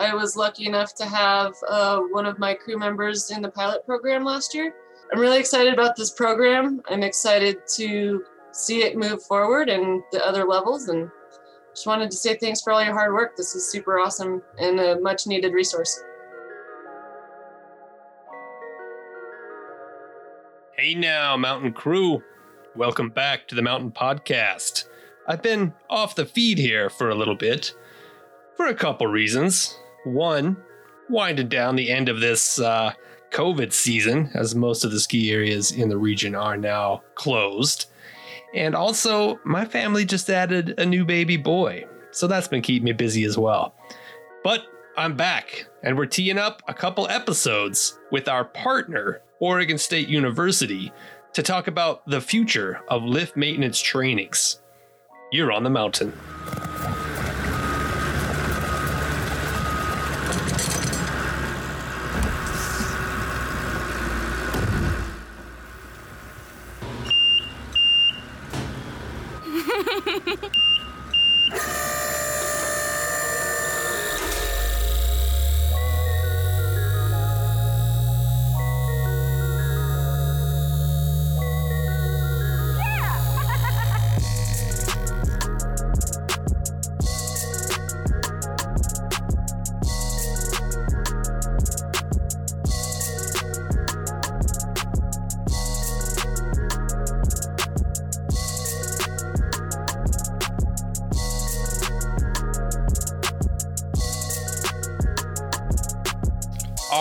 I 0.00 0.14
was 0.14 0.34
lucky 0.34 0.64
enough 0.64 0.94
to 0.94 1.04
have 1.04 1.54
uh, 1.68 1.98
one 1.98 2.24
of 2.24 2.38
my 2.38 2.54
crew 2.54 2.78
members 2.78 3.30
in 3.30 3.42
the 3.42 3.50
pilot 3.50 3.84
program 3.84 4.24
last 4.24 4.54
year. 4.54 4.74
I'm 5.12 5.20
really 5.20 5.38
excited 5.38 5.74
about 5.74 5.94
this 5.94 6.10
program. 6.10 6.80
I'm 6.88 7.02
excited 7.02 7.58
to 7.74 8.24
see 8.50 8.82
it 8.82 8.96
move 8.96 9.22
forward 9.22 9.68
and 9.68 10.02
the 10.10 10.26
other 10.26 10.44
levels 10.44 10.88
and 10.88 11.10
just 11.74 11.86
wanted 11.86 12.10
to 12.12 12.16
say 12.16 12.34
thanks 12.38 12.62
for 12.62 12.72
all 12.72 12.82
your 12.82 12.94
hard 12.94 13.12
work. 13.12 13.36
This 13.36 13.54
is 13.54 13.70
super 13.70 13.98
awesome 13.98 14.40
and 14.58 14.80
a 14.80 14.98
much 15.00 15.26
needed 15.26 15.52
resource. 15.52 16.02
Hey 20.78 20.94
now, 20.94 21.36
Mountain 21.36 21.74
Crew. 21.74 22.22
Welcome 22.74 23.10
back 23.10 23.46
to 23.48 23.54
the 23.54 23.60
Mountain 23.60 23.90
Podcast. 23.90 24.86
I've 25.28 25.42
been 25.42 25.74
off 25.90 26.14
the 26.14 26.24
feed 26.24 26.56
here 26.56 26.88
for 26.88 27.10
a 27.10 27.14
little 27.14 27.36
bit 27.36 27.74
for 28.56 28.64
a 28.66 28.74
couple 28.74 29.06
reasons. 29.06 29.76
One, 30.04 30.56
winding 31.08 31.48
down 31.48 31.76
the 31.76 31.90
end 31.90 32.08
of 32.08 32.20
this 32.20 32.58
uh, 32.58 32.92
COVID 33.30 33.72
season, 33.72 34.30
as 34.34 34.54
most 34.54 34.84
of 34.84 34.90
the 34.90 35.00
ski 35.00 35.30
areas 35.32 35.72
in 35.72 35.88
the 35.88 35.98
region 35.98 36.34
are 36.34 36.56
now 36.56 37.02
closed. 37.14 37.86
And 38.54 38.74
also, 38.74 39.38
my 39.44 39.64
family 39.64 40.04
just 40.04 40.30
added 40.30 40.74
a 40.78 40.86
new 40.86 41.04
baby 41.04 41.36
boy, 41.36 41.84
so 42.10 42.26
that's 42.26 42.48
been 42.48 42.62
keeping 42.62 42.84
me 42.84 42.92
busy 42.92 43.24
as 43.24 43.38
well. 43.38 43.74
But 44.42 44.62
I'm 44.96 45.16
back, 45.16 45.66
and 45.82 45.96
we're 45.96 46.06
teeing 46.06 46.38
up 46.38 46.62
a 46.66 46.74
couple 46.74 47.08
episodes 47.08 47.98
with 48.10 48.28
our 48.28 48.44
partner, 48.44 49.22
Oregon 49.38 49.78
State 49.78 50.08
University, 50.08 50.92
to 51.34 51.42
talk 51.42 51.68
about 51.68 52.04
the 52.06 52.20
future 52.20 52.80
of 52.88 53.04
lift 53.04 53.36
maintenance 53.36 53.80
trainings. 53.80 54.60
You're 55.30 55.52
on 55.52 55.62
the 55.62 55.70
mountain. 55.70 56.12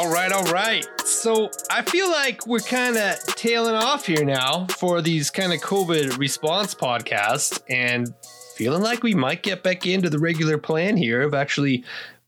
All 0.09 0.15
right, 0.15 0.31
all 0.31 0.43
right. 0.45 0.87
So 1.05 1.51
I 1.69 1.83
feel 1.83 2.09
like 2.09 2.47
we're 2.47 2.61
kind 2.61 2.97
of 2.97 3.19
tailing 3.35 3.75
off 3.75 4.07
here 4.07 4.25
now 4.25 4.65
for 4.79 5.03
these 5.03 5.29
kind 5.29 5.53
of 5.53 5.59
COVID 5.59 6.17
response 6.17 6.73
podcasts 6.73 7.61
and 7.69 8.11
feeling 8.55 8.81
like 8.81 9.03
we 9.03 9.13
might 9.13 9.43
get 9.43 9.61
back 9.61 9.85
into 9.85 10.09
the 10.09 10.17
regular 10.17 10.57
plan 10.57 10.97
here 10.97 11.21
of 11.21 11.35
actually 11.35 11.83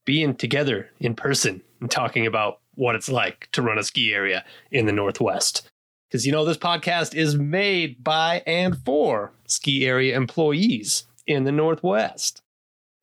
being 0.05 0.35
together 0.35 0.91
in 0.99 1.15
person 1.15 1.63
and 1.79 1.89
talking 1.89 2.27
about 2.27 2.59
what 2.75 2.93
it's 2.93 3.09
like 3.09 3.49
to 3.53 3.63
run 3.63 3.79
a 3.79 3.83
ski 3.83 4.13
area 4.13 4.45
in 4.69 4.85
the 4.85 4.91
Northwest. 4.91 5.67
Because, 6.07 6.23
you 6.23 6.31
know, 6.31 6.45
this 6.45 6.59
podcast 6.59 7.15
is 7.15 7.35
made 7.35 8.03
by 8.03 8.43
and 8.45 8.77
for 8.85 9.31
ski 9.47 9.87
area 9.87 10.15
employees 10.15 11.05
in 11.25 11.45
the 11.45 11.51
Northwest. 11.51 12.43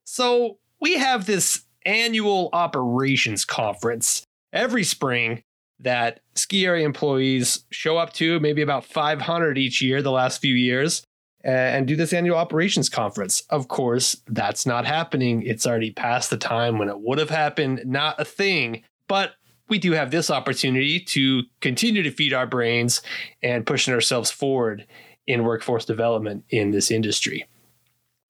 So 0.04 0.58
we 0.80 0.98
have 0.98 1.26
this 1.26 1.64
annual 1.84 2.48
operations 2.52 3.44
conference 3.44 4.24
every 4.52 4.84
spring 4.84 5.42
that 5.80 6.20
ski 6.34 6.66
area 6.66 6.84
employees 6.84 7.64
show 7.70 7.96
up 7.98 8.12
to, 8.14 8.40
maybe 8.40 8.62
about 8.62 8.84
500 8.84 9.58
each 9.58 9.80
year 9.80 10.02
the 10.02 10.10
last 10.10 10.40
few 10.40 10.54
years, 10.54 11.04
and 11.44 11.86
do 11.86 11.94
this 11.94 12.12
annual 12.12 12.36
operations 12.36 12.88
conference. 12.88 13.42
Of 13.50 13.68
course, 13.68 14.20
that's 14.26 14.66
not 14.66 14.84
happening. 14.84 15.42
It's 15.42 15.66
already 15.66 15.92
past 15.92 16.30
the 16.30 16.36
time 16.36 16.78
when 16.78 16.88
it 16.88 17.00
would 17.00 17.18
have 17.18 17.30
happened, 17.30 17.82
not 17.84 18.20
a 18.20 18.24
thing. 18.24 18.82
But 19.06 19.34
we 19.68 19.78
do 19.78 19.92
have 19.92 20.10
this 20.10 20.30
opportunity 20.30 20.98
to 21.00 21.42
continue 21.60 22.02
to 22.02 22.10
feed 22.10 22.32
our 22.32 22.46
brains 22.46 23.02
and 23.42 23.66
pushing 23.66 23.94
ourselves 23.94 24.30
forward 24.30 24.86
in 25.26 25.44
workforce 25.44 25.84
development 25.84 26.44
in 26.50 26.70
this 26.70 26.90
industry. 26.90 27.46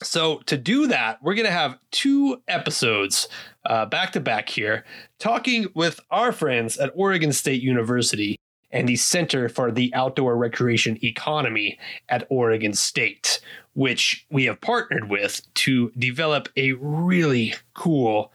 So, 0.02 0.38
to 0.46 0.56
do 0.56 0.86
that, 0.86 1.20
we're 1.22 1.34
going 1.34 1.46
to 1.46 1.52
have 1.52 1.78
two 1.90 2.40
episodes 2.46 3.28
uh, 3.64 3.86
back 3.86 4.12
to 4.12 4.20
back 4.20 4.48
here, 4.48 4.84
talking 5.18 5.66
with 5.74 5.98
our 6.10 6.30
friends 6.30 6.78
at 6.78 6.92
Oregon 6.94 7.32
State 7.32 7.62
University 7.62 8.38
and 8.70 8.88
the 8.88 8.96
Center 8.96 9.48
for 9.48 9.72
the 9.72 9.92
Outdoor 9.94 10.36
Recreation 10.36 10.98
Economy 11.02 11.78
at 12.08 12.26
Oregon 12.30 12.74
State, 12.74 13.40
which 13.74 14.26
we 14.30 14.44
have 14.44 14.60
partnered 14.60 15.08
with 15.08 15.42
to 15.54 15.90
develop 15.98 16.48
a 16.56 16.72
really 16.72 17.54
cool, 17.74 18.30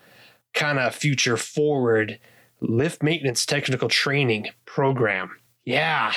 kind 0.53 0.79
of 0.79 0.93
future 0.93 1.37
forward 1.37 2.19
lift 2.59 3.03
maintenance 3.03 3.45
technical 3.45 3.89
training 3.89 4.47
program. 4.65 5.31
Yeah, 5.65 6.13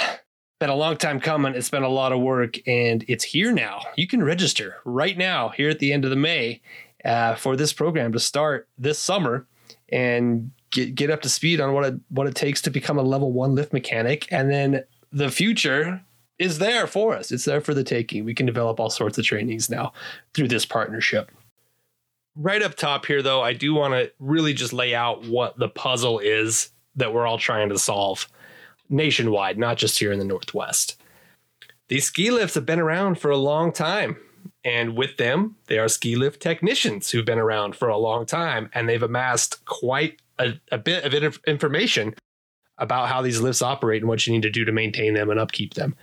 been 0.59 0.71
a 0.71 0.75
long 0.75 0.97
time 0.97 1.21
coming. 1.21 1.55
It's 1.55 1.71
been 1.71 1.83
a 1.83 1.89
lot 1.89 2.13
of 2.13 2.21
work, 2.21 2.57
and 2.67 3.05
it's 3.09 3.25
here 3.25 3.53
now. 3.53 3.83
You 3.97 4.07
can 4.07 4.23
register 4.23 4.77
right 4.85 5.17
now 5.17 5.51
here 5.51 5.69
at 5.69 5.79
the 5.79 5.93
end 5.93 6.05
of 6.05 6.11
the 6.11 6.17
May 6.17 6.63
uh, 7.05 7.35
for 7.35 7.57
this 7.57 7.73
program 7.73 8.13
to 8.13 8.21
start 8.21 8.69
this 8.79 8.99
summer 8.99 9.47
and 9.91 10.51
get 10.71 10.95
get 10.95 11.11
up 11.11 11.23
to 11.23 11.29
speed 11.29 11.61
on 11.61 11.73
what 11.75 11.85
it 11.85 12.01
what 12.09 12.27
it 12.27 12.35
takes 12.35 12.63
to 12.63 12.71
become 12.71 12.99
a 12.99 13.03
level 13.03 13.33
one 13.33 13.55
lift 13.55 13.73
mechanic, 13.73 14.27
and 14.33 14.51
then 14.51 14.85
the 15.13 15.31
future 15.31 16.03
is 16.39 16.59
there 16.59 16.87
for 16.87 17.15
us. 17.15 17.31
It's 17.31 17.45
there 17.45 17.61
for 17.61 17.75
the 17.75 17.85
taking. 17.85 18.25
We 18.25 18.35
can 18.35 18.47
develop 18.47 18.79
all 18.81 18.91
sorts 18.91 19.19
of 19.19 19.25
trainings 19.25 19.71
now 19.71 19.93
through 20.35 20.49
this 20.49 20.67
partnership. 20.67 21.31
Right 22.35 22.63
up 22.63 22.75
top 22.75 23.07
here, 23.07 23.23
though, 23.23 23.41
I 23.41 23.55
do 23.55 23.73
want 23.73 23.95
to 23.95 24.13
really 24.19 24.53
just 24.53 24.75
lay 24.75 24.95
out 24.95 25.25
what 25.25 25.59
the 25.59 25.71
puzzle 25.71 26.19
is 26.19 26.71
that 26.97 27.15
we're 27.15 27.27
all 27.27 27.39
trying 27.39 27.71
to 27.71 27.79
solve 27.79 28.29
nationwide, 28.89 29.59
not 29.59 29.77
just 29.77 29.99
here 29.99 30.13
in 30.13 30.19
the 30.19 30.25
Northwest. 30.25 31.01
These 31.89 32.05
ski 32.05 32.31
lifts 32.31 32.55
have 32.55 32.67
been 32.67 32.81
around 32.81 33.19
for 33.19 33.31
a 33.31 33.37
long 33.37 33.73
time. 33.73 34.17
And 34.65 34.97
with 34.97 35.17
them, 35.17 35.57
they 35.67 35.79
are 35.79 35.89
ski 35.89 36.17
lift 36.17 36.43
technicians 36.43 37.11
who've 37.11 37.25
been 37.25 37.39
around 37.39 37.77
for 37.77 37.89
a 37.89 37.97
long 37.97 38.27
time 38.27 38.69
and 38.75 38.89
they've 38.89 39.03
amassed 39.03 39.65
quite 39.65 40.21
a, 40.39 40.55
a 40.73 40.79
bit 40.79 41.23
of 41.23 41.41
information 41.47 42.15
about 42.79 43.09
how 43.09 43.23
these 43.23 43.41
lifts 43.41 43.63
operate 43.63 44.03
and 44.03 44.09
what 44.09 44.27
you 44.27 44.33
need 44.33 44.43
to 44.43 44.51
do 44.51 44.65
to 44.65 44.73
maintain 44.73 45.15
them 45.15 45.31
and 45.31 45.39
upkeep 45.39 45.75
them. 45.75 45.95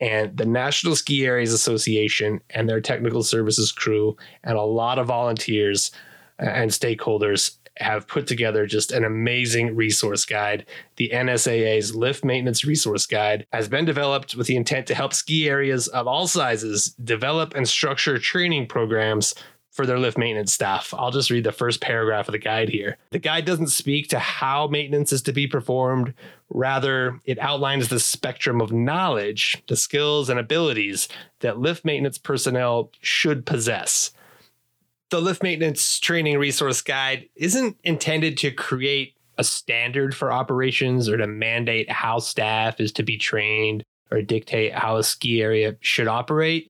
And 0.00 0.36
the 0.36 0.46
National 0.46 0.96
Ski 0.96 1.26
Areas 1.26 1.52
Association 1.52 2.40
and 2.50 2.68
their 2.68 2.80
technical 2.80 3.22
services 3.22 3.72
crew 3.72 4.16
and 4.42 4.56
a 4.56 4.62
lot 4.62 4.98
of 4.98 5.06
volunteers 5.06 5.90
uh, 6.40 6.46
and 6.46 6.70
stakeholders 6.70 7.56
have 7.78 8.06
put 8.06 8.26
together 8.26 8.66
just 8.66 8.92
an 8.92 9.04
amazing 9.04 9.74
resource 9.74 10.24
guide. 10.24 10.66
The 10.96 11.10
NSAA's 11.12 11.94
Lift 11.94 12.24
Maintenance 12.24 12.64
Resource 12.64 13.06
Guide 13.06 13.46
has 13.52 13.68
been 13.68 13.84
developed 13.84 14.34
with 14.34 14.46
the 14.46 14.56
intent 14.56 14.86
to 14.86 14.94
help 14.94 15.12
ski 15.12 15.48
areas 15.48 15.88
of 15.88 16.06
all 16.06 16.26
sizes 16.26 16.94
develop 17.02 17.54
and 17.54 17.68
structure 17.68 18.18
training 18.18 18.66
programs 18.66 19.34
for 19.74 19.86
their 19.86 19.98
lift 19.98 20.16
maintenance 20.16 20.52
staff. 20.52 20.94
I'll 20.96 21.10
just 21.10 21.30
read 21.30 21.42
the 21.42 21.50
first 21.50 21.80
paragraph 21.80 22.28
of 22.28 22.32
the 22.32 22.38
guide 22.38 22.68
here. 22.68 22.96
The 23.10 23.18
guide 23.18 23.44
doesn't 23.44 23.66
speak 23.68 24.08
to 24.10 24.20
how 24.20 24.68
maintenance 24.68 25.12
is 25.12 25.20
to 25.22 25.32
be 25.32 25.48
performed, 25.48 26.14
rather, 26.48 27.18
it 27.24 27.40
outlines 27.40 27.88
the 27.88 27.98
spectrum 27.98 28.60
of 28.60 28.72
knowledge, 28.72 29.60
the 29.66 29.74
skills, 29.74 30.30
and 30.30 30.38
abilities 30.38 31.08
that 31.40 31.58
lift 31.58 31.84
maintenance 31.84 32.18
personnel 32.18 32.92
should 33.00 33.44
possess 33.46 34.12
the 35.10 35.20
lift 35.20 35.42
maintenance 35.42 35.98
training 35.98 36.38
resource 36.38 36.80
guide 36.80 37.28
isn't 37.36 37.76
intended 37.84 38.36
to 38.38 38.50
create 38.50 39.14
a 39.38 39.44
standard 39.44 40.14
for 40.14 40.32
operations 40.32 41.08
or 41.08 41.16
to 41.16 41.26
mandate 41.26 41.90
how 41.90 42.18
staff 42.18 42.80
is 42.80 42.92
to 42.92 43.02
be 43.02 43.16
trained 43.16 43.82
or 44.10 44.22
dictate 44.22 44.72
how 44.72 44.96
a 44.96 45.04
ski 45.04 45.42
area 45.42 45.76
should 45.80 46.08
operate. 46.08 46.68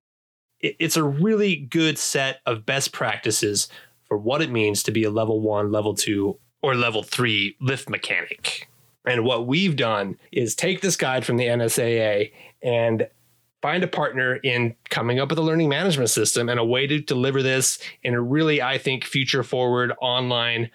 It's 0.60 0.96
a 0.96 1.04
really 1.04 1.56
good 1.56 1.98
set 1.98 2.40
of 2.46 2.64
best 2.64 2.92
practices 2.92 3.68
for 4.08 4.16
what 4.16 4.40
it 4.40 4.50
means 4.50 4.82
to 4.84 4.92
be 4.92 5.04
a 5.04 5.10
level 5.10 5.40
one, 5.40 5.70
level 5.70 5.94
two, 5.94 6.38
or 6.62 6.74
level 6.74 7.02
three 7.02 7.56
lift 7.60 7.90
mechanic. 7.90 8.68
And 9.04 9.24
what 9.24 9.46
we've 9.46 9.76
done 9.76 10.16
is 10.32 10.54
take 10.54 10.80
this 10.80 10.96
guide 10.96 11.26
from 11.26 11.36
the 11.36 11.46
NSAA 11.46 12.32
and 12.62 13.06
find 13.64 13.82
a 13.82 13.88
partner 13.88 14.36
in 14.36 14.76
coming 14.90 15.18
up 15.18 15.30
with 15.30 15.38
a 15.38 15.42
learning 15.42 15.70
management 15.70 16.10
system 16.10 16.50
and 16.50 16.60
a 16.60 16.64
way 16.64 16.86
to 16.86 17.00
deliver 17.00 17.42
this 17.42 17.78
in 18.02 18.12
a 18.12 18.20
really, 18.20 18.60
I 18.60 18.76
think, 18.76 19.04
future 19.04 19.42
forward 19.42 19.90
online 20.02 20.70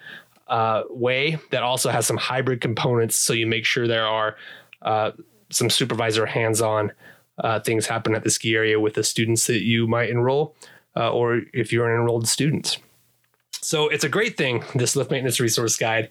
uh, 0.48 0.82
way 0.90 1.38
that 1.52 1.62
also 1.62 1.90
has 1.90 2.04
some 2.04 2.16
hybrid 2.16 2.60
components. 2.60 3.14
So 3.14 3.32
you 3.32 3.46
make 3.46 3.64
sure 3.64 3.86
there 3.86 4.08
are 4.08 4.34
uh, 4.82 5.12
some 5.50 5.70
supervisor 5.70 6.26
hands 6.26 6.60
on 6.60 6.90
uh, 7.38 7.60
things 7.60 7.86
happen 7.86 8.16
at 8.16 8.24
the 8.24 8.30
ski 8.30 8.56
area 8.56 8.80
with 8.80 8.94
the 8.94 9.04
students 9.04 9.46
that 9.46 9.62
you 9.62 9.86
might 9.86 10.10
enroll, 10.10 10.56
uh, 10.96 11.12
or 11.12 11.42
if 11.54 11.72
you're 11.72 11.88
an 11.88 11.94
enrolled 11.94 12.26
student. 12.26 12.78
So 13.52 13.86
it's 13.86 14.02
a 14.02 14.08
great 14.08 14.36
thing, 14.36 14.64
this 14.74 14.96
lift 14.96 15.12
maintenance 15.12 15.38
resource 15.38 15.76
guide. 15.76 16.10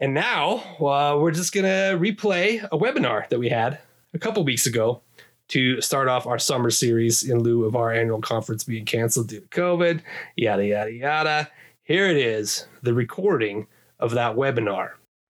And 0.00 0.14
now 0.14 0.64
uh, 0.80 1.18
we're 1.20 1.32
just 1.32 1.52
going 1.52 1.66
to 1.66 1.98
replay 2.00 2.64
a 2.72 2.78
webinar 2.78 3.28
that 3.28 3.38
we 3.38 3.50
had 3.50 3.80
a 4.14 4.18
couple 4.18 4.42
weeks 4.44 4.64
ago 4.64 5.02
to 5.50 5.80
start 5.80 6.08
off 6.08 6.26
our 6.26 6.38
summer 6.38 6.70
series 6.70 7.28
in 7.28 7.40
lieu 7.40 7.64
of 7.64 7.74
our 7.74 7.92
annual 7.92 8.20
conference 8.20 8.62
being 8.62 8.84
canceled 8.84 9.28
due 9.28 9.40
to 9.40 9.46
COVID, 9.48 10.00
yada, 10.36 10.64
yada, 10.64 10.92
yada. 10.92 11.50
Here 11.82 12.06
it 12.06 12.16
is, 12.16 12.66
the 12.82 12.94
recording 12.94 13.66
of 13.98 14.12
that 14.12 14.36
webinar. 14.36 14.92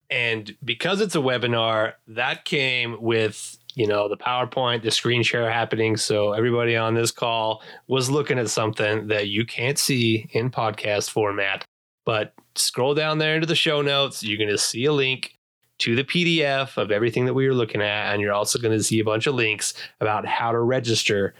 And 0.09 0.55
because 0.63 1.01
it's 1.01 1.15
a 1.15 1.19
webinar, 1.19 1.93
that 2.07 2.45
came 2.45 3.01
with, 3.01 3.57
you 3.73 3.87
know, 3.87 4.07
the 4.07 4.15
PowerPoint, 4.15 4.83
the 4.83 4.91
screen 4.91 5.21
share 5.21 5.51
happening. 5.51 5.97
So 5.97 6.31
everybody 6.31 6.77
on 6.77 6.93
this 6.93 7.11
call 7.11 7.61
was 7.87 8.09
looking 8.09 8.39
at 8.39 8.49
something 8.49 9.07
that 9.07 9.27
you 9.27 9.45
can't 9.45 9.77
see 9.77 10.29
in 10.31 10.49
podcast 10.49 11.09
format. 11.09 11.65
But 12.05 12.33
scroll 12.55 12.93
down 12.93 13.17
there 13.17 13.35
into 13.35 13.47
the 13.47 13.55
show 13.55 13.81
notes. 13.81 14.23
You're 14.23 14.37
going 14.37 14.49
to 14.49 14.57
see 14.57 14.85
a 14.85 14.93
link 14.93 15.34
to 15.79 15.95
the 15.95 16.03
PDF 16.03 16.77
of 16.77 16.91
everything 16.91 17.25
that 17.25 17.33
we 17.33 17.47
were 17.47 17.53
looking 17.53 17.81
at. 17.81 18.13
And 18.13 18.21
you're 18.21 18.33
also 18.33 18.59
going 18.59 18.77
to 18.77 18.83
see 18.83 18.99
a 18.99 19.03
bunch 19.03 19.27
of 19.27 19.35
links 19.35 19.73
about 19.99 20.25
how 20.25 20.51
to 20.51 20.59
register 20.59 21.33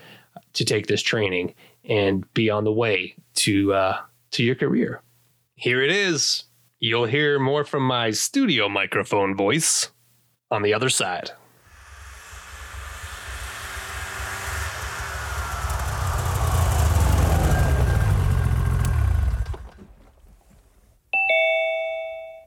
to 0.54 0.66
take 0.66 0.88
this 0.88 1.02
training 1.02 1.54
and 1.84 2.32
be 2.34 2.50
on 2.50 2.64
the 2.64 2.72
way 2.72 3.16
to 3.36 3.74
uh, 3.74 4.02
to 4.32 4.44
your 4.44 4.56
career. 4.56 5.02
Here 5.56 5.82
it 5.82 5.92
is. 5.92 6.46
You'll 6.80 7.06
hear 7.06 7.40
more 7.40 7.64
from 7.64 7.84
my 7.84 8.12
studio 8.12 8.68
microphone 8.68 9.36
voice 9.36 9.92
on 10.52 10.62
the 10.62 10.74
other 10.74 10.90
side. 10.90 11.32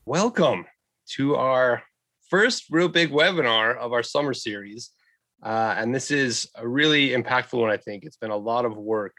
Welcome 0.04 0.66
to 1.16 1.36
our 1.36 1.82
first 2.28 2.64
real 2.70 2.88
big 2.88 3.10
webinar 3.10 3.76
of 3.76 3.92
our 3.92 4.02
summer 4.02 4.34
series. 4.34 4.90
Uh, 5.42 5.74
and 5.76 5.94
this 5.94 6.10
is 6.10 6.48
a 6.54 6.66
really 6.66 7.10
impactful 7.10 7.58
one, 7.58 7.70
I 7.70 7.76
think. 7.76 8.04
It's 8.04 8.16
been 8.16 8.30
a 8.30 8.36
lot 8.36 8.64
of 8.64 8.76
work 8.76 9.14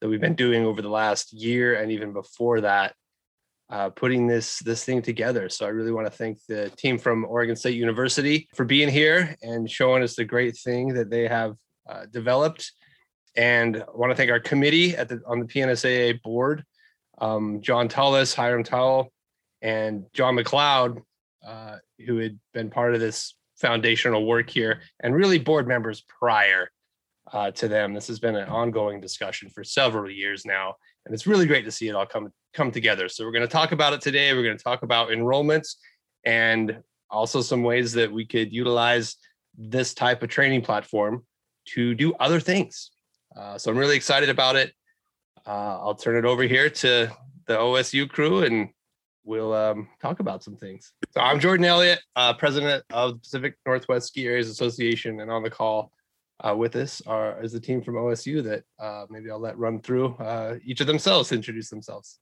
that 0.00 0.08
we've 0.08 0.20
been 0.20 0.34
doing 0.34 0.64
over 0.64 0.82
the 0.82 0.88
last 0.88 1.32
year 1.32 1.74
and 1.74 1.90
even 1.90 2.12
before 2.12 2.60
that, 2.60 2.94
uh, 3.70 3.90
putting 3.90 4.26
this 4.26 4.60
this 4.60 4.84
thing 4.84 5.02
together. 5.02 5.48
So 5.48 5.66
I 5.66 5.70
really 5.70 5.90
want 5.90 6.06
to 6.06 6.12
thank 6.12 6.38
the 6.48 6.70
team 6.70 6.98
from 6.98 7.24
Oregon 7.24 7.56
State 7.56 7.74
University 7.74 8.48
for 8.54 8.64
being 8.64 8.88
here 8.88 9.34
and 9.42 9.68
showing 9.68 10.02
us 10.02 10.14
the 10.14 10.24
great 10.24 10.56
thing 10.56 10.94
that 10.94 11.10
they 11.10 11.26
have 11.26 11.56
uh, 11.88 12.06
developed. 12.12 12.70
And 13.36 13.76
I 13.76 13.84
want 13.94 14.10
to 14.12 14.16
thank 14.16 14.30
our 14.30 14.40
committee 14.40 14.96
at 14.96 15.08
the 15.08 15.20
on 15.26 15.40
the 15.40 15.46
PNSAA 15.46 16.22
board, 16.22 16.64
um, 17.18 17.60
John 17.60 17.88
Tullis, 17.88 18.34
Hiram 18.34 18.62
Towell, 18.62 19.12
and 19.62 20.04
John 20.14 20.36
McLeod, 20.36 21.02
uh, 21.46 21.76
who 22.06 22.18
had 22.18 22.38
been 22.52 22.70
part 22.70 22.94
of 22.94 23.00
this 23.00 23.34
foundational 23.56 24.26
work 24.26 24.50
here, 24.50 24.82
and 25.00 25.14
really 25.14 25.38
board 25.38 25.66
members 25.66 26.04
prior 26.20 26.70
uh, 27.32 27.50
to 27.52 27.68
them. 27.68 27.94
This 27.94 28.08
has 28.08 28.18
been 28.18 28.36
an 28.36 28.48
ongoing 28.48 29.00
discussion 29.00 29.48
for 29.48 29.64
several 29.64 30.10
years 30.10 30.44
now, 30.44 30.74
and 31.04 31.14
it's 31.14 31.26
really 31.26 31.46
great 31.46 31.64
to 31.64 31.70
see 31.70 31.88
it 31.88 31.94
all 31.94 32.06
come 32.06 32.32
come 32.52 32.70
together. 32.70 33.08
So 33.08 33.24
we're 33.24 33.32
going 33.32 33.42
to 33.42 33.48
talk 33.48 33.72
about 33.72 33.92
it 33.92 34.00
today. 34.00 34.32
We're 34.32 34.42
going 34.42 34.56
to 34.56 34.64
talk 34.64 34.82
about 34.82 35.10
enrollments 35.10 35.76
and 36.24 36.82
also 37.10 37.42
some 37.42 37.62
ways 37.62 37.92
that 37.92 38.10
we 38.10 38.26
could 38.26 38.52
utilize 38.52 39.16
this 39.56 39.94
type 39.94 40.22
of 40.22 40.28
training 40.28 40.62
platform 40.62 41.24
to 41.74 41.94
do 41.94 42.14
other 42.14 42.40
things. 42.40 42.90
Uh, 43.36 43.58
so 43.58 43.70
I'm 43.70 43.78
really 43.78 43.96
excited 43.96 44.28
about 44.28 44.56
it. 44.56 44.72
Uh, 45.46 45.78
I'll 45.80 45.94
turn 45.94 46.16
it 46.16 46.24
over 46.24 46.42
here 46.42 46.68
to 46.68 47.10
the 47.46 47.56
OSU 47.56 48.08
crew 48.08 48.42
and 48.42 48.70
we'll 49.26 49.52
um, 49.52 49.88
talk 50.00 50.20
about 50.20 50.42
some 50.42 50.56
things. 50.56 50.92
So 51.10 51.20
I'm 51.20 51.38
Jordan 51.38 51.66
Elliott, 51.66 51.98
uh, 52.14 52.32
president 52.32 52.84
of 52.90 53.14
the 53.14 53.18
Pacific 53.18 53.56
Northwest 53.66 54.08
Ski 54.08 54.26
Areas 54.26 54.48
Association, 54.48 55.20
and 55.20 55.30
on 55.30 55.42
the 55.42 55.50
call 55.50 55.92
uh, 56.46 56.54
with 56.56 56.76
us 56.76 57.02
are 57.06 57.42
is 57.42 57.52
the 57.52 57.60
team 57.60 57.82
from 57.82 57.94
OSU 57.94 58.42
that 58.44 58.62
uh, 58.78 59.06
maybe 59.10 59.30
I'll 59.30 59.40
let 59.40 59.58
run 59.58 59.80
through 59.80 60.14
uh, 60.16 60.56
each 60.64 60.80
of 60.80 60.86
themselves 60.86 61.32
introduce 61.32 61.68
themselves. 61.68 62.18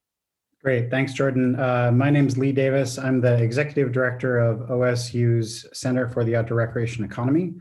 Great, 0.62 0.90
thanks, 0.90 1.12
Jordan. 1.12 1.60
Uh, 1.60 1.92
my 1.92 2.08
name 2.08 2.26
is 2.26 2.38
Lee 2.38 2.52
Davis. 2.52 2.98
I'm 2.98 3.20
the 3.20 3.34
executive 3.42 3.92
director 3.92 4.38
of 4.38 4.70
OSU's 4.70 5.66
Center 5.78 6.08
for 6.08 6.24
the 6.24 6.34
Outdoor 6.36 6.56
Recreation 6.56 7.04
Economy. 7.04 7.52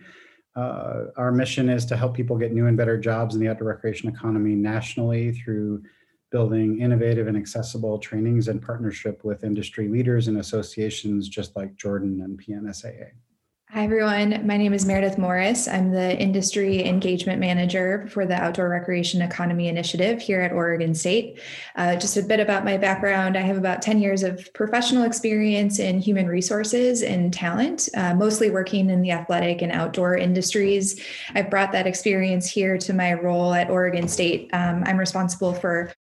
Uh, 0.55 1.05
our 1.17 1.31
mission 1.31 1.67
is 1.67 1.83
to 1.87 1.97
help 1.97 2.15
people 2.15 2.37
get 2.37 2.53
new 2.53 2.67
and 2.67 2.77
better 2.77 2.97
jobs 2.97 3.35
in 3.35 3.41
the 3.41 3.49
outdoor 3.49 3.69
recreation 3.69 4.07
economy 4.07 4.53
nationally 4.53 5.31
through 5.31 5.83
building 6.33 6.81
innovative 6.81 7.27
and 7.27 7.37
accessible 7.37 7.99
trainings 7.99 8.47
in 8.47 8.59
partnership 8.59 9.23
with 9.23 9.43
industry 9.43 9.87
leaders 9.87 10.27
and 10.27 10.39
associations 10.39 11.29
just 11.29 11.55
like 11.55 11.75
Jordan 11.75 12.21
and 12.21 12.41
PNSAA. 12.41 13.11
Hi, 13.69 13.83
everyone. 13.85 14.45
My 14.45 14.57
name 14.57 14.73
is 14.73 14.85
Meredith 14.85 15.17
Morris. 15.17 15.67
I'm 15.67 15.91
the 15.91 16.15
Industry 16.19 16.85
Engagement 16.85 17.39
Manager 17.39 18.07
for 18.07 18.25
the 18.25 18.35
Outdoor 18.35 18.69
Recreation 18.69 19.21
Economy 19.21 19.67
Initiative 19.67 20.21
here 20.21 20.41
at 20.41 20.51
Oregon 20.51 20.93
State. 20.93 21.39
Uh, 21.75 21.95
just 21.95 22.17
a 22.17 22.23
bit 22.23 22.39
about 22.39 22.65
my 22.65 22.77
background 22.77 23.35
I 23.35 23.41
have 23.41 23.57
about 23.57 23.81
10 23.81 23.99
years 23.99 24.21
of 24.21 24.47
professional 24.53 25.03
experience 25.03 25.79
in 25.79 25.99
human 25.99 26.27
resources 26.27 27.01
and 27.01 27.33
talent, 27.33 27.89
uh, 27.95 28.13
mostly 28.13 28.51
working 28.51 28.91
in 28.91 29.01
the 29.01 29.11
athletic 29.11 29.61
and 29.63 29.71
outdoor 29.71 30.17
industries. 30.17 31.03
I've 31.33 31.49
brought 31.49 31.71
that 31.71 31.87
experience 31.87 32.47
here 32.47 32.77
to 32.79 32.93
my 32.93 33.13
role 33.13 33.53
at 33.53 33.71
Oregon 33.71 34.07
State. 34.07 34.51
Um, 34.53 34.83
I'm 34.85 34.97
responsible 34.97 35.53
for 35.53 35.91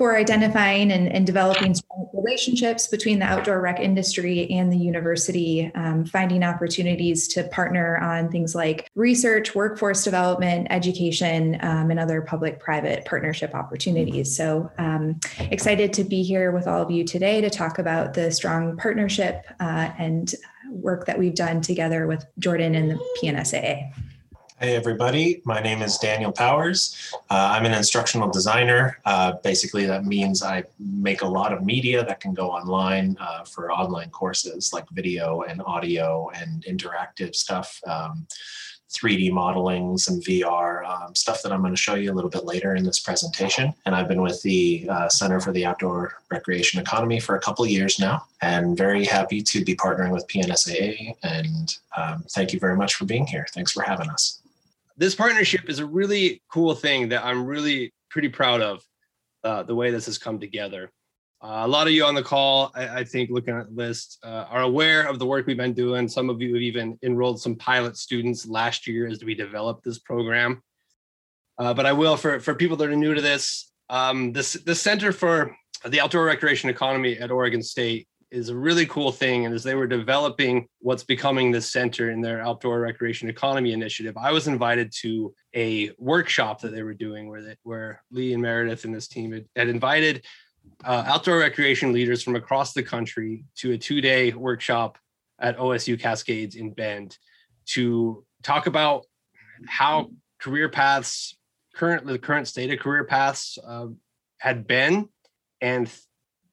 for 0.00 0.16
identifying 0.16 0.92
and, 0.92 1.12
and, 1.12 1.26
developing 1.26 1.74
relationships 2.14 2.86
between 2.86 3.18
the 3.18 3.24
outdoor 3.26 3.60
rec 3.60 3.78
industry 3.78 4.50
and 4.50 4.72
the 4.72 4.76
university, 4.78 5.70
um, 5.74 6.06
finding 6.06 6.42
opportunities 6.42 7.28
to 7.28 7.44
partner 7.48 7.98
on 7.98 8.30
things 8.30 8.54
like 8.54 8.90
research, 8.94 9.54
workforce 9.54 10.02
development, 10.02 10.66
education, 10.70 11.58
um, 11.60 11.90
and 11.90 12.00
other 12.00 12.22
public 12.22 12.58
private 12.58 13.04
partnership 13.04 13.54
opportunities. 13.54 14.34
So, 14.34 14.70
um, 14.78 15.20
excited 15.50 15.92
to 15.92 16.04
be 16.04 16.22
here 16.22 16.50
with 16.50 16.66
all 16.66 16.80
of 16.80 16.90
you 16.90 17.04
today 17.04 17.42
to 17.42 17.50
talk 17.50 17.78
about 17.78 18.14
the 18.14 18.30
strong 18.30 18.78
partnership 18.78 19.44
uh, 19.60 19.90
and 19.98 20.34
work 20.70 21.04
that 21.04 21.18
we've 21.18 21.34
done 21.34 21.60
together 21.60 22.06
with 22.06 22.24
Jordan 22.38 22.74
and 22.74 22.90
the 22.90 22.98
PNSAA. 23.22 23.92
Hey, 24.62 24.76
everybody. 24.76 25.40
My 25.46 25.58
name 25.58 25.80
is 25.80 25.96
Daniel 25.96 26.32
Powers. 26.32 27.14
Uh, 27.30 27.48
I'm 27.52 27.64
an 27.64 27.72
instructional 27.72 28.28
designer. 28.28 28.98
Uh, 29.06 29.32
basically, 29.42 29.86
that 29.86 30.04
means 30.04 30.42
I 30.42 30.64
make 30.78 31.22
a 31.22 31.26
lot 31.26 31.54
of 31.54 31.64
media 31.64 32.04
that 32.04 32.20
can 32.20 32.34
go 32.34 32.50
online 32.50 33.16
uh, 33.18 33.44
for 33.44 33.72
online 33.72 34.10
courses 34.10 34.70
like 34.74 34.84
video 34.90 35.44
and 35.48 35.62
audio 35.62 36.30
and 36.34 36.62
interactive 36.66 37.34
stuff, 37.34 37.80
um, 37.86 38.26
3D 38.90 39.32
modeling, 39.32 39.96
some 39.96 40.20
VR, 40.20 40.84
um, 40.84 41.14
stuff 41.14 41.42
that 41.42 41.52
I'm 41.52 41.62
going 41.62 41.72
to 41.72 41.80
show 41.80 41.94
you 41.94 42.12
a 42.12 42.14
little 42.14 42.28
bit 42.28 42.44
later 42.44 42.74
in 42.74 42.84
this 42.84 43.00
presentation. 43.00 43.72
And 43.86 43.94
I've 43.94 44.08
been 44.08 44.20
with 44.20 44.42
the 44.42 44.86
uh, 44.90 45.08
Center 45.08 45.40
for 45.40 45.52
the 45.52 45.64
Outdoor 45.64 46.18
Recreation 46.30 46.78
Economy 46.82 47.18
for 47.18 47.34
a 47.34 47.40
couple 47.40 47.64
of 47.64 47.70
years 47.70 47.98
now, 47.98 48.26
and 48.42 48.76
very 48.76 49.06
happy 49.06 49.40
to 49.40 49.64
be 49.64 49.74
partnering 49.74 50.12
with 50.12 50.28
PNSAA. 50.28 51.14
And 51.22 51.74
um, 51.96 52.24
thank 52.28 52.52
you 52.52 52.60
very 52.60 52.76
much 52.76 52.96
for 52.96 53.06
being 53.06 53.26
here. 53.26 53.46
Thanks 53.54 53.72
for 53.72 53.82
having 53.82 54.10
us 54.10 54.39
this 55.00 55.14
partnership 55.14 55.70
is 55.70 55.78
a 55.78 55.86
really 55.86 56.42
cool 56.52 56.74
thing 56.74 57.08
that 57.08 57.24
I'm 57.24 57.46
really 57.46 57.94
pretty 58.10 58.28
proud 58.28 58.60
of 58.60 58.82
uh, 59.42 59.62
the 59.62 59.74
way 59.74 59.90
this 59.90 60.04
has 60.04 60.18
come 60.18 60.38
together. 60.38 60.92
Uh, 61.42 61.62
a 61.64 61.68
lot 61.68 61.86
of 61.86 61.94
you 61.94 62.04
on 62.04 62.14
the 62.14 62.22
call, 62.22 62.70
I, 62.74 62.98
I 62.98 63.04
think, 63.04 63.30
looking 63.30 63.56
at 63.56 63.70
the 63.70 63.74
list, 63.74 64.18
uh, 64.22 64.44
are 64.50 64.60
aware 64.60 65.08
of 65.08 65.18
the 65.18 65.24
work 65.24 65.46
we've 65.46 65.56
been 65.56 65.72
doing. 65.72 66.06
Some 66.06 66.28
of 66.28 66.42
you 66.42 66.52
have 66.52 66.62
even 66.62 66.98
enrolled 67.02 67.40
some 67.40 67.56
pilot 67.56 67.96
students 67.96 68.46
last 68.46 68.86
year 68.86 69.06
as 69.06 69.24
we 69.24 69.34
developed 69.34 69.84
this 69.84 69.98
program. 69.98 70.62
Uh, 71.58 71.72
but 71.72 71.86
I 71.86 71.94
will, 71.94 72.18
for, 72.18 72.38
for 72.38 72.54
people 72.54 72.76
that 72.76 72.90
are 72.90 72.94
new 72.94 73.14
to 73.14 73.22
this, 73.22 73.72
um, 73.88 74.34
this 74.34 74.52
the 74.52 74.74
Center 74.74 75.12
for 75.12 75.56
the 75.86 75.98
Outdoor 75.98 76.26
Recreation 76.26 76.68
Economy 76.68 77.16
at 77.16 77.30
Oregon 77.30 77.62
State 77.62 78.06
is 78.30 78.48
a 78.48 78.56
really 78.56 78.86
cool 78.86 79.12
thing. 79.12 79.44
And 79.44 79.54
as 79.54 79.62
they 79.62 79.74
were 79.74 79.86
developing 79.86 80.66
what's 80.80 81.04
becoming 81.04 81.50
the 81.50 81.60
center 81.60 82.10
in 82.10 82.20
their 82.20 82.40
outdoor 82.40 82.80
recreation 82.80 83.28
economy 83.28 83.72
initiative, 83.72 84.16
I 84.16 84.32
was 84.32 84.48
invited 84.48 84.92
to 85.00 85.34
a 85.54 85.90
workshop 85.98 86.60
that 86.60 86.72
they 86.72 86.82
were 86.82 86.94
doing 86.94 87.28
where 87.28 87.42
they, 87.42 87.56
where 87.62 88.02
Lee 88.10 88.32
and 88.32 88.42
Meredith 88.42 88.84
and 88.84 88.94
this 88.94 89.08
team 89.08 89.32
had, 89.32 89.46
had 89.56 89.68
invited 89.68 90.24
uh, 90.84 91.04
outdoor 91.06 91.38
recreation 91.38 91.92
leaders 91.92 92.22
from 92.22 92.36
across 92.36 92.72
the 92.72 92.82
country 92.82 93.44
to 93.56 93.72
a 93.72 93.78
two-day 93.78 94.32
workshop 94.32 94.98
at 95.38 95.58
OSU 95.58 95.98
Cascades 95.98 96.56
in 96.56 96.72
Bend 96.72 97.16
to 97.66 98.24
talk 98.42 98.66
about 98.66 99.06
how 99.66 100.10
career 100.38 100.68
paths 100.68 101.36
currently 101.74 102.14
the 102.14 102.18
current 102.18 102.48
state 102.48 102.72
of 102.72 102.78
career 102.78 103.04
paths 103.04 103.58
uh, 103.66 103.86
had 104.38 104.66
been 104.66 105.08
and 105.60 105.90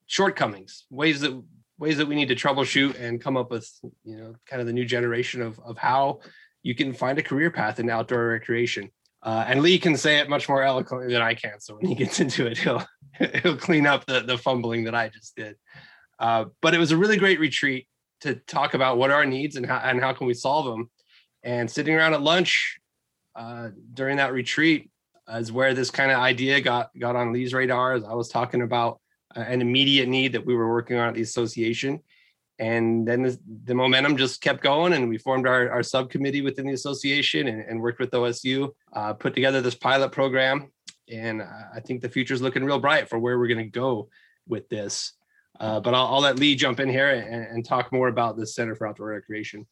shortcomings 0.06 0.86
ways 0.90 1.22
that 1.22 1.42
ways 1.78 1.98
that 1.98 2.08
we 2.08 2.16
need 2.16 2.28
to 2.30 2.36
troubleshoot 2.36 3.00
and 3.00 3.22
come 3.22 3.38
up 3.38 3.52
with 3.52 3.70
you 4.04 4.18
know 4.18 4.36
kind 4.46 4.62
of 4.62 4.68
the 4.68 4.74
new 4.74 4.86
generation 4.86 5.42
of 5.42 5.60
of 5.60 5.78
how 5.78 6.20
you 6.64 6.76
can 6.76 6.94
find 6.94 7.18
a 7.18 7.24
career 7.24 7.52
path 7.52 7.80
in 7.80 7.90
outdoor 7.90 8.28
recreation. 8.28 8.90
Uh, 9.24 9.46
and 9.48 9.62
Lee 9.62 9.80
can 9.80 9.98
say 9.98 10.20
it 10.20 10.30
much 10.30 10.48
more 10.48 10.64
eloquently 10.64 11.12
than 11.12 11.22
I 11.22 11.34
can. 11.34 11.60
So 11.60 11.76
when 11.76 11.86
he 11.86 11.96
gets 11.96 12.20
into 12.24 12.46
it, 12.46 12.58
he'll 12.58 12.84
he'll 13.42 13.58
clean 13.58 13.88
up 13.88 14.06
the 14.06 14.22
the 14.22 14.38
fumbling 14.38 14.84
that 14.86 14.96
I 14.96 15.10
just 15.10 15.36
did. 15.36 15.56
Uh, 16.20 16.46
but 16.62 16.74
it 16.74 16.80
was 16.80 16.92
a 16.92 16.98
really 16.98 17.18
great 17.18 17.40
retreat 17.40 17.88
to 18.22 18.36
talk 18.36 18.74
about 18.74 18.98
what 18.98 19.12
are 19.12 19.18
our 19.18 19.26
needs 19.26 19.56
and 19.56 19.66
how 19.66 19.78
and 19.78 20.02
how 20.02 20.14
can 20.14 20.28
we 20.28 20.34
solve 20.34 20.66
them. 20.66 20.90
And 21.44 21.70
sitting 21.70 21.96
around 21.96 22.14
at 22.14 22.22
lunch 22.22 22.80
uh, 23.36 23.70
during 23.94 24.18
that 24.18 24.34
retreat 24.34 24.90
is 25.30 25.52
where 25.52 25.74
this 25.74 25.92
kind 25.92 26.12
of 26.12 26.18
idea 26.18 26.60
got 26.62 26.90
got 26.98 27.16
on 27.16 27.34
Lee's 27.34 27.54
radar. 27.54 27.94
As 27.94 28.04
I 28.04 28.14
was 28.14 28.30
talking 28.30 28.62
about 28.62 29.00
an 29.42 29.62
immediate 29.62 30.08
need 30.08 30.34
that 30.34 30.46
we 30.46 30.56
were 30.56 30.70
working 30.70 30.98
on 30.98 31.10
at 31.10 31.16
the 31.16 31.22
association, 31.22 32.02
and 32.60 33.08
then 33.08 33.22
the, 33.22 33.40
the 33.66 33.76
momentum 33.76 34.18
just 34.18 34.42
kept 34.42 34.62
going, 34.62 34.94
and 34.94 35.08
we 35.08 35.18
formed 35.18 35.48
our, 35.48 35.70
our 35.70 35.84
subcommittee 35.84 36.42
within 36.42 36.66
the 36.66 36.74
association 36.74 37.48
and, 37.48 37.62
and 37.62 37.80
worked 37.80 38.00
with 38.00 38.12
OSU, 38.12 38.70
uh, 38.94 39.14
put 39.14 39.36
together 39.36 39.62
this 39.62 39.76
pilot 39.76 40.12
program, 40.12 40.72
and 41.12 41.42
I 41.42 41.80
think 41.80 42.02
the 42.02 42.10
future 42.10 42.34
is 42.34 42.42
looking 42.42 42.64
real 42.64 42.80
bright 42.80 43.10
for 43.10 43.20
where 43.20 43.38
we're 43.38 43.48
going 43.48 43.58
to 43.60 43.80
go 43.80 44.10
with 44.48 44.68
this. 44.70 45.14
Uh, 45.60 45.80
but 45.80 45.94
I'll, 45.94 46.08
I'll, 46.08 46.22
let 46.22 46.38
Lee 46.38 46.56
jump 46.56 46.80
in 46.80 46.90
here 46.90 47.10
and, 47.10 47.48
and 47.48 47.66
talk 47.66 47.92
more 47.92 48.10
about 48.10 48.38
the 48.38 48.46
Center 48.46 48.76
for 48.76 48.88
Outdoor 48.88 49.08
Recreation. 49.08 49.66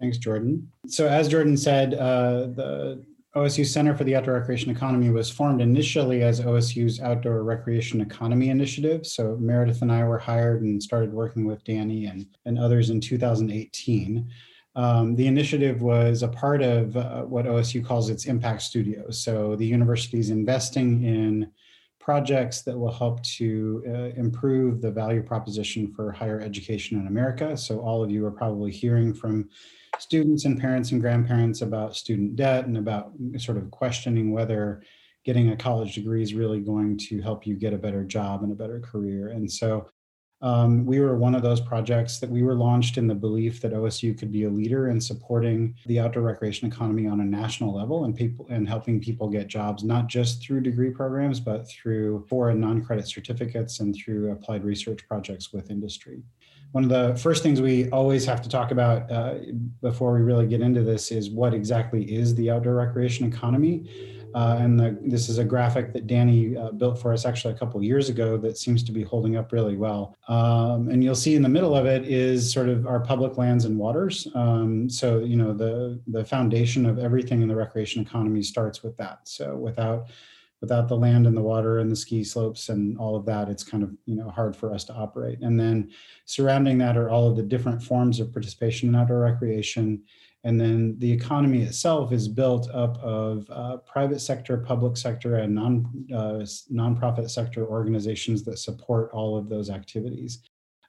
Thanks, 0.00 0.18
Jordan. 0.18 0.70
So 0.86 1.08
as 1.08 1.28
Jordan 1.28 1.56
said, 1.56 1.94
uh, 1.94 2.48
the 2.48 3.04
OSU 3.34 3.64
Center 3.64 3.96
for 3.96 4.04
the 4.04 4.14
Outdoor 4.14 4.34
Recreation 4.34 4.70
Economy 4.70 5.08
was 5.08 5.30
formed 5.30 5.62
initially 5.62 6.22
as 6.22 6.42
OSU's 6.42 7.00
Outdoor 7.00 7.42
Recreation 7.42 8.02
Economy 8.02 8.50
Initiative. 8.50 9.06
So 9.06 9.38
Meredith 9.40 9.80
and 9.80 9.90
I 9.90 10.04
were 10.04 10.18
hired 10.18 10.60
and 10.62 10.82
started 10.82 11.14
working 11.14 11.46
with 11.46 11.64
Danny 11.64 12.06
and, 12.06 12.26
and 12.44 12.58
others 12.58 12.90
in 12.90 13.00
2018. 13.00 14.30
Um, 14.74 15.16
the 15.16 15.26
initiative 15.26 15.80
was 15.80 16.22
a 16.22 16.28
part 16.28 16.60
of 16.62 16.94
uh, 16.94 17.22
what 17.22 17.46
OSU 17.46 17.82
calls 17.82 18.10
its 18.10 18.26
impact 18.26 18.62
studios. 18.62 19.22
So 19.24 19.56
the 19.56 19.66
university 19.66 20.18
is 20.18 20.28
investing 20.28 21.02
in 21.02 21.50
projects 22.00 22.62
that 22.62 22.78
will 22.78 22.92
help 22.92 23.22
to 23.22 23.82
uh, 23.86 24.20
improve 24.20 24.82
the 24.82 24.90
value 24.90 25.22
proposition 25.22 25.90
for 25.94 26.12
higher 26.12 26.40
education 26.40 27.00
in 27.00 27.06
America. 27.06 27.56
So 27.56 27.80
all 27.80 28.02
of 28.02 28.10
you 28.10 28.26
are 28.26 28.30
probably 28.30 28.72
hearing 28.72 29.14
from 29.14 29.48
students 29.98 30.44
and 30.44 30.60
parents 30.60 30.92
and 30.92 31.00
grandparents 31.00 31.62
about 31.62 31.96
student 31.96 32.36
debt 32.36 32.66
and 32.66 32.76
about 32.76 33.12
sort 33.38 33.58
of 33.58 33.70
questioning 33.70 34.32
whether 34.32 34.82
getting 35.24 35.50
a 35.50 35.56
college 35.56 35.94
degree 35.94 36.22
is 36.22 36.34
really 36.34 36.60
going 36.60 36.98
to 36.98 37.20
help 37.20 37.46
you 37.46 37.54
get 37.54 37.72
a 37.72 37.78
better 37.78 38.04
job 38.04 38.42
and 38.42 38.52
a 38.52 38.56
better 38.56 38.80
career. 38.80 39.28
And 39.28 39.50
so 39.50 39.88
um, 40.42 40.84
we 40.84 40.98
were 40.98 41.16
one 41.16 41.36
of 41.36 41.42
those 41.42 41.60
projects 41.60 42.18
that 42.18 42.28
we 42.28 42.42
were 42.42 42.54
launched 42.54 42.98
in 42.98 43.06
the 43.06 43.14
belief 43.14 43.60
that 43.60 43.72
OSU 43.72 44.18
could 44.18 44.32
be 44.32 44.44
a 44.44 44.50
leader 44.50 44.88
in 44.88 45.00
supporting 45.00 45.76
the 45.86 46.00
outdoor 46.00 46.24
recreation 46.24 46.66
economy 46.66 47.06
on 47.06 47.20
a 47.20 47.24
national 47.24 47.72
level 47.72 48.04
and 48.04 48.16
people 48.16 48.46
and 48.50 48.68
helping 48.68 49.00
people 49.00 49.28
get 49.28 49.46
jobs, 49.46 49.84
not 49.84 50.08
just 50.08 50.42
through 50.42 50.60
degree 50.60 50.90
programs, 50.90 51.38
but 51.38 51.68
through 51.68 52.26
foreign 52.28 52.60
non-credit 52.60 53.06
certificates 53.06 53.78
and 53.78 53.94
through 53.94 54.32
applied 54.32 54.64
research 54.64 55.06
projects 55.06 55.52
with 55.52 55.70
industry. 55.70 56.22
One 56.72 56.82
of 56.82 56.90
the 56.90 57.16
first 57.20 57.42
things 57.44 57.60
we 57.60 57.88
always 57.90 58.24
have 58.24 58.42
to 58.42 58.48
talk 58.48 58.72
about 58.72 59.10
uh, 59.12 59.34
before 59.80 60.12
we 60.14 60.22
really 60.22 60.46
get 60.46 60.60
into 60.60 60.82
this 60.82 61.12
is 61.12 61.30
what 61.30 61.54
exactly 61.54 62.02
is 62.12 62.34
the 62.34 62.50
outdoor 62.50 62.74
recreation 62.74 63.26
economy. 63.26 64.21
Uh, 64.34 64.56
and 64.60 64.78
the, 64.78 64.98
this 65.02 65.28
is 65.28 65.38
a 65.38 65.44
graphic 65.44 65.92
that 65.92 66.06
Danny 66.06 66.56
uh, 66.56 66.70
built 66.72 66.98
for 67.00 67.12
us 67.12 67.24
actually 67.24 67.54
a 67.54 67.56
couple 67.56 67.82
years 67.82 68.08
ago 68.08 68.36
that 68.38 68.58
seems 68.58 68.82
to 68.84 68.92
be 68.92 69.02
holding 69.02 69.36
up 69.36 69.52
really 69.52 69.76
well. 69.76 70.16
Um, 70.28 70.88
and 70.88 71.02
you'll 71.02 71.14
see 71.14 71.34
in 71.34 71.42
the 71.42 71.48
middle 71.48 71.74
of 71.74 71.86
it 71.86 72.06
is 72.06 72.52
sort 72.52 72.68
of 72.68 72.86
our 72.86 73.00
public 73.00 73.38
lands 73.38 73.64
and 73.64 73.78
waters. 73.78 74.28
Um, 74.34 74.88
so, 74.88 75.20
you 75.20 75.36
know, 75.36 75.52
the, 75.52 76.00
the 76.06 76.24
foundation 76.24 76.86
of 76.86 76.98
everything 76.98 77.42
in 77.42 77.48
the 77.48 77.56
recreation 77.56 78.02
economy 78.02 78.42
starts 78.42 78.82
with 78.82 78.96
that. 78.96 79.20
So 79.24 79.56
without 79.56 80.08
without 80.62 80.86
the 80.86 80.96
land 80.96 81.26
and 81.26 81.36
the 81.36 81.42
water 81.42 81.80
and 81.80 81.90
the 81.90 81.96
ski 81.96 82.22
slopes 82.22 82.68
and 82.68 82.96
all 82.96 83.16
of 83.16 83.26
that, 83.26 83.48
it's 83.48 83.64
kind 83.64 83.82
of 83.82 83.90
you 84.06 84.14
know 84.14 84.30
hard 84.30 84.56
for 84.56 84.72
us 84.72 84.84
to 84.84 84.94
operate. 84.94 85.40
And 85.40 85.58
then 85.58 85.90
surrounding 86.24 86.78
that 86.78 86.96
are 86.96 87.10
all 87.10 87.28
of 87.28 87.36
the 87.36 87.42
different 87.42 87.82
forms 87.82 88.20
of 88.20 88.32
participation 88.32 88.88
in 88.88 88.94
outdoor 88.94 89.18
recreation 89.18 90.04
and 90.44 90.60
then 90.60 90.96
the 90.98 91.10
economy 91.10 91.62
itself 91.62 92.12
is 92.12 92.26
built 92.26 92.68
up 92.70 92.98
of 92.98 93.48
uh, 93.50 93.76
private 93.78 94.20
sector, 94.20 94.58
public 94.58 94.96
sector, 94.96 95.36
and 95.36 95.54
non 95.54 95.88
uh, 96.12 96.44
nonprofit 96.72 97.30
sector 97.30 97.66
organizations 97.66 98.42
that 98.44 98.58
support 98.58 99.10
all 99.12 99.36
of 99.36 99.48
those 99.48 99.70
activities. 99.70 100.42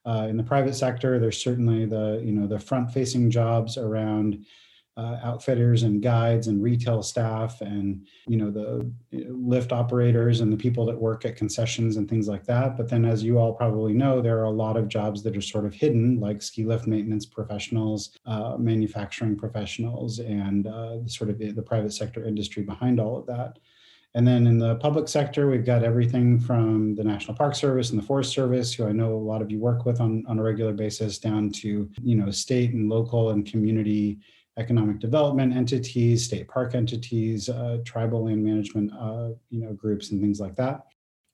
Uh, 0.05 0.27
in 0.29 0.37
the 0.37 0.43
private 0.43 0.75
sector, 0.75 1.19
there's 1.19 1.41
certainly 1.41 1.85
the 1.85 2.21
you 2.25 2.33
know 2.33 2.47
the 2.47 2.59
front-facing 2.59 3.29
jobs 3.29 3.77
around 3.77 4.43
uh, 4.95 5.17
outfitters 5.23 5.83
and 5.83 6.03
guides 6.03 6.47
and 6.47 6.61
retail 6.61 7.01
staff 7.01 7.61
and 7.61 8.05
you 8.27 8.37
know 8.37 8.51
the 8.51 8.91
lift 9.11 9.71
operators 9.71 10.41
and 10.41 10.53
the 10.53 10.57
people 10.57 10.85
that 10.85 10.99
work 10.99 11.25
at 11.25 11.35
concessions 11.35 11.97
and 11.97 12.07
things 12.07 12.27
like 12.27 12.45
that. 12.45 12.77
But 12.77 12.89
then 12.89 13.03
as 13.03 13.23
you 13.23 13.39
all 13.39 13.53
probably 13.53 13.93
know 13.93 14.21
there 14.21 14.39
are 14.39 14.45
a 14.45 14.51
lot 14.51 14.77
of 14.77 14.87
jobs 14.87 15.23
that 15.23 15.35
are 15.35 15.41
sort 15.41 15.65
of 15.65 15.73
hidden 15.73 16.19
like 16.19 16.41
ski 16.41 16.63
lift 16.63 16.85
maintenance 16.85 17.25
professionals 17.25 18.17
uh, 18.25 18.55
manufacturing 18.57 19.35
professionals 19.35 20.19
and 20.19 20.67
uh, 20.67 21.05
sort 21.07 21.29
of 21.29 21.39
the, 21.39 21.63
private 21.63 21.93
sector 21.93 22.25
industry 22.25 22.61
behind 22.61 22.99
all 22.99 23.17
of 23.17 23.25
that. 23.25 23.57
And 24.15 24.27
then 24.27 24.45
in 24.45 24.59
the 24.59 24.75
public 24.75 25.07
sector, 25.07 25.49
we've 25.49 25.65
got 25.65 25.83
everything 25.83 26.39
from 26.39 26.93
the 26.93 27.03
National 27.03 27.35
Park 27.35 27.55
Service 27.55 27.89
and 27.89 27.99
the 27.99 28.05
Forest 28.05 28.31
Service, 28.31 28.73
who 28.73 28.85
I 28.85 28.91
know 28.91 29.13
a 29.13 29.17
lot 29.17 29.41
of 29.41 29.49
you 29.49 29.59
work 29.59 29.85
with 29.85 30.01
on, 30.01 30.23
on 30.27 30.37
a 30.37 30.43
regular 30.43 30.73
basis, 30.73 31.17
down 31.17 31.51
to 31.51 31.89
you 32.03 32.15
know 32.15 32.29
state 32.29 32.73
and 32.73 32.89
local 32.89 33.31
and 33.31 33.49
community 33.49 34.19
economic 34.57 34.99
development 34.99 35.55
entities, 35.55 36.25
state 36.25 36.47
park 36.47 36.75
entities, 36.75 37.49
uh, 37.49 37.79
tribal 37.85 38.25
land 38.25 38.43
management, 38.43 38.91
uh, 38.93 39.29
you 39.49 39.61
know, 39.61 39.73
groups 39.73 40.11
and 40.11 40.21
things 40.21 40.39
like 40.39 40.55
that. 40.55 40.85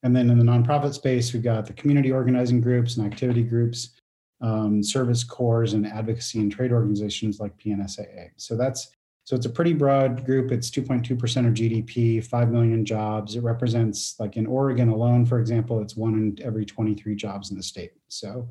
And 0.04 0.16
then 0.16 0.30
in 0.30 0.40
the 0.40 0.46
nonprofit 0.46 0.94
space, 0.94 1.34
we've 1.34 1.44
got 1.44 1.66
the 1.66 1.74
community 1.74 2.12
organizing 2.12 2.62
groups 2.62 2.96
and 2.96 3.06
activity 3.06 3.44
groups, 3.44 4.00
um, 4.42 4.82
service 4.82 5.24
corps, 5.24 5.74
and 5.74 5.86
advocacy 5.86 6.40
and 6.40 6.52
trade 6.52 6.72
organizations 6.72 7.40
like 7.40 7.58
PNSAA. 7.58 8.30
So 8.38 8.56
that's 8.56 8.90
so 9.26 9.36
it's 9.36 9.46
a 9.46 9.50
pretty 9.50 9.74
broad 9.74 10.26
group. 10.26 10.52
It's 10.52 10.72
2.2% 10.72 11.12
of 11.46 11.54
GDP, 11.54 12.26
5 12.26 12.50
million 12.50 12.84
jobs. 12.84 13.36
It 13.36 13.44
represents, 13.44 14.16
like 14.20 14.38
in 14.38 14.48
Oregon 14.48 14.90
alone, 14.90 15.24
for 15.24 15.40
example, 15.40 15.82
it's 15.82 15.96
one 15.96 16.16
in 16.16 16.44
every 16.44 16.66
23 16.66 17.16
jobs 17.16 17.52
in 17.52 17.58
the 17.58 17.62
state. 17.62 17.92
So 18.08 18.50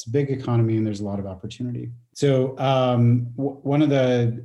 it's 0.00 0.06
a 0.06 0.10
big 0.10 0.30
economy 0.30 0.78
and 0.78 0.86
there's 0.86 1.00
a 1.00 1.04
lot 1.04 1.18
of 1.18 1.26
opportunity. 1.26 1.90
So 2.14 2.58
um, 2.58 3.26
w- 3.36 3.58
one 3.62 3.82
of 3.82 3.90
the 3.90 4.42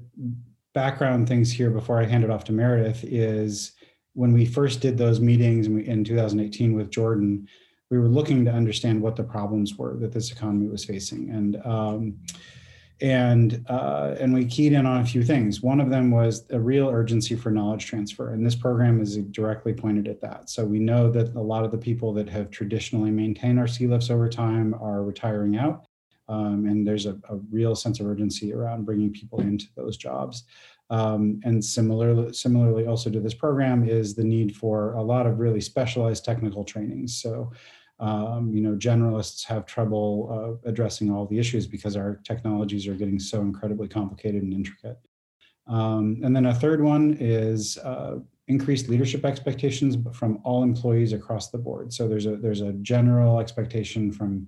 background 0.73 1.29
things 1.29 1.49
here 1.49 1.69
before 1.69 2.01
I 2.01 2.03
hand 2.03 2.25
it 2.25 2.29
off 2.29 2.43
to 2.45 2.51
Meredith 2.51 3.05
is 3.05 3.71
when 4.15 4.33
we 4.33 4.45
first 4.45 4.81
did 4.81 4.97
those 4.97 5.21
meetings 5.21 5.67
in 5.67 6.03
2018 6.03 6.75
with 6.75 6.89
Jordan, 6.89 7.47
we 7.89 7.97
were 7.97 8.09
looking 8.09 8.43
to 8.43 8.51
understand 8.51 9.01
what 9.01 9.15
the 9.15 9.23
problems 9.23 9.77
were 9.77 9.95
that 9.95 10.11
this 10.11 10.29
economy 10.29 10.67
was 10.67 10.83
facing. 10.83 11.29
And 11.29 11.55
um, 11.65 12.17
and 13.01 13.65
uh, 13.67 14.15
and 14.19 14.33
we 14.33 14.45
keyed 14.45 14.73
in 14.73 14.85
on 14.85 15.01
a 15.01 15.05
few 15.05 15.23
things. 15.23 15.61
One 15.61 15.81
of 15.81 15.89
them 15.89 16.11
was 16.11 16.45
a 16.51 16.59
real 16.59 16.87
urgency 16.87 17.35
for 17.35 17.51
knowledge 17.51 17.85
transfer, 17.85 18.31
and 18.31 18.45
this 18.45 18.55
program 18.55 19.01
is 19.01 19.17
directly 19.17 19.73
pointed 19.73 20.07
at 20.07 20.21
that. 20.21 20.49
So 20.49 20.63
we 20.63 20.79
know 20.79 21.11
that 21.11 21.35
a 21.35 21.41
lot 21.41 21.65
of 21.65 21.71
the 21.71 21.77
people 21.77 22.13
that 22.13 22.29
have 22.29 22.51
traditionally 22.51 23.11
maintained 23.11 23.59
our 23.59 23.67
ski 23.67 23.87
lifts 23.87 24.09
over 24.09 24.29
time 24.29 24.73
are 24.75 25.03
retiring 25.03 25.57
out, 25.57 25.85
um, 26.29 26.65
and 26.67 26.87
there's 26.87 27.05
a, 27.05 27.19
a, 27.29 27.35
real 27.51 27.75
sense 27.75 27.99
of 27.99 28.07
urgency 28.07 28.53
around 28.53 28.85
bringing 28.85 29.11
people 29.11 29.41
into 29.41 29.65
those 29.75 29.97
jobs. 29.97 30.43
Um, 30.89 31.41
and 31.43 31.63
similarly, 31.63 32.31
similarly, 32.31 32.87
also 32.87 33.09
to 33.09 33.19
this 33.19 33.33
program 33.33 33.89
is 33.89 34.15
the 34.15 34.23
need 34.23 34.55
for 34.55 34.93
a 34.93 35.01
lot 35.01 35.25
of 35.25 35.39
really 35.39 35.61
specialized 35.61 36.23
technical 36.23 36.63
trainings. 36.63 37.21
So 37.21 37.51
um, 37.99 38.51
you 38.53 38.61
know, 38.61 38.75
generalists 38.75 39.45
have 39.45 39.65
trouble 39.65 40.59
uh, 40.65 40.69
addressing 40.69 41.09
all 41.11 41.25
the 41.25 41.39
issues 41.39 41.65
because 41.65 41.95
our 41.95 42.19
technologies 42.23 42.87
are 42.87 42.93
getting 42.93 43.19
so 43.19 43.41
incredibly 43.41 43.87
complicated 43.87 44.43
and 44.43 44.53
intricate. 44.53 44.99
Um, 45.67 46.19
and 46.23 46.35
then 46.35 46.45
a 46.47 46.53
third 46.53 46.83
one 46.83 47.17
is 47.19 47.77
uh, 47.79 48.17
increased 48.47 48.89
leadership 48.89 49.25
expectations 49.25 49.97
from 50.13 50.39
all 50.43 50.61
employees 50.61 51.13
across 51.13 51.49
the 51.49 51.57
board. 51.57 51.91
So 51.93 52.07
there's 52.07 52.25
a 52.25 52.35
there's 52.35 52.61
a 52.61 52.73
general 52.73 53.39
expectation 53.39 54.11
from 54.11 54.47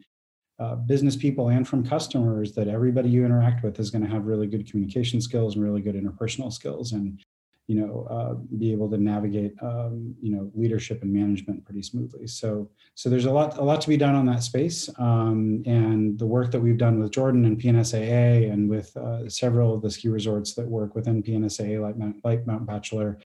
uh, 0.59 0.75
business 0.75 1.15
people 1.15 1.49
and 1.49 1.67
from 1.67 1.85
customers 1.85 2.53
that 2.53 2.67
everybody 2.67 3.09
you 3.09 3.25
interact 3.25 3.63
with 3.63 3.79
is 3.79 3.89
going 3.89 4.03
to 4.03 4.09
have 4.09 4.25
really 4.25 4.47
good 4.47 4.69
communication 4.69 5.21
skills 5.21 5.55
and 5.55 5.63
really 5.63 5.81
good 5.81 5.95
interpersonal 5.95 6.51
skills. 6.51 6.91
And 6.91 7.19
you 7.67 7.75
know 7.75 8.07
uh, 8.09 8.33
be 8.57 8.71
able 8.71 8.89
to 8.89 8.97
navigate 8.97 9.53
um, 9.61 10.15
you 10.21 10.31
know 10.31 10.49
leadership 10.55 11.03
and 11.03 11.11
management 11.13 11.63
pretty 11.65 11.83
smoothly. 11.83 12.25
So 12.25 12.69
so 12.95 13.09
there's 13.09 13.25
a 13.25 13.31
lot 13.31 13.57
a 13.57 13.63
lot 13.63 13.81
to 13.81 13.89
be 13.89 13.97
done 13.97 14.15
on 14.15 14.25
that 14.27 14.41
space. 14.41 14.89
Um, 14.97 15.63
and 15.65 16.17
the 16.17 16.25
work 16.25 16.51
that 16.51 16.59
we've 16.59 16.77
done 16.77 16.99
with 16.99 17.11
jordan 17.11 17.45
and 17.45 17.59
pnsaa 17.59 18.51
and 18.51 18.69
with 18.69 18.95
uh, 18.97 19.27
several 19.29 19.73
of 19.73 19.81
the 19.81 19.91
ski 19.91 20.07
resorts 20.07 20.53
that 20.53 20.67
work 20.67 20.95
within 20.95 21.21
pnsaa 21.21 21.81
like 21.81 21.97
mount, 21.97 22.15
like 22.23 22.47
mount 22.47 22.65
bachelor 22.65 23.19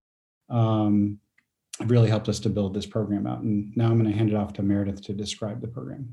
um, 0.51 1.19
really 1.87 2.09
helped 2.09 2.29
us 2.29 2.41
to 2.41 2.51
build 2.51 2.75
this 2.75 2.87
program 2.87 3.27
out. 3.27 3.41
And 3.41 3.73
now 3.77 3.87
i'm 3.87 3.99
going 3.99 4.11
to 4.11 4.17
hand 4.17 4.31
it 4.31 4.35
off 4.35 4.53
to 4.55 4.63
meredith 4.63 5.03
to 5.03 5.13
describe 5.13 5.61
the 5.61 5.69
program 5.69 6.09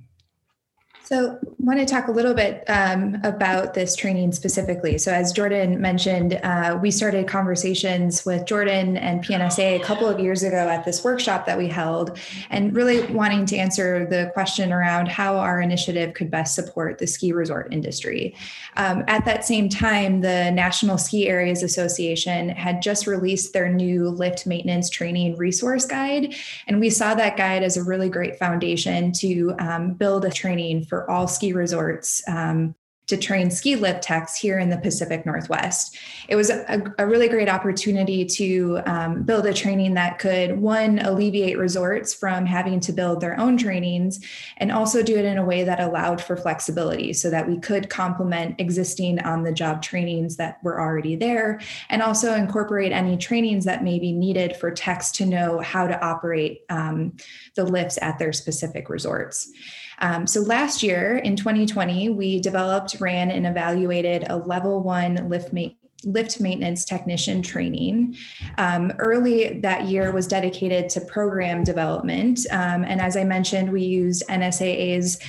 So, 1.09 1.39
I 1.41 1.47
want 1.57 1.79
to 1.79 1.87
talk 1.87 2.07
a 2.07 2.11
little 2.11 2.35
bit 2.35 2.63
um, 2.67 3.17
about 3.23 3.73
this 3.73 3.95
training 3.95 4.31
specifically. 4.31 4.99
So, 4.99 5.11
as 5.11 5.31
Jordan 5.31 5.81
mentioned, 5.81 6.39
uh, 6.43 6.77
we 6.79 6.91
started 6.91 7.27
conversations 7.27 8.27
with 8.27 8.45
Jordan 8.45 8.95
and 8.95 9.25
PNSA 9.25 9.81
a 9.81 9.83
couple 9.83 10.07
of 10.07 10.19
years 10.19 10.43
ago 10.43 10.55
at 10.55 10.85
this 10.85 11.03
workshop 11.03 11.47
that 11.47 11.57
we 11.57 11.67
held, 11.67 12.19
and 12.51 12.75
really 12.75 13.03
wanting 13.07 13.47
to 13.47 13.57
answer 13.57 14.05
the 14.05 14.29
question 14.35 14.71
around 14.71 15.07
how 15.07 15.37
our 15.37 15.59
initiative 15.59 16.13
could 16.13 16.29
best 16.29 16.53
support 16.53 16.99
the 16.99 17.07
ski 17.07 17.33
resort 17.33 17.73
industry. 17.73 18.35
Um, 18.77 19.03
at 19.07 19.25
that 19.25 19.43
same 19.43 19.67
time, 19.67 20.21
the 20.21 20.51
National 20.51 20.99
Ski 20.99 21.27
Areas 21.27 21.63
Association 21.63 22.49
had 22.49 22.83
just 22.83 23.07
released 23.07 23.51
their 23.51 23.67
new 23.67 24.09
lift 24.09 24.45
maintenance 24.45 24.91
training 24.91 25.37
resource 25.37 25.87
guide, 25.87 26.35
and 26.67 26.79
we 26.79 26.91
saw 26.91 27.15
that 27.15 27.35
guide 27.35 27.63
as 27.63 27.77
a 27.77 27.83
really 27.83 28.09
great 28.09 28.37
foundation 28.37 29.11
to 29.13 29.55
um, 29.57 29.93
build 29.93 30.23
a 30.23 30.29
training 30.29 30.85
for 30.85 30.98
for 30.99 31.09
all 31.09 31.27
ski 31.27 31.53
resorts 31.53 32.21
um, 32.27 32.75
to 33.07 33.17
train 33.17 33.49
ski 33.49 33.75
lift 33.75 34.03
techs 34.03 34.37
here 34.37 34.59
in 34.59 34.69
the 34.69 34.77
Pacific 34.77 35.25
Northwest. 35.25 35.97
It 36.27 36.35
was 36.35 36.51
a, 36.51 36.83
a 36.99 37.07
really 37.07 37.27
great 37.27 37.49
opportunity 37.49 38.23
to 38.23 38.81
um, 38.85 39.23
build 39.23 39.47
a 39.47 39.53
training 39.53 39.95
that 39.95 40.19
could, 40.19 40.59
one, 40.59 40.99
alleviate 40.99 41.57
resorts 41.57 42.13
from 42.13 42.45
having 42.45 42.79
to 42.81 42.91
build 42.91 43.19
their 43.19 43.39
own 43.39 43.57
trainings, 43.57 44.19
and 44.57 44.71
also 44.71 45.01
do 45.01 45.17
it 45.17 45.25
in 45.25 45.39
a 45.39 45.45
way 45.45 45.63
that 45.63 45.79
allowed 45.79 46.21
for 46.21 46.37
flexibility 46.37 47.13
so 47.13 47.31
that 47.31 47.47
we 47.47 47.57
could 47.57 47.89
complement 47.89 48.59
existing 48.59 49.19
on 49.21 49.41
the 49.41 49.53
job 49.53 49.81
trainings 49.81 50.35
that 50.35 50.59
were 50.61 50.79
already 50.79 51.15
there, 51.15 51.59
and 51.89 52.03
also 52.03 52.35
incorporate 52.35 52.91
any 52.91 53.17
trainings 53.17 53.65
that 53.65 53.83
may 53.83 53.97
be 53.97 54.11
needed 54.11 54.55
for 54.55 54.69
techs 54.69 55.11
to 55.13 55.25
know 55.25 55.59
how 55.61 55.87
to 55.87 55.99
operate 56.05 56.61
um, 56.69 57.13
the 57.55 57.63
lifts 57.63 57.97
at 58.03 58.19
their 58.19 58.33
specific 58.33 58.87
resorts. 58.87 59.51
Um, 59.99 60.25
so 60.27 60.41
last 60.41 60.81
year 60.81 61.17
in 61.17 61.35
2020, 61.35 62.09
we 62.09 62.39
developed, 62.39 62.97
ran, 62.99 63.31
and 63.31 63.45
evaluated 63.45 64.25
a 64.29 64.37
level 64.37 64.81
one 64.81 65.29
lift 65.29 65.53
mate 65.53 65.77
lift 66.05 66.39
maintenance 66.39 66.85
technician 66.85 67.41
training. 67.41 68.15
Um, 68.57 68.93
early 68.99 69.59
that 69.59 69.87
year 69.87 70.11
was 70.11 70.27
dedicated 70.27 70.87
to 70.91 71.01
program 71.01 71.63
development. 71.63 72.39
Um, 72.51 72.83
and 72.83 73.01
as 73.01 73.17
I 73.17 73.25
mentioned, 73.25 73.71
we 73.71 73.83
used 73.83 74.23
NSAA's 74.29 75.19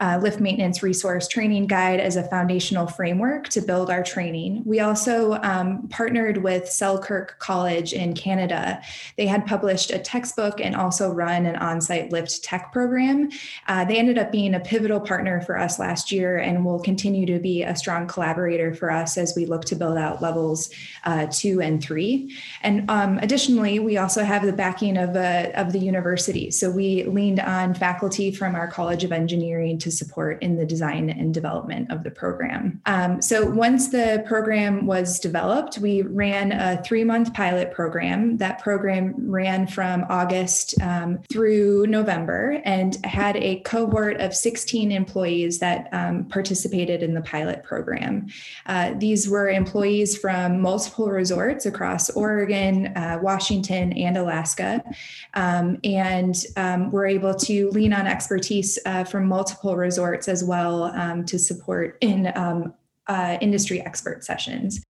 uh, 0.00 0.18
lift 0.20 0.40
maintenance 0.40 0.82
resource 0.82 1.28
training 1.28 1.66
guide 1.66 2.00
as 2.00 2.16
a 2.16 2.24
foundational 2.24 2.86
framework 2.86 3.48
to 3.48 3.60
build 3.60 3.90
our 3.90 4.02
training. 4.02 4.62
We 4.64 4.80
also 4.80 5.34
um, 5.42 5.86
partnered 5.88 6.38
with 6.38 6.68
Selkirk 6.68 7.38
College 7.38 7.92
in 7.92 8.14
Canada. 8.14 8.82
They 9.16 9.26
had 9.26 9.46
published 9.46 9.90
a 9.90 9.98
textbook 9.98 10.60
and 10.60 10.74
also 10.74 11.10
run 11.10 11.46
an 11.46 11.56
on 11.56 11.80
site 11.80 12.10
lift 12.10 12.42
tech 12.42 12.72
program. 12.72 13.30
Uh, 13.68 13.84
they 13.84 13.96
ended 13.96 14.18
up 14.18 14.32
being 14.32 14.54
a 14.54 14.60
pivotal 14.60 15.00
partner 15.00 15.40
for 15.40 15.58
us 15.58 15.78
last 15.78 16.10
year 16.10 16.38
and 16.38 16.64
will 16.64 16.80
continue 16.80 17.26
to 17.26 17.38
be 17.38 17.62
a 17.62 17.76
strong 17.76 18.06
collaborator 18.06 18.74
for 18.74 18.90
us 18.90 19.16
as 19.16 19.34
we 19.36 19.46
look 19.46 19.64
to 19.66 19.76
build 19.76 19.96
out 19.96 20.20
levels 20.20 20.70
uh, 21.04 21.26
two 21.30 21.60
and 21.60 21.82
three. 21.82 22.34
And 22.62 22.90
um, 22.90 23.18
additionally, 23.18 23.78
we 23.78 23.96
also 23.96 24.24
have 24.24 24.44
the 24.44 24.52
backing 24.52 24.96
of, 24.96 25.16
uh, 25.16 25.50
of 25.54 25.72
the 25.72 25.78
university. 25.78 26.50
So 26.50 26.70
we 26.70 27.04
leaned 27.04 27.40
on 27.40 27.74
faculty 27.74 28.30
from 28.30 28.54
our 28.54 28.66
College 28.66 29.04
of 29.04 29.12
Engineering 29.12 29.78
to 29.78 29.90
support 29.94 30.42
in 30.42 30.56
the 30.56 30.66
design 30.66 31.10
and 31.10 31.32
development 31.32 31.90
of 31.90 32.02
the 32.02 32.10
program. 32.10 32.80
Um, 32.86 33.22
so 33.22 33.46
once 33.46 33.88
the 33.88 34.24
program 34.26 34.86
was 34.86 35.18
developed, 35.20 35.78
we 35.78 36.02
ran 36.02 36.52
a 36.52 36.82
three 36.82 37.04
month 37.04 37.32
pilot 37.34 37.72
program. 37.72 38.36
That 38.38 38.58
program 38.60 39.14
ran 39.18 39.66
from 39.66 40.04
August 40.08 40.80
um, 40.82 41.20
through 41.30 41.86
November 41.86 42.60
and 42.64 42.96
had 43.04 43.36
a 43.36 43.60
cohort 43.60 44.20
of 44.20 44.34
16 44.34 44.92
employees 44.92 45.58
that 45.58 45.88
um, 45.92 46.24
participated 46.26 47.02
in 47.02 47.14
the 47.14 47.22
pilot 47.22 47.62
program. 47.62 48.26
Uh, 48.66 48.94
these 48.96 49.28
were 49.28 49.48
employees 49.48 50.16
from 50.16 50.60
multiple 50.60 51.08
resorts 51.08 51.66
across 51.66 52.10
Oregon, 52.10 52.88
uh, 52.96 53.18
Washington, 53.22 53.92
and 53.92 54.16
Alaska, 54.16 54.82
um, 55.34 55.78
and 55.84 56.34
um, 56.56 56.90
were 56.90 57.06
able 57.06 57.34
to 57.34 57.70
lean 57.70 57.92
on 57.92 58.06
expertise 58.06 58.78
uh, 58.86 59.04
from 59.04 59.26
multiple 59.26 59.73
resorts 59.76 60.28
as 60.28 60.44
well 60.44 60.84
um, 60.84 61.24
to 61.26 61.38
support 61.38 61.98
in 62.00 62.32
um, 62.34 62.74
uh, 63.06 63.38
industry 63.40 63.80
expert 63.80 64.24
sessions. 64.24 64.84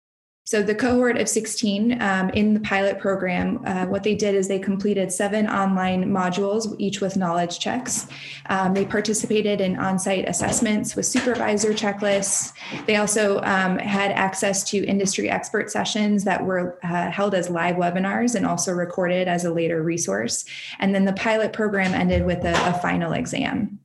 So 0.47 0.63
the 0.63 0.75
cohort 0.75 1.17
of 1.17 1.27
16 1.27 2.03
um, 2.03 2.29
in 2.31 2.53
the 2.53 2.61
pilot 2.61 2.99
program, 2.99 3.63
uh, 3.65 3.87
what 3.87 4.03
they 4.03 4.15
did 4.15 4.35
is 4.35 4.47
they 4.47 4.59
completed 4.59 5.11
seven 5.11 5.49
online 5.49 6.05
modules, 6.05 6.77
each 6.79 7.01
with 7.01 7.17
knowledge 7.17 7.59
checks. 7.59 8.09
Um, 8.51 8.75
they 8.75 8.85
participated 8.85 9.63
in 9.63 9.79
on-site 9.79 10.29
assessments 10.29 10.97
with 10.97 11.07
supervisor 11.07 11.73
checklists. 11.73 12.53
They 12.85 12.97
also 12.97 13.39
um, 13.39 13.79
had 13.79 14.11
access 14.11 14.63
to 14.65 14.85
industry 14.85 15.31
expert 15.31 15.71
sessions 15.71 16.25
that 16.25 16.45
were 16.45 16.79
uh, 16.83 17.11
held 17.11 17.35
as 17.35 17.49
live 17.49 17.77
webinars 17.77 18.35
and 18.35 18.45
also 18.45 18.73
recorded 18.73 19.29
as 19.29 19.47
a 19.47 19.51
later 19.51 19.83
resource. 19.83 20.45
And 20.79 20.95
then 20.95 21.07
the 21.07 21.15
pilot 21.15 21.55
program 21.55 21.95
ended 21.95 22.27
with 22.27 22.45
a, 22.45 22.53
a 22.69 22.79
final 22.81 23.15
exam 23.15 23.81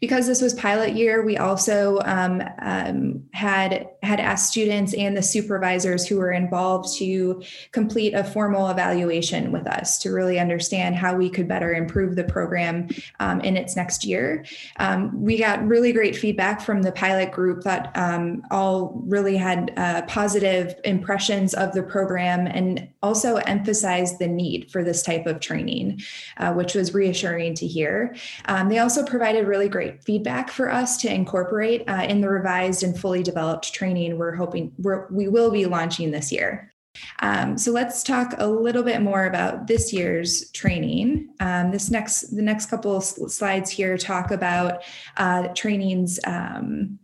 because 0.00 0.26
this 0.26 0.40
was 0.40 0.54
pilot 0.54 0.94
year, 0.94 1.24
we 1.24 1.36
also 1.36 2.00
um, 2.04 2.42
um, 2.60 3.24
had 3.32 3.88
had 4.02 4.20
asked 4.20 4.50
students 4.50 4.94
and 4.94 5.16
the 5.16 5.22
supervisors 5.22 6.06
who 6.06 6.16
were 6.16 6.32
involved 6.32 6.96
to 6.96 7.42
complete 7.72 8.14
a 8.14 8.24
formal 8.24 8.68
evaluation 8.68 9.52
with 9.52 9.66
us 9.66 9.98
to 9.98 10.10
really 10.10 10.38
understand 10.38 10.96
how 10.96 11.14
we 11.14 11.28
could 11.28 11.46
better 11.46 11.74
improve 11.74 12.16
the 12.16 12.24
program 12.24 12.88
um, 13.20 13.40
in 13.40 13.56
its 13.56 13.76
next 13.76 14.04
year. 14.04 14.44
Um, 14.78 15.22
we 15.22 15.38
got 15.38 15.66
really 15.66 15.92
great 15.92 16.16
feedback 16.16 16.60
from 16.60 16.82
the 16.82 16.92
pilot 16.92 17.32
group 17.32 17.62
that 17.64 17.90
um, 17.94 18.42
all 18.50 19.02
really 19.06 19.36
had 19.36 19.72
uh, 19.76 20.02
positive 20.02 20.74
impressions 20.84 21.54
of 21.54 21.72
the 21.72 21.82
program 21.82 22.46
and 22.46 22.88
also 23.02 23.36
emphasized 23.36 24.18
the 24.18 24.28
need 24.28 24.70
for 24.70 24.84
this 24.84 25.02
type 25.02 25.26
of 25.26 25.40
training, 25.40 26.00
uh, 26.36 26.52
which 26.52 26.74
was 26.74 26.94
reassuring 26.94 27.54
to 27.54 27.66
hear. 27.66 28.14
Um, 28.46 28.68
they 28.68 28.78
also 28.78 29.04
provided 29.04 29.46
really 29.46 29.68
great 29.68 29.79
feedback 30.04 30.50
for 30.50 30.70
us 30.70 30.96
to 30.98 31.12
incorporate 31.12 31.82
uh, 31.88 32.06
in 32.08 32.20
the 32.20 32.28
revised 32.28 32.82
and 32.82 32.98
fully 32.98 33.22
developed 33.22 33.72
training 33.72 34.18
we're 34.18 34.34
hoping 34.34 34.72
we're, 34.78 35.06
we 35.10 35.28
will 35.28 35.50
be 35.50 35.66
launching 35.66 36.10
this 36.10 36.30
year. 36.32 36.72
Um, 37.20 37.56
so 37.56 37.70
let's 37.70 38.02
talk 38.02 38.34
a 38.38 38.46
little 38.46 38.82
bit 38.82 39.00
more 39.00 39.26
about 39.26 39.66
this 39.66 39.92
year's 39.92 40.50
training. 40.50 41.28
Um, 41.40 41.70
this 41.70 41.90
next, 41.90 42.34
the 42.34 42.42
next 42.42 42.66
couple 42.66 42.96
of 42.96 43.04
slides 43.04 43.70
here 43.70 43.96
talk 43.96 44.30
about 44.30 44.82
uh, 45.16 45.48
trainings. 45.54 46.18
Um, 46.24 46.98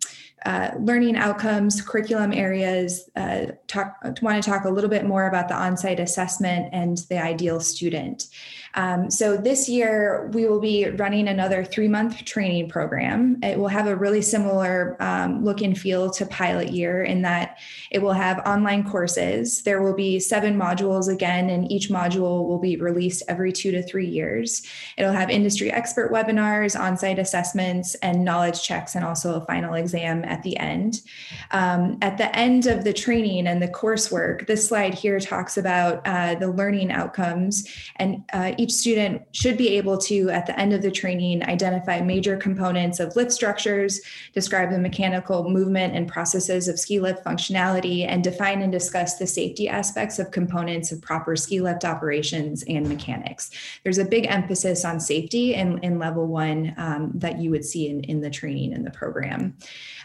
uh, 0.47 0.71
learning 0.79 1.17
outcomes, 1.17 1.83
curriculum 1.83 2.33
areas, 2.33 3.11
uh, 3.17 3.47
talk, 3.67 3.97
want 4.23 4.41
to 4.41 4.49
talk 4.49 4.65
a 4.65 4.71
little 4.71 4.89
bit 4.89 5.05
more 5.05 5.27
about 5.27 5.49
the 5.49 5.55
on 5.55 5.77
site 5.77 5.99
assessment 5.99 6.69
and 6.73 6.99
the 7.11 7.21
ideal 7.21 7.59
student. 7.59 8.29
Um, 8.75 9.11
so 9.11 9.39
this 9.39 9.69
year, 9.69 10.31
we 10.35 10.47
will 10.47 10.61
be 10.61 10.89
running 10.91 11.29
another 11.29 11.65
three 11.65 11.89
month 11.89 12.25
training 12.27 12.69
program. 12.69 13.39
It 13.43 13.59
will 13.59 13.69
have 13.69 13.87
a 13.87 13.97
really 13.97 14.21
similar 14.23 14.97
um, 15.01 15.43
look 15.43 15.63
and 15.63 15.77
feel 15.77 16.11
to 16.11 16.27
pilot 16.27 16.71
year 16.71 17.03
in 17.03 17.23
that 17.23 17.59
it 17.91 18.01
will 18.01 18.13
have 18.13 18.39
online 18.47 18.89
courses. 18.89 19.63
There 19.63 19.83
will 19.83 19.95
be 19.95 20.21
seven 20.21 20.59
modules 20.59 21.13
again, 21.13 21.51
and 21.51 21.73
each 21.73 21.89
module 21.89 22.47
will 22.47 22.61
be 22.61 22.77
released 22.77 23.23
every 23.29 23.51
two 23.51 23.73
to 23.73 23.83
three 23.83 24.07
years. 24.07 24.63
It'll 24.99 25.13
have 25.13 25.31
industry 25.31 25.73
expert 25.73 26.13
webinars, 26.13 26.79
on 26.79 26.99
site 26.99 27.19
assessments, 27.19 27.95
and 27.97 28.25
knowledge 28.25 28.63
checks, 28.63 28.95
and 28.95 29.05
also 29.05 29.41
a 29.41 29.45
final 29.47 29.75
exam 29.75 30.23
at 30.37 30.43
the 30.43 30.57
end. 30.59 31.01
Um, 31.51 31.97
at 32.03 32.19
the 32.19 32.35
end 32.37 32.67
of 32.67 32.85
the 32.85 32.93
training 32.93 33.47
and 33.47 33.63
the 33.63 33.69
coursework, 33.69 34.47
this 34.47 34.69
slide 34.69 34.93
here 34.93 35.19
talks 35.19 35.57
about 35.57 36.07
uh, 36.07 36.35
the 36.35 36.49
learning 36.49 36.93
outcomes, 36.93 37.67
and 37.97 38.23
uh, 38.35 38.53
each 38.59 38.73
student 38.73 39.23
should 39.33 39.57
be 39.57 39.71
able 39.79 39.97
to, 39.99 40.29
at 40.31 40.45
the 40.45 40.59
end 40.59 40.75
of 40.75 40.83
the 40.83 40.91
training, 40.91 41.43
identify 41.45 42.01
major 42.01 42.37
components 42.37 43.01
of 43.01 43.17
lift 43.17 43.33
structures, 43.33 44.01
describe 44.35 44.71
the 44.71 44.79
mechanical 44.79 45.49
movement 45.49 45.95
and 45.97 46.07
processes 46.07 46.69
of 46.69 46.79
ski 46.79 47.01
lift 47.01 47.25
functionality, 47.25 48.07
and 48.07 48.23
define 48.23 48.61
and 48.61 48.73
discuss 48.73 49.17
the 49.17 49.27
safety 49.27 49.69
aspects 49.69 50.19
of 50.19 50.31
components 50.31 50.93
of 50.93 51.01
proper 51.01 51.35
ski 51.35 51.61
lift 51.63 51.85
operations 51.85 52.63
and 52.69 52.87
mechanics. 52.89 53.51
There's 53.85 53.99
a 53.99 54.05
big 54.05 54.27
emphasis 54.27 54.85
on 54.85 55.01
safety 55.01 55.55
in, 55.55 55.79
in 55.79 55.99
level 55.99 56.27
one 56.27 56.75
um, 56.77 57.13
that 57.15 57.39
you 57.39 57.51
would 57.51 57.65
see 57.65 57.89
in, 57.89 58.01
in 58.01 58.21
the 58.21 58.31
training 58.31 58.73
in 58.73 58.85
the 58.85 58.91
program. 58.91 59.57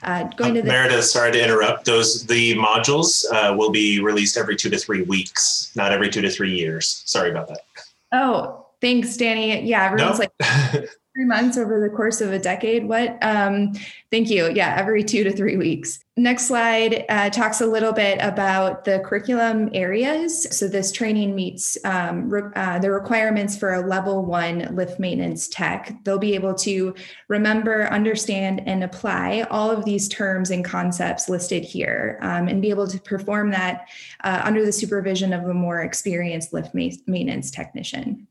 Uh, 0.04 0.21
going 0.36 0.54
to 0.54 0.62
the- 0.62 0.68
Meredith, 0.68 1.06
sorry 1.06 1.32
to 1.32 1.44
interrupt. 1.44 1.86
Those 1.86 2.26
the 2.26 2.56
modules 2.56 3.26
uh, 3.32 3.56
will 3.56 3.72
be 3.72 4.00
released 4.02 4.38
every 4.38 4.56
two 4.56 4.70
to 4.70 4.78
three 4.78 5.04
weeks, 5.04 5.72
not 5.76 5.92
every 5.92 6.10
two 6.10 6.22
to 6.22 6.30
three 6.30 6.54
years. 6.56 7.04
Sorry 7.06 7.30
about 7.32 7.48
that. 7.48 7.62
Oh, 8.12 8.66
thanks, 8.82 9.18
Danny. 9.18 9.62
Yeah, 9.62 9.86
everyone's 9.86 10.20
like 10.20 10.32
three 11.14 11.26
months 11.26 11.58
over 11.58 11.80
the 11.80 11.90
course 11.90 12.22
of 12.22 12.32
a 12.32 12.40
decade. 12.40 12.88
What? 12.88 13.18
Um, 13.22 13.74
thank 14.12 14.30
you. 14.30 14.50
Yeah, 14.54 14.76
every 14.78 15.04
two 15.04 15.24
to 15.26 15.32
three 15.32 15.58
weeks. 15.58 16.04
Next 16.18 16.48
slide 16.48 17.06
uh, 17.10 17.30
talks 17.30 17.62
a 17.62 17.66
little 17.66 17.92
bit 17.92 18.20
about 18.22 18.86
the 18.86 19.00
curriculum 19.00 19.70
areas. 19.74 20.48
So 20.58 20.68
this 20.68 20.92
training 20.92 21.36
meets 21.36 21.78
um, 21.84 22.30
re- 22.30 22.52
uh, 22.56 22.80
the 22.80 22.92
requirements 22.92 23.58
for 23.58 23.74
a 23.74 23.86
level 23.86 24.26
one 24.26 24.76
lift 24.76 25.00
maintenance 25.00 25.48
tech. 25.48 25.94
They'll 26.04 26.20
be 26.20 26.36
able 26.36 26.54
to 26.56 26.94
remember, 27.28 27.88
understand, 27.88 28.62
and 28.66 28.84
apply 28.84 29.48
all 29.50 29.72
of 29.72 29.84
these 29.84 30.08
terms 30.08 30.52
and 30.52 30.64
concepts 30.64 31.28
listed 31.28 31.64
here, 31.64 32.20
um, 32.22 32.48
and 32.48 32.62
be 32.62 32.70
able 32.70 32.88
to 32.88 33.00
perform 33.00 33.52
that 33.52 33.88
uh, 34.24 34.42
under 34.44 34.66
the 34.66 34.72
supervision 34.72 35.34
of 35.34 35.46
a 35.46 35.54
more 35.54 35.82
experienced 35.82 36.54
lift 36.54 36.76
ma- 36.76 36.90
maintenance 37.08 37.52
technician. 37.52 38.28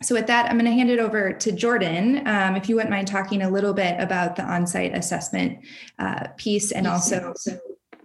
So, 0.00 0.14
with 0.14 0.28
that, 0.28 0.46
I'm 0.46 0.58
going 0.58 0.70
to 0.70 0.72
hand 0.72 0.90
it 0.90 1.00
over 1.00 1.32
to 1.32 1.52
Jordan. 1.52 2.26
Um, 2.26 2.54
if 2.54 2.68
you 2.68 2.76
wouldn't 2.76 2.90
mind 2.90 3.08
talking 3.08 3.42
a 3.42 3.50
little 3.50 3.74
bit 3.74 3.98
about 3.98 4.36
the 4.36 4.42
on 4.42 4.66
site 4.66 4.94
assessment 4.94 5.58
uh, 5.98 6.28
piece 6.36 6.70
and 6.70 6.86
also 6.86 7.34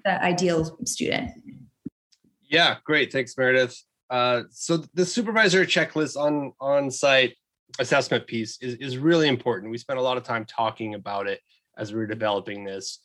the 0.03 0.23
ideal 0.23 0.77
student. 0.86 1.32
Yeah, 2.49 2.77
great. 2.84 3.12
Thanks, 3.12 3.38
Meredith. 3.38 3.79
Uh, 4.10 4.43
so, 4.49 4.84
the 4.95 5.06
supervisor 5.06 5.65
checklist 5.65 6.17
on 6.17 6.53
on 6.60 6.89
site 6.89 7.36
assessment 7.79 8.25
piece 8.25 8.58
is, 8.62 8.75
is 8.75 8.97
really 8.97 9.27
important. 9.27 9.71
We 9.71 9.77
spent 9.77 9.99
a 9.99 10.03
lot 10.03 10.17
of 10.17 10.23
time 10.23 10.45
talking 10.45 10.95
about 10.95 11.27
it 11.27 11.41
as 11.77 11.91
we 11.91 11.99
were 11.99 12.08
developing 12.08 12.63
this 12.63 12.99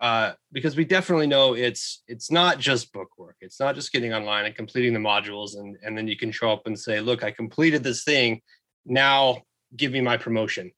uh, 0.00 0.32
because 0.52 0.76
we 0.76 0.84
definitely 0.84 1.26
know 1.26 1.54
it's 1.54 2.02
it's 2.06 2.30
not 2.30 2.58
just 2.58 2.92
book 2.92 3.08
work. 3.18 3.36
It's 3.40 3.58
not 3.58 3.74
just 3.74 3.92
getting 3.92 4.12
online 4.14 4.46
and 4.46 4.54
completing 4.54 4.92
the 4.92 5.00
modules, 5.00 5.58
and 5.58 5.76
and 5.82 5.96
then 5.96 6.06
you 6.06 6.16
can 6.16 6.30
show 6.30 6.52
up 6.52 6.66
and 6.66 6.78
say, 6.78 7.00
"Look, 7.00 7.24
I 7.24 7.30
completed 7.30 7.82
this 7.82 8.04
thing. 8.04 8.40
Now 8.86 9.42
give 9.76 9.92
me 9.92 10.00
my 10.00 10.16
promotion 10.16 10.70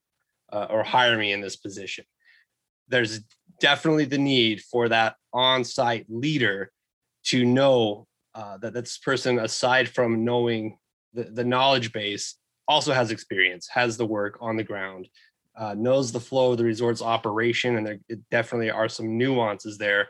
uh, 0.52 0.66
or 0.70 0.83
hire 0.83 1.18
me 1.18 1.33
in 1.33 1.40
this 1.40 1.56
position." 1.56 2.04
There's 2.88 3.20
definitely 3.61 4.06
the 4.06 4.18
need 4.18 4.62
for 4.62 4.88
that 4.88 5.16
on-site 5.33 6.06
leader 6.09 6.72
to 7.24 7.44
know 7.44 8.06
uh, 8.35 8.56
that 8.59 8.72
this 8.72 8.98
person, 8.98 9.38
aside 9.38 9.88
from 9.88 10.24
knowing 10.24 10.78
the, 11.12 11.24
the 11.24 11.44
knowledge 11.44 11.92
base, 11.92 12.37
also 12.66 12.92
has 12.92 13.11
experience, 13.11 13.68
has 13.68 13.96
the 13.96 14.06
work 14.06 14.38
on 14.40 14.56
the 14.56 14.64
ground, 14.64 15.09
uh, 15.61 15.75
knows 15.75 16.11
the 16.11 16.27
flow 16.29 16.53
of 16.53 16.59
the 16.59 16.64
resort's 16.64 17.03
operation, 17.03 17.77
and 17.77 17.87
there 17.87 17.99
definitely 18.31 18.70
are 18.70 18.88
some 18.88 19.18
nuances 19.18 19.77
there 19.77 20.09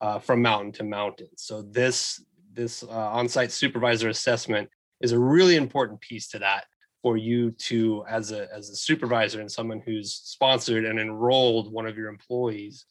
uh, 0.00 0.18
from 0.20 0.40
mountain 0.40 0.72
to 0.72 0.84
mountain. 0.84 1.28
So 1.36 1.62
this 1.62 2.24
this 2.52 2.84
uh, 2.84 3.10
on-site 3.18 3.50
supervisor 3.50 4.08
assessment 4.08 4.68
is 5.00 5.12
a 5.12 5.18
really 5.18 5.56
important 5.56 6.00
piece 6.00 6.28
to 6.28 6.38
that 6.38 6.64
for 7.02 7.16
you 7.16 7.50
to, 7.50 8.04
as 8.08 8.30
a 8.30 8.46
as 8.54 8.70
a 8.70 8.76
supervisor 8.76 9.40
and 9.40 9.50
someone 9.50 9.82
who's 9.84 10.10
sponsored 10.12 10.84
and 10.84 10.98
enrolled 11.00 11.72
one 11.72 11.86
of 11.86 11.96
your 11.98 12.08
employees 12.08 12.86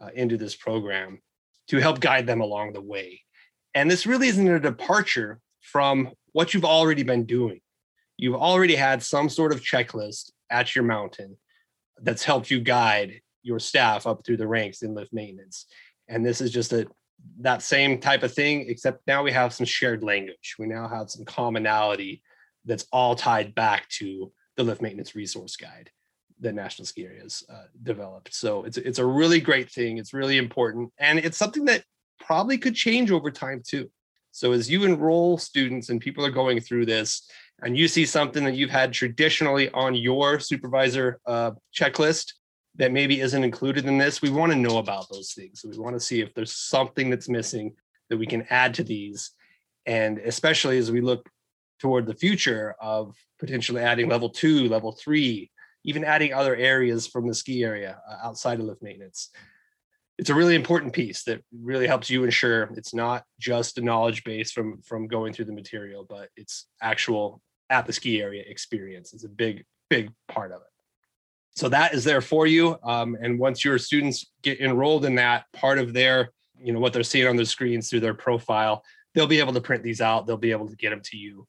uh, 0.00 0.10
into 0.14 0.36
this 0.36 0.54
program, 0.54 1.10
to 1.68 1.78
help 1.78 1.98
guide 1.98 2.26
them 2.26 2.42
along 2.42 2.72
the 2.72 2.88
way. 2.94 3.22
And 3.74 3.90
this 3.90 4.06
really 4.06 4.28
isn't 4.28 4.56
a 4.56 4.60
departure 4.60 5.40
from 5.60 6.10
what 6.32 6.52
you've 6.52 6.72
already 6.76 7.04
been 7.04 7.24
doing. 7.24 7.60
You've 8.18 8.42
already 8.50 8.76
had 8.76 9.02
some 9.02 9.28
sort 9.28 9.52
of 9.52 9.62
checklist 9.62 10.32
at 10.50 10.74
your 10.74 10.84
mountain 10.84 11.36
that's 12.00 12.24
helped 12.24 12.50
you 12.50 12.60
guide 12.60 13.20
your 13.42 13.58
staff 13.58 14.06
up 14.06 14.24
through 14.24 14.36
the 14.36 14.46
ranks 14.46 14.82
in 14.82 14.94
lift 14.94 15.12
maintenance. 15.12 15.66
And 16.08 16.24
this 16.24 16.40
is 16.40 16.50
just 16.50 16.72
a 16.72 16.86
that 17.40 17.62
same 17.62 17.98
type 17.98 18.22
of 18.22 18.32
thing, 18.32 18.66
except 18.68 19.06
now 19.06 19.22
we 19.22 19.32
have 19.32 19.52
some 19.52 19.66
shared 19.66 20.04
language. 20.04 20.54
We 20.58 20.66
now 20.66 20.88
have 20.88 21.10
some 21.10 21.24
commonality 21.24 22.22
that's 22.64 22.86
all 22.92 23.14
tied 23.14 23.54
back 23.54 23.88
to 23.88 24.32
the 24.56 24.62
lift 24.62 24.82
maintenance 24.82 25.14
resource 25.14 25.56
guide 25.56 25.90
that 26.40 26.54
National 26.54 26.86
Ski 26.86 27.04
Areas 27.04 27.44
uh, 27.52 27.64
developed. 27.82 28.34
So 28.34 28.64
it's 28.64 28.76
it's 28.76 28.98
a 28.98 29.06
really 29.06 29.40
great 29.40 29.70
thing. 29.70 29.98
It's 29.98 30.14
really 30.14 30.38
important, 30.38 30.92
and 30.98 31.18
it's 31.18 31.38
something 31.38 31.64
that 31.66 31.84
probably 32.20 32.58
could 32.58 32.74
change 32.74 33.10
over 33.10 33.30
time 33.30 33.62
too. 33.66 33.90
So 34.32 34.52
as 34.52 34.70
you 34.70 34.84
enroll 34.84 35.38
students 35.38 35.88
and 35.88 36.00
people 36.00 36.24
are 36.24 36.30
going 36.30 36.60
through 36.60 36.86
this, 36.86 37.28
and 37.62 37.76
you 37.76 37.88
see 37.88 38.06
something 38.06 38.44
that 38.44 38.54
you've 38.54 38.70
had 38.70 38.92
traditionally 38.92 39.68
on 39.70 39.94
your 39.94 40.38
supervisor 40.38 41.18
uh, 41.26 41.52
checklist 41.74 42.34
that 42.76 42.92
maybe 42.92 43.20
isn't 43.20 43.42
included 43.42 43.86
in 43.86 43.98
this, 43.98 44.22
we 44.22 44.30
want 44.30 44.52
to 44.52 44.58
know 44.58 44.78
about 44.78 45.08
those 45.10 45.32
things. 45.32 45.60
So 45.60 45.68
we 45.68 45.78
want 45.78 45.96
to 45.96 46.00
see 46.00 46.20
if 46.20 46.32
there's 46.34 46.52
something 46.52 47.10
that's 47.10 47.28
missing 47.28 47.74
that 48.10 48.16
we 48.16 48.26
can 48.26 48.46
add 48.50 48.74
to 48.74 48.84
these. 48.84 49.32
And 49.86 50.18
especially 50.18 50.78
as 50.78 50.92
we 50.92 51.00
look 51.00 51.28
toward 51.80 52.06
the 52.06 52.14
future 52.14 52.76
of 52.80 53.16
potentially 53.40 53.82
adding 53.82 54.08
level 54.08 54.28
two, 54.28 54.68
level 54.68 54.92
three, 54.92 55.50
even 55.84 56.04
adding 56.04 56.32
other 56.32 56.54
areas 56.54 57.06
from 57.06 57.26
the 57.26 57.34
ski 57.34 57.64
area 57.64 58.00
uh, 58.08 58.18
outside 58.22 58.60
of 58.60 58.66
lift 58.66 58.82
maintenance. 58.82 59.30
It's 60.18 60.30
a 60.30 60.34
really 60.34 60.56
important 60.56 60.92
piece 60.92 61.22
that 61.24 61.42
really 61.52 61.86
helps 61.86 62.10
you 62.10 62.24
ensure 62.24 62.70
it's 62.76 62.92
not 62.92 63.24
just 63.38 63.78
a 63.78 63.80
knowledge 63.80 64.24
base 64.24 64.50
from 64.50 64.82
from 64.82 65.06
going 65.06 65.32
through 65.32 65.44
the 65.44 65.52
material, 65.52 66.04
but 66.08 66.28
it's 66.36 66.66
actual 66.82 67.40
at 67.70 67.86
the 67.86 67.92
ski 67.92 68.20
area 68.20 68.42
experience 68.46 69.12
is 69.12 69.24
a 69.24 69.28
big, 69.28 69.64
big 69.90 70.10
part 70.26 70.52
of 70.52 70.60
it. 70.60 70.68
So 71.54 71.68
that 71.68 71.92
is 71.92 72.04
there 72.04 72.20
for 72.20 72.46
you. 72.46 72.78
Um, 72.82 73.16
and 73.20 73.38
once 73.38 73.64
your 73.64 73.78
students 73.78 74.26
get 74.42 74.60
enrolled 74.60 75.04
in 75.04 75.16
that 75.16 75.44
part 75.52 75.78
of 75.78 75.92
their, 75.92 76.30
you 76.60 76.72
know, 76.72 76.80
what 76.80 76.92
they're 76.92 77.02
seeing 77.02 77.26
on 77.26 77.36
their 77.36 77.44
screens 77.44 77.90
through 77.90 78.00
their 78.00 78.14
profile, 78.14 78.84
they'll 79.14 79.26
be 79.26 79.40
able 79.40 79.52
to 79.52 79.60
print 79.60 79.82
these 79.82 80.00
out. 80.00 80.26
They'll 80.26 80.36
be 80.36 80.52
able 80.52 80.68
to 80.68 80.76
get 80.76 80.90
them 80.90 81.00
to 81.04 81.16
you. 81.16 81.46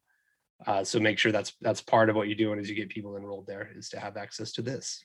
Uh, 0.65 0.83
so 0.83 0.99
make 0.99 1.17
sure 1.17 1.31
that's 1.31 1.53
that's 1.61 1.81
part 1.81 2.09
of 2.09 2.15
what 2.15 2.27
you're 2.27 2.35
doing 2.35 2.59
as 2.59 2.69
you 2.69 2.75
get 2.75 2.89
people 2.89 3.15
enrolled 3.15 3.47
there 3.47 3.69
is 3.75 3.87
to 3.89 3.99
have 3.99 4.17
access 4.17 4.51
to 4.53 4.61
this. 4.61 5.03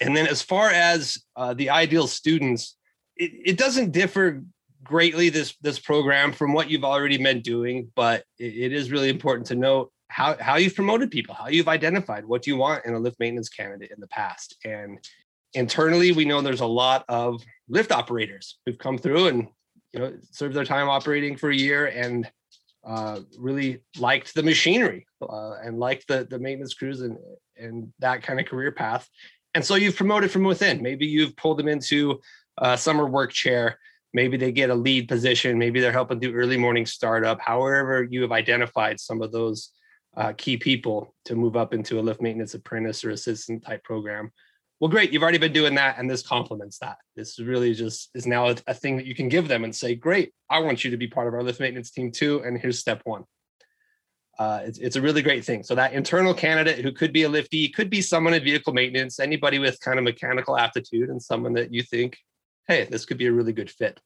And 0.00 0.16
then 0.16 0.26
as 0.26 0.42
far 0.42 0.70
as 0.70 1.18
uh, 1.36 1.54
the 1.54 1.70
ideal 1.70 2.06
students, 2.06 2.76
it, 3.16 3.32
it 3.44 3.58
doesn't 3.58 3.92
differ 3.92 4.42
greatly 4.82 5.28
this 5.28 5.54
this 5.60 5.78
program 5.78 6.32
from 6.32 6.52
what 6.52 6.70
you've 6.70 6.84
already 6.84 7.18
been 7.18 7.40
doing, 7.40 7.90
but 7.94 8.24
it, 8.38 8.56
it 8.56 8.72
is 8.72 8.90
really 8.90 9.10
important 9.10 9.46
to 9.48 9.54
note 9.54 9.92
how 10.08 10.36
how 10.40 10.56
you've 10.56 10.74
promoted 10.74 11.10
people, 11.10 11.34
how 11.34 11.48
you've 11.48 11.68
identified 11.68 12.24
what 12.24 12.46
you 12.46 12.56
want 12.56 12.84
in 12.84 12.94
a 12.94 12.98
lift 12.98 13.20
maintenance 13.20 13.48
candidate 13.48 13.90
in 13.90 14.00
the 14.00 14.08
past. 14.08 14.56
And 14.64 14.98
internally, 15.54 16.12
we 16.12 16.24
know 16.24 16.40
there's 16.40 16.60
a 16.60 16.66
lot 16.66 17.04
of 17.08 17.42
lift 17.68 17.92
operators 17.92 18.58
who've 18.64 18.78
come 18.78 18.98
through 18.98 19.28
and 19.28 19.48
you 19.92 20.00
know 20.00 20.12
served 20.30 20.54
their 20.54 20.64
time 20.64 20.88
operating 20.88 21.36
for 21.36 21.50
a 21.50 21.56
year 21.56 21.86
and 21.86 22.30
uh, 22.84 23.20
really 23.38 23.82
liked 23.98 24.34
the 24.34 24.42
machinery 24.42 25.06
uh, 25.22 25.56
and 25.62 25.78
liked 25.78 26.08
the 26.08 26.26
the 26.28 26.38
maintenance 26.38 26.74
crews 26.74 27.02
and 27.02 27.18
and 27.56 27.92
that 27.98 28.22
kind 28.22 28.40
of 28.40 28.46
career 28.46 28.72
path. 28.72 29.08
And 29.54 29.64
so 29.64 29.74
you've 29.74 29.96
promoted 29.96 30.30
from 30.30 30.44
within. 30.44 30.82
Maybe 30.82 31.06
you've 31.06 31.36
pulled 31.36 31.58
them 31.58 31.68
into 31.68 32.20
a 32.58 32.78
summer 32.78 33.06
work 33.06 33.32
chair. 33.32 33.78
Maybe 34.12 34.36
they 34.36 34.52
get 34.52 34.70
a 34.70 34.74
lead 34.74 35.08
position. 35.08 35.58
Maybe 35.58 35.80
they're 35.80 35.92
helping 35.92 36.18
do 36.18 36.32
early 36.32 36.56
morning 36.56 36.86
startup. 36.86 37.40
However, 37.40 38.06
you 38.08 38.22
have 38.22 38.32
identified 38.32 39.00
some 39.00 39.22
of 39.22 39.32
those 39.32 39.70
uh, 40.16 40.32
key 40.36 40.56
people 40.56 41.14
to 41.24 41.36
move 41.36 41.56
up 41.56 41.72
into 41.72 41.98
a 41.98 42.02
lift 42.02 42.20
maintenance 42.20 42.54
apprentice 42.54 43.04
or 43.04 43.10
assistant 43.10 43.64
type 43.64 43.82
program. 43.84 44.32
Well, 44.80 44.90
great, 44.90 45.12
you've 45.12 45.22
already 45.22 45.38
been 45.38 45.52
doing 45.52 45.74
that, 45.74 45.98
and 45.98 46.10
this 46.10 46.22
complements 46.22 46.78
that. 46.78 46.96
This 47.14 47.38
really 47.38 47.74
just 47.74 48.08
is 48.14 48.26
now 48.26 48.48
a, 48.48 48.56
a 48.66 48.74
thing 48.74 48.96
that 48.96 49.04
you 49.04 49.14
can 49.14 49.28
give 49.28 49.46
them 49.46 49.62
and 49.62 49.76
say, 49.76 49.94
"Great, 49.94 50.32
I 50.48 50.60
want 50.60 50.84
you 50.84 50.90
to 50.90 50.96
be 50.96 51.06
part 51.06 51.28
of 51.28 51.34
our 51.34 51.42
lift 51.42 51.60
maintenance 51.60 51.90
team 51.90 52.10
too." 52.10 52.42
And 52.44 52.58
here's 52.58 52.78
step 52.78 53.02
one. 53.04 53.24
Uh, 54.40 54.62
it's, 54.64 54.78
it's 54.78 54.96
a 54.96 55.02
really 55.02 55.20
great 55.20 55.44
thing. 55.44 55.62
So 55.62 55.74
that 55.74 55.92
internal 55.92 56.32
candidate 56.32 56.82
who 56.82 56.92
could 56.92 57.12
be 57.12 57.24
a 57.24 57.28
lifty, 57.28 57.68
could 57.68 57.90
be 57.90 58.00
someone 58.00 58.32
in 58.32 58.42
vehicle 58.42 58.72
maintenance, 58.72 59.20
anybody 59.20 59.58
with 59.58 59.78
kind 59.80 59.98
of 59.98 60.04
mechanical 60.04 60.56
aptitude, 60.56 61.10
and 61.10 61.22
someone 61.22 61.52
that 61.52 61.74
you 61.74 61.82
think, 61.82 62.16
hey, 62.66 62.86
this 62.90 63.04
could 63.04 63.18
be 63.18 63.26
a 63.26 63.32
really 63.32 63.52
good 63.52 63.70
fit. 63.70 64.00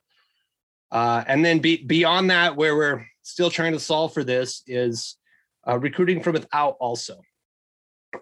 Uh, 0.91 1.23
and 1.29 1.45
then 1.45 1.61
be, 1.61 1.85
beyond 1.85 2.31
that, 2.31 2.57
where 2.57 2.75
we're 2.75 3.07
still 3.23 3.49
trying 3.49 3.75
to 3.75 3.79
solve 3.79 4.13
for 4.13 4.25
this 4.25 4.65
is 4.67 5.17
uh, 5.69 5.79
recruiting 5.79 6.21
from 6.21 6.33
without 6.33 6.77
also. 6.81 7.21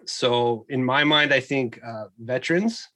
So 0.05 0.67
in 0.69 0.85
my 0.85 1.03
mind, 1.03 1.33
I 1.33 1.39
think 1.39 1.79
uh, 1.83 2.05
veterans 2.19 2.87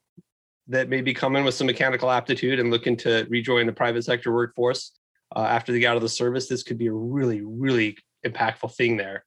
that 0.68 0.90
may 0.90 1.02
be 1.02 1.16
coming 1.16 1.44
with 1.44 1.56
some 1.56 1.66
mechanical 1.66 2.12
aptitude 2.12 2.60
and 2.60 2.70
looking 2.70 2.96
to 2.98 3.26
rejoin 3.32 3.66
the 3.66 3.74
private 3.74 4.04
sector 4.04 4.32
workforce 4.32 4.92
uh, 5.36 5.40
after 5.40 5.72
they 5.72 5.80
get 5.80 5.90
out 5.90 5.96
of 5.96 6.04
the 6.04 6.10
service, 6.10 6.48
this 6.48 6.62
could 6.62 6.78
be 6.78 6.88
a 6.88 6.94
really, 6.94 7.42
really 7.42 7.98
impactful 8.30 8.76
thing 8.76 8.98
there. 8.98 9.24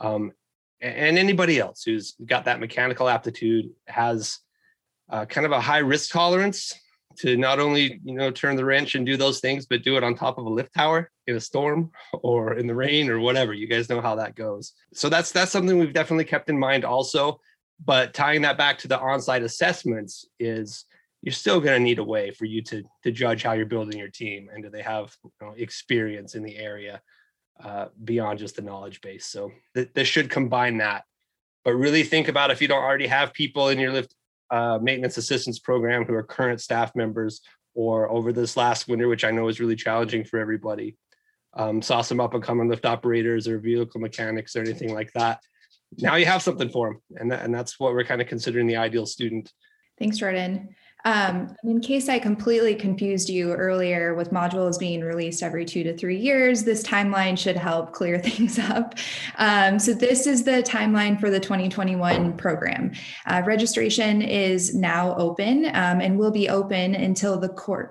Um, 0.00 0.32
and 0.80 1.18
anybody 1.18 1.58
else 1.58 1.82
who's 1.82 2.14
got 2.24 2.44
that 2.44 2.60
mechanical 2.60 3.08
aptitude 3.08 3.70
has 3.86 4.38
uh, 5.10 5.24
kind 5.24 5.44
of 5.44 5.52
a 5.52 5.60
high 5.60 5.78
risk 5.78 6.12
tolerance 6.12 6.74
to 7.18 7.36
not 7.36 7.58
only 7.58 8.00
you 8.04 8.14
know 8.14 8.30
turn 8.30 8.54
the 8.54 8.64
wrench 8.64 8.94
and 8.94 9.04
do 9.04 9.16
those 9.16 9.40
things, 9.40 9.66
but 9.66 9.82
do 9.82 9.96
it 9.96 10.04
on 10.04 10.14
top 10.14 10.38
of 10.38 10.46
a 10.46 10.50
lift 10.50 10.72
tower 10.74 11.10
in 11.26 11.36
a 11.36 11.40
storm 11.40 11.90
or 12.12 12.54
in 12.54 12.66
the 12.66 12.74
rain 12.74 13.10
or 13.10 13.18
whatever. 13.18 13.52
You 13.52 13.66
guys 13.66 13.88
know 13.88 14.00
how 14.00 14.14
that 14.16 14.36
goes. 14.36 14.72
So 14.94 15.08
that's 15.08 15.32
that's 15.32 15.52
something 15.52 15.78
we've 15.78 15.92
definitely 15.92 16.24
kept 16.24 16.48
in 16.48 16.58
mind 16.58 16.84
also. 16.84 17.40
But 17.84 18.12
tying 18.12 18.42
that 18.42 18.58
back 18.58 18.78
to 18.78 18.88
the 18.88 18.98
on-site 18.98 19.44
assessments 19.44 20.26
is 20.40 20.84
you're 21.22 21.32
still 21.32 21.60
going 21.60 21.78
to 21.78 21.82
need 21.82 21.98
a 21.98 22.04
way 22.04 22.30
for 22.30 22.44
you 22.44 22.62
to 22.62 22.82
to 23.02 23.10
judge 23.10 23.42
how 23.42 23.52
you're 23.52 23.66
building 23.66 23.98
your 23.98 24.08
team 24.08 24.48
and 24.52 24.62
do 24.62 24.70
they 24.70 24.82
have 24.82 25.14
you 25.24 25.30
know, 25.40 25.54
experience 25.56 26.34
in 26.34 26.42
the 26.42 26.56
area 26.56 27.00
uh, 27.62 27.86
beyond 28.04 28.38
just 28.38 28.56
the 28.56 28.62
knowledge 28.62 29.00
base. 29.00 29.26
So 29.26 29.52
th- 29.74 29.90
this 29.94 30.08
should 30.08 30.30
combine 30.30 30.78
that 30.78 31.04
but 31.68 31.74
really 31.74 32.02
think 32.02 32.28
about 32.28 32.50
if 32.50 32.62
you 32.62 32.66
don't 32.66 32.82
already 32.82 33.06
have 33.06 33.34
people 33.34 33.68
in 33.68 33.78
your 33.78 33.92
lift 33.92 34.14
uh, 34.50 34.78
maintenance 34.80 35.18
assistance 35.18 35.58
program 35.58 36.02
who 36.02 36.14
are 36.14 36.22
current 36.22 36.62
staff 36.62 36.96
members 36.96 37.42
or 37.74 38.10
over 38.10 38.32
this 38.32 38.56
last 38.56 38.88
winter, 38.88 39.06
which 39.06 39.22
I 39.22 39.30
know 39.30 39.48
is 39.48 39.60
really 39.60 39.76
challenging 39.76 40.24
for 40.24 40.38
everybody. 40.38 40.96
Um, 41.52 41.82
saw 41.82 42.00
some 42.00 42.20
up 42.20 42.32
and 42.32 42.42
coming 42.42 42.70
lift 42.70 42.86
operators 42.86 43.46
or 43.46 43.58
vehicle 43.58 44.00
mechanics 44.00 44.56
or 44.56 44.60
anything 44.60 44.94
like 44.94 45.12
that. 45.12 45.40
Now 45.98 46.14
you 46.16 46.24
have 46.24 46.42
something 46.42 46.70
for 46.70 46.88
them. 46.88 47.02
And, 47.16 47.30
that, 47.32 47.44
and 47.44 47.54
that's 47.54 47.78
what 47.78 47.92
we're 47.92 48.04
kind 48.04 48.22
of 48.22 48.28
considering 48.28 48.66
the 48.66 48.76
ideal 48.76 49.04
student. 49.04 49.52
Thanks, 49.98 50.16
Jordan. 50.16 50.74
Um, 51.04 51.56
in 51.62 51.80
case 51.80 52.08
I 52.08 52.18
completely 52.18 52.74
confused 52.74 53.28
you 53.28 53.52
earlier 53.52 54.14
with 54.14 54.30
modules 54.30 54.78
being 54.78 55.02
released 55.02 55.42
every 55.42 55.64
two 55.64 55.84
to 55.84 55.96
three 55.96 56.18
years, 56.18 56.64
this 56.64 56.82
timeline 56.82 57.38
should 57.38 57.56
help 57.56 57.92
clear 57.92 58.18
things 58.28 58.58
up. 58.58 58.94
Um, 59.36 59.78
so 59.78 59.94
this 59.94 60.26
is 60.26 60.42
the 60.42 60.62
timeline 60.62 61.20
for 61.20 61.30
the 61.30 61.40
2021 61.40 62.36
program. 62.36 62.92
Uh, 63.26 63.42
registration 63.46 64.22
is 64.22 64.74
now 64.74 65.14
open 65.16 65.66
um, 65.66 66.00
and 66.00 66.18
will 66.18 66.32
be 66.32 66.48
open 66.48 66.94
until 66.94 67.38
the 67.38 67.48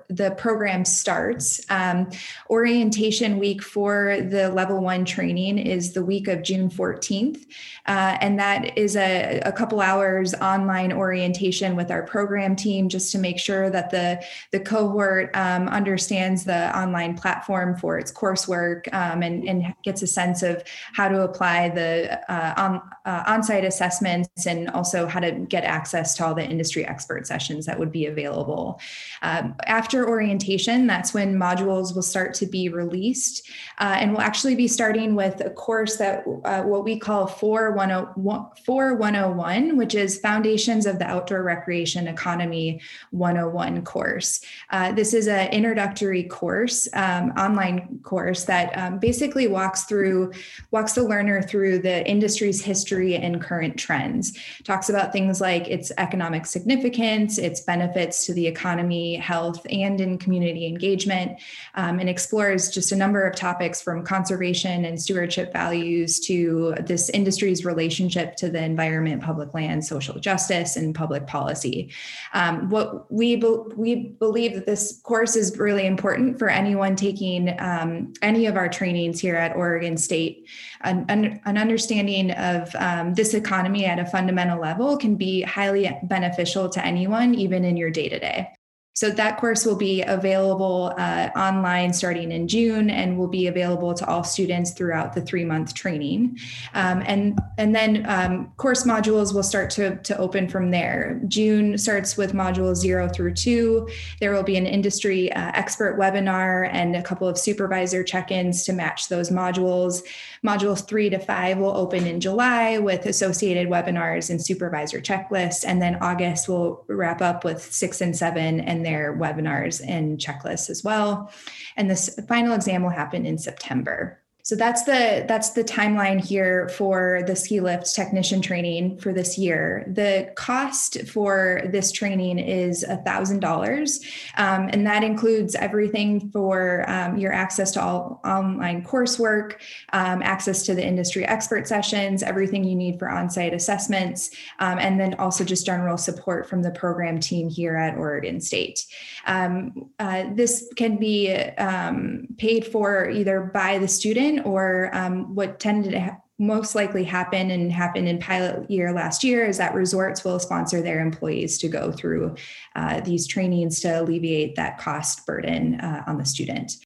the 0.08 0.30
program 0.32 0.84
starts. 0.84 1.60
Um, 1.70 2.10
orientation 2.50 3.38
week 3.38 3.62
for 3.62 4.18
the 4.20 4.50
level 4.50 4.80
one 4.80 5.04
training 5.04 5.58
is 5.58 5.92
the 5.92 6.04
week 6.04 6.28
of 6.28 6.42
June 6.42 6.70
14th, 6.70 7.44
uh, 7.86 8.18
and 8.20 8.38
that 8.38 8.76
is 8.76 8.96
a, 8.96 9.40
a 9.44 9.52
couple 9.52 9.80
hours 9.80 10.34
online 10.34 10.92
orientation 10.92 11.76
with 11.76 11.90
our 11.90 12.02
program 12.02 12.56
team 12.56 12.88
just 12.98 13.12
to 13.12 13.18
make 13.18 13.38
sure 13.38 13.70
that 13.70 13.90
the, 13.90 14.20
the 14.50 14.58
cohort 14.58 15.30
um, 15.34 15.68
understands 15.68 16.44
the 16.44 16.76
online 16.76 17.16
platform 17.16 17.76
for 17.76 17.96
its 17.96 18.10
coursework 18.10 18.92
um, 18.92 19.22
and, 19.22 19.48
and 19.48 19.72
gets 19.84 20.02
a 20.02 20.06
sense 20.06 20.42
of 20.42 20.64
how 20.94 21.06
to 21.08 21.22
apply 21.22 21.68
the 21.68 22.20
uh, 22.32 22.54
on, 22.56 22.82
uh, 23.06 23.22
on-site 23.28 23.64
assessments 23.64 24.46
and 24.46 24.68
also 24.70 25.06
how 25.06 25.20
to 25.20 25.30
get 25.30 25.62
access 25.62 26.16
to 26.16 26.26
all 26.26 26.34
the 26.34 26.44
industry 26.44 26.84
expert 26.84 27.24
sessions 27.26 27.66
that 27.66 27.78
would 27.78 27.92
be 27.92 28.06
available. 28.06 28.80
Um, 29.22 29.54
after 29.66 30.08
orientation, 30.08 30.88
that's 30.88 31.14
when 31.14 31.36
modules 31.36 31.94
will 31.94 32.02
start 32.02 32.34
to 32.34 32.46
be 32.46 32.68
released. 32.68 33.48
Uh, 33.78 33.94
and 33.98 34.10
we'll 34.10 34.22
actually 34.22 34.56
be 34.56 34.66
starting 34.66 35.14
with 35.14 35.40
a 35.40 35.50
course 35.50 35.94
that 35.96 36.24
uh, 36.44 36.62
what 36.62 36.82
we 36.82 36.98
call 36.98 37.28
4101, 37.28 39.76
which 39.76 39.94
is 39.94 40.18
Foundations 40.18 40.86
of 40.86 40.98
the 40.98 41.06
Outdoor 41.06 41.44
Recreation 41.44 42.08
Economy 42.08 42.80
101 43.10 43.82
course. 43.84 44.40
Uh, 44.70 44.92
this 44.92 45.14
is 45.14 45.28
an 45.28 45.48
introductory 45.50 46.24
course, 46.24 46.88
um, 46.92 47.30
online 47.30 48.00
course 48.02 48.44
that 48.44 48.76
um, 48.78 48.98
basically 48.98 49.46
walks 49.46 49.84
through, 49.84 50.32
walks 50.70 50.92
the 50.92 51.02
learner 51.02 51.42
through 51.42 51.78
the 51.78 52.06
industry's 52.06 52.62
history 52.62 53.16
and 53.16 53.40
current 53.40 53.76
trends. 53.76 54.38
Talks 54.64 54.88
about 54.88 55.12
things 55.12 55.40
like 55.40 55.68
its 55.68 55.90
economic 55.98 56.46
significance, 56.46 57.38
its 57.38 57.60
benefits 57.60 58.26
to 58.26 58.34
the 58.34 58.46
economy, 58.46 59.16
health, 59.16 59.66
and 59.70 60.00
in 60.00 60.18
community 60.18 60.66
engagement, 60.66 61.38
um, 61.74 61.98
and 61.98 62.08
explores 62.08 62.70
just 62.70 62.92
a 62.92 62.96
number 62.96 63.26
of 63.26 63.34
topics 63.34 63.80
from 63.80 64.04
conservation 64.04 64.84
and 64.84 65.00
stewardship 65.00 65.52
values 65.52 66.20
to 66.20 66.74
this 66.80 67.08
industry's 67.10 67.64
relationship 67.64 68.36
to 68.36 68.50
the 68.50 68.62
environment, 68.62 69.22
public 69.22 69.54
land, 69.54 69.84
social 69.84 70.18
justice, 70.18 70.76
and 70.76 70.94
public 70.94 71.26
policy. 71.26 71.90
Um, 72.34 72.68
what 72.78 73.12
we 73.12 73.36
be, 73.36 73.56
we 73.76 73.94
believe 73.94 74.54
that 74.54 74.66
this 74.66 75.00
course 75.02 75.36
is 75.36 75.56
really 75.58 75.86
important 75.86 76.38
for 76.38 76.48
anyone 76.48 76.96
taking 76.96 77.54
um, 77.60 78.12
any 78.22 78.46
of 78.46 78.56
our 78.56 78.68
trainings 78.68 79.20
here 79.20 79.36
at 79.36 79.56
Oregon 79.56 79.96
State. 79.96 80.48
An, 80.82 81.40
an 81.44 81.58
understanding 81.58 82.30
of 82.32 82.74
um, 82.76 83.14
this 83.14 83.34
economy 83.34 83.84
at 83.84 83.98
a 83.98 84.06
fundamental 84.06 84.60
level 84.60 84.96
can 84.96 85.16
be 85.16 85.42
highly 85.42 85.90
beneficial 86.04 86.68
to 86.68 86.84
anyone, 86.84 87.34
even 87.34 87.64
in 87.64 87.76
your 87.76 87.90
day 87.90 88.08
to 88.08 88.18
day. 88.18 88.48
So 88.98 89.10
that 89.10 89.38
course 89.38 89.64
will 89.64 89.76
be 89.76 90.02
available 90.02 90.92
uh, 90.98 91.30
online 91.36 91.92
starting 91.92 92.32
in 92.32 92.48
June 92.48 92.90
and 92.90 93.16
will 93.16 93.28
be 93.28 93.46
available 93.46 93.94
to 93.94 94.04
all 94.08 94.24
students 94.24 94.72
throughout 94.72 95.12
the 95.12 95.20
three 95.20 95.44
month 95.44 95.72
training. 95.72 96.36
Um, 96.74 97.04
and, 97.06 97.38
and 97.58 97.72
then 97.72 98.04
um, 98.08 98.50
course 98.56 98.82
modules 98.82 99.32
will 99.32 99.44
start 99.44 99.70
to, 99.70 99.98
to 99.98 100.18
open 100.18 100.48
from 100.48 100.72
there. 100.72 101.20
June 101.28 101.78
starts 101.78 102.16
with 102.16 102.32
modules 102.32 102.78
zero 102.78 103.08
through 103.08 103.34
two. 103.34 103.88
There 104.18 104.32
will 104.32 104.42
be 104.42 104.56
an 104.56 104.66
industry 104.66 105.30
uh, 105.32 105.52
expert 105.54 105.96
webinar 105.96 106.68
and 106.72 106.96
a 106.96 107.02
couple 107.02 107.28
of 107.28 107.38
supervisor 107.38 108.02
check 108.02 108.32
ins 108.32 108.64
to 108.64 108.72
match 108.72 109.08
those 109.08 109.30
modules. 109.30 110.02
Modules 110.44 110.84
three 110.84 111.08
to 111.08 111.20
five 111.20 111.58
will 111.58 111.76
open 111.76 112.04
in 112.04 112.20
July 112.20 112.78
with 112.78 113.06
associated 113.06 113.68
webinars 113.68 114.28
and 114.28 114.44
supervisor 114.44 115.00
checklists. 115.00 115.64
And 115.64 115.80
then 115.80 115.98
August 116.00 116.48
will 116.48 116.84
wrap 116.88 117.22
up 117.22 117.44
with 117.44 117.62
six 117.62 118.00
and 118.00 118.16
seven 118.16 118.58
and 118.58 118.87
their 118.88 119.14
webinars 119.14 119.86
and 119.86 120.18
checklists 120.18 120.70
as 120.70 120.82
well. 120.82 121.30
And 121.76 121.90
this 121.90 122.18
final 122.26 122.54
exam 122.54 122.82
will 122.82 122.90
happen 122.90 123.26
in 123.26 123.36
September. 123.36 124.22
So 124.48 124.56
that's 124.56 124.84
the 124.84 125.26
that's 125.28 125.50
the 125.50 125.62
timeline 125.62 126.24
here 126.24 126.70
for 126.70 127.20
the 127.26 127.36
ski 127.36 127.60
lift 127.60 127.94
technician 127.94 128.40
training 128.40 128.96
for 128.96 129.12
this 129.12 129.36
year. 129.36 129.84
The 129.88 130.32
cost 130.36 131.06
for 131.06 131.60
this 131.66 131.92
training 131.92 132.38
is 132.38 132.82
a 132.82 132.96
thousand 132.96 133.40
dollars, 133.40 134.00
um, 134.38 134.70
and 134.72 134.86
that 134.86 135.04
includes 135.04 135.54
everything 135.54 136.30
for 136.30 136.88
um, 136.88 137.18
your 137.18 137.30
access 137.30 137.72
to 137.72 137.82
all 137.82 138.22
online 138.24 138.82
coursework, 138.82 139.56
um, 139.92 140.22
access 140.22 140.62
to 140.62 140.74
the 140.74 140.82
industry 140.82 141.26
expert 141.26 141.68
sessions, 141.68 142.22
everything 142.22 142.64
you 142.64 142.74
need 142.74 142.98
for 142.98 143.10
on-site 143.10 143.52
assessments, 143.52 144.30
um, 144.60 144.78
and 144.78 144.98
then 144.98 145.12
also 145.18 145.44
just 145.44 145.66
general 145.66 145.98
support 145.98 146.48
from 146.48 146.62
the 146.62 146.70
program 146.70 147.20
team 147.20 147.50
here 147.50 147.76
at 147.76 147.98
Oregon 147.98 148.40
State. 148.40 148.86
Um, 149.26 149.90
uh, 149.98 150.24
this 150.32 150.72
can 150.74 150.96
be 150.96 151.34
um, 151.34 152.28
paid 152.38 152.66
for 152.66 153.10
either 153.10 153.42
by 153.42 153.76
the 153.76 153.88
student 153.88 154.37
or 154.44 154.90
um, 154.92 155.34
what 155.34 155.60
tended 155.60 155.92
to 155.92 156.00
ha- 156.00 156.16
most 156.38 156.74
likely 156.74 157.02
happen 157.02 157.50
and 157.50 157.72
happened 157.72 158.08
in 158.08 158.18
pilot 158.18 158.70
year 158.70 158.92
last 158.92 159.24
year 159.24 159.44
is 159.44 159.58
that 159.58 159.74
resorts 159.74 160.24
will 160.24 160.38
sponsor 160.38 160.80
their 160.80 161.00
employees 161.00 161.58
to 161.58 161.68
go 161.68 161.90
through 161.90 162.36
uh, 162.76 163.00
these 163.00 163.26
trainings 163.26 163.80
to 163.80 164.00
alleviate 164.00 164.54
that 164.54 164.78
cost 164.78 165.26
burden 165.26 165.80
uh, 165.80 166.04
on 166.06 166.16
the 166.16 166.24
student. 166.24 166.76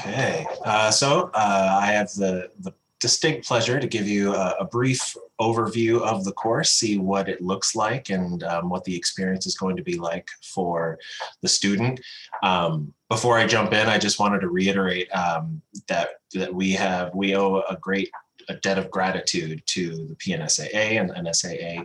Okay, 0.00 0.46
uh, 0.64 0.90
so 0.90 1.30
uh, 1.34 1.78
I 1.80 1.86
have 1.86 2.08
the, 2.10 2.50
the 2.60 2.72
distinct 3.00 3.46
pleasure 3.46 3.78
to 3.78 3.86
give 3.86 4.08
you 4.08 4.34
a, 4.34 4.56
a, 4.60 4.64
brief 4.64 5.16
overview 5.40 6.00
of 6.00 6.24
the 6.24 6.32
course, 6.32 6.72
see 6.72 6.98
what 6.98 7.28
it 7.28 7.40
looks 7.40 7.76
like 7.76 8.10
and 8.10 8.42
um, 8.42 8.68
what 8.68 8.82
the 8.84 8.96
experience 8.96 9.46
is 9.46 9.56
going 9.56 9.76
to 9.76 9.82
be 9.82 9.96
like 9.96 10.28
for 10.42 10.98
the 11.42 11.48
student. 11.48 12.00
Um, 12.42 12.92
before 13.08 13.38
I 13.38 13.46
jump 13.46 13.72
in, 13.72 13.88
I 13.88 13.98
just 13.98 14.18
wanted 14.18 14.40
to 14.40 14.48
reiterate 14.48 15.10
um, 15.12 15.62
that 15.86 16.10
that 16.34 16.52
we 16.52 16.72
have 16.72 17.14
we 17.14 17.36
owe 17.36 17.62
a 17.68 17.76
great 17.76 18.10
a 18.48 18.54
debt 18.56 18.78
of 18.78 18.90
gratitude 18.90 19.62
to 19.66 20.06
the 20.06 20.14
PNSAA 20.14 21.00
and 21.00 21.10
NSAA 21.10 21.84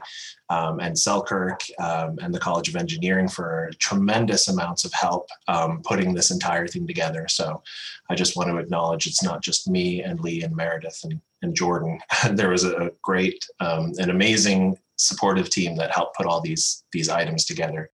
um, 0.50 0.80
and 0.80 0.98
Selkirk 0.98 1.62
um, 1.80 2.18
and 2.22 2.34
the 2.34 2.40
College 2.40 2.70
of 2.70 2.76
Engineering 2.76 3.28
for 3.28 3.72
tremendous 3.80 4.48
amounts 4.48 4.86
of 4.86 4.94
help 4.94 5.28
um, 5.48 5.82
putting 5.84 6.14
this 6.14 6.32
entire 6.32 6.68
thing 6.68 6.88
together. 6.88 7.28
So 7.28 7.62
I 8.10 8.16
just 8.16 8.38
want 8.38 8.50
to 8.50 8.58
acknowledge 8.58 9.08
it's 9.08 9.24
not 9.24 9.42
just 9.42 9.70
me 9.70 10.04
and 10.04 10.20
Lee 10.20 10.44
and 10.44 10.56
Meredith 10.56 11.02
and, 11.04 11.20
and 11.42 11.56
Jordan. 11.56 12.00
there 12.32 12.50
was 12.50 12.64
a 12.64 12.92
great, 13.02 13.48
um, 13.60 13.94
an 13.98 14.10
amazing 14.10 14.78
supportive 14.96 15.50
team 15.50 15.76
that 15.76 15.92
helped 15.92 16.16
put 16.16 16.26
all 16.26 16.40
these 16.40 16.84
these 16.92 17.10
items 17.10 17.46
together. 17.46 17.90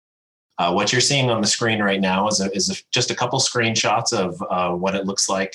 Uh, 0.58 0.72
what 0.72 0.92
you're 0.92 1.00
seeing 1.00 1.30
on 1.30 1.40
the 1.40 1.46
screen 1.46 1.80
right 1.80 2.00
now 2.00 2.26
is, 2.26 2.40
a, 2.40 2.50
is 2.50 2.68
a, 2.68 2.74
just 2.90 3.12
a 3.12 3.14
couple 3.14 3.38
screenshots 3.38 4.12
of 4.12 4.42
uh, 4.50 4.74
what 4.74 4.96
it 4.96 5.06
looks 5.06 5.28
like 5.28 5.54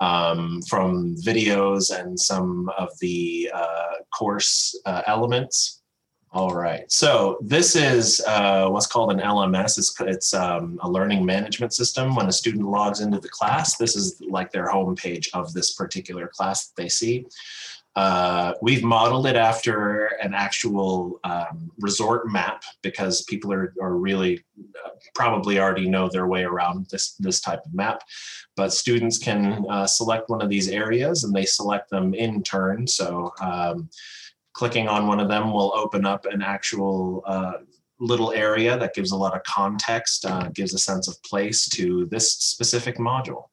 um, 0.00 0.60
from 0.62 1.16
videos 1.16 1.96
and 1.96 2.18
some 2.18 2.70
of 2.78 2.90
the 3.00 3.50
uh, 3.52 3.94
course 4.16 4.78
uh, 4.86 5.02
elements. 5.06 5.82
All 6.30 6.54
right, 6.54 6.90
so 6.92 7.38
this 7.40 7.74
is 7.74 8.22
uh, 8.26 8.68
what's 8.68 8.86
called 8.86 9.10
an 9.10 9.18
LMS. 9.18 9.78
It's, 9.78 9.98
it's 10.00 10.34
um, 10.34 10.78
a 10.82 10.90
learning 10.90 11.24
management 11.24 11.72
system. 11.72 12.14
When 12.14 12.26
a 12.26 12.32
student 12.32 12.66
logs 12.66 13.00
into 13.00 13.18
the 13.18 13.30
class, 13.30 13.78
this 13.78 13.96
is 13.96 14.20
like 14.28 14.52
their 14.52 14.68
home 14.68 14.94
page 14.94 15.30
of 15.32 15.54
this 15.54 15.72
particular 15.72 16.28
class 16.28 16.66
that 16.66 16.82
they 16.82 16.90
see. 16.90 17.24
Uh, 17.98 18.54
we've 18.62 18.84
modeled 18.84 19.26
it 19.26 19.34
after 19.34 20.06
an 20.22 20.32
actual 20.32 21.18
um, 21.24 21.68
resort 21.80 22.30
map 22.30 22.62
because 22.80 23.22
people 23.22 23.52
are, 23.52 23.74
are 23.82 23.96
really 23.96 24.38
uh, 24.84 24.90
probably 25.16 25.58
already 25.58 25.88
know 25.88 26.08
their 26.08 26.28
way 26.28 26.44
around 26.44 26.86
this, 26.92 27.14
this 27.18 27.40
type 27.40 27.58
of 27.66 27.74
map. 27.74 28.00
But 28.54 28.72
students 28.72 29.18
can 29.18 29.66
uh, 29.68 29.88
select 29.88 30.30
one 30.30 30.40
of 30.40 30.48
these 30.48 30.68
areas 30.68 31.24
and 31.24 31.34
they 31.34 31.44
select 31.44 31.90
them 31.90 32.14
in 32.14 32.44
turn. 32.44 32.86
So 32.86 33.32
um, 33.40 33.90
clicking 34.52 34.86
on 34.86 35.08
one 35.08 35.18
of 35.18 35.28
them 35.28 35.52
will 35.52 35.72
open 35.74 36.06
up 36.06 36.24
an 36.24 36.40
actual 36.40 37.24
uh, 37.26 37.54
little 37.98 38.30
area 38.30 38.78
that 38.78 38.94
gives 38.94 39.10
a 39.10 39.16
lot 39.16 39.34
of 39.34 39.42
context, 39.42 40.24
uh, 40.24 40.50
gives 40.54 40.72
a 40.72 40.78
sense 40.78 41.08
of 41.08 41.20
place 41.24 41.68
to 41.70 42.06
this 42.12 42.32
specific 42.32 42.98
module. 42.98 43.47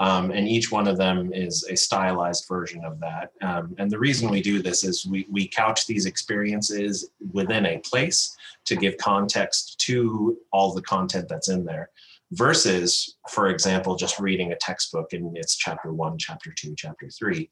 Um, 0.00 0.32
and 0.32 0.48
each 0.48 0.72
one 0.72 0.88
of 0.88 0.98
them 0.98 1.32
is 1.32 1.64
a 1.70 1.76
stylized 1.76 2.46
version 2.48 2.84
of 2.84 2.98
that. 3.00 3.30
Um, 3.42 3.74
and 3.78 3.90
the 3.90 3.98
reason 3.98 4.28
we 4.28 4.42
do 4.42 4.60
this 4.60 4.82
is 4.82 5.06
we, 5.06 5.26
we 5.30 5.46
couch 5.46 5.86
these 5.86 6.06
experiences 6.06 7.10
within 7.32 7.66
a 7.66 7.78
place 7.78 8.36
to 8.64 8.74
give 8.74 8.96
context 8.96 9.78
to 9.80 10.36
all 10.52 10.74
the 10.74 10.82
content 10.82 11.28
that's 11.28 11.48
in 11.48 11.64
there 11.64 11.90
versus, 12.32 13.16
for 13.30 13.48
example, 13.48 13.94
just 13.94 14.18
reading 14.18 14.52
a 14.52 14.56
textbook 14.56 15.12
and 15.12 15.36
it's 15.36 15.56
chapter 15.56 15.92
one, 15.92 16.18
chapter 16.18 16.52
two, 16.56 16.74
chapter 16.76 17.08
three. 17.08 17.48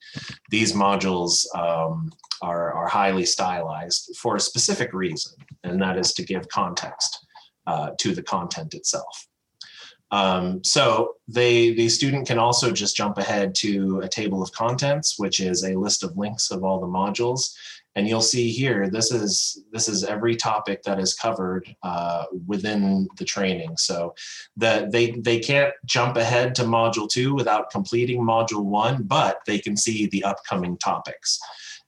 These 0.49 0.73
modules 0.73 1.45
um, 1.55 2.11
are, 2.41 2.73
are 2.73 2.87
highly 2.87 3.25
stylized 3.25 4.17
for 4.17 4.35
a 4.35 4.39
specific 4.39 4.93
reason, 4.93 5.33
and 5.63 5.81
that 5.81 5.97
is 5.97 6.13
to 6.15 6.23
give 6.23 6.47
context 6.49 7.25
uh, 7.67 7.91
to 7.99 8.13
the 8.13 8.23
content 8.23 8.73
itself. 8.73 9.27
Um, 10.13 10.63
so 10.63 11.15
they 11.27 11.73
the 11.73 11.89
student 11.89 12.27
can 12.27 12.37
also 12.37 12.71
just 12.71 12.95
jump 12.95 13.17
ahead 13.17 13.55
to 13.55 14.01
a 14.01 14.07
table 14.07 14.43
of 14.43 14.51
contents, 14.51 15.17
which 15.17 15.39
is 15.39 15.63
a 15.63 15.75
list 15.75 16.03
of 16.03 16.15
links 16.15 16.51
of 16.51 16.63
all 16.63 16.79
the 16.79 16.85
modules. 16.87 17.55
And 17.95 18.07
you'll 18.07 18.21
see 18.21 18.51
here, 18.51 18.89
this 18.89 19.11
is 19.11 19.63
this 19.71 19.89
is 19.89 20.03
every 20.03 20.35
topic 20.35 20.83
that 20.83 20.99
is 20.99 21.15
covered 21.15 21.75
uh, 21.81 22.25
within 22.45 23.07
the 23.17 23.25
training. 23.25 23.75
So 23.77 24.13
that 24.55 24.91
they 24.91 25.11
they 25.11 25.39
can't 25.39 25.73
jump 25.85 26.15
ahead 26.17 26.53
to 26.55 26.63
module 26.63 27.09
two 27.09 27.33
without 27.33 27.71
completing 27.71 28.21
module 28.21 28.65
one, 28.65 29.03
but 29.03 29.39
they 29.47 29.57
can 29.57 29.75
see 29.75 30.05
the 30.05 30.23
upcoming 30.23 30.77
topics. 30.77 31.39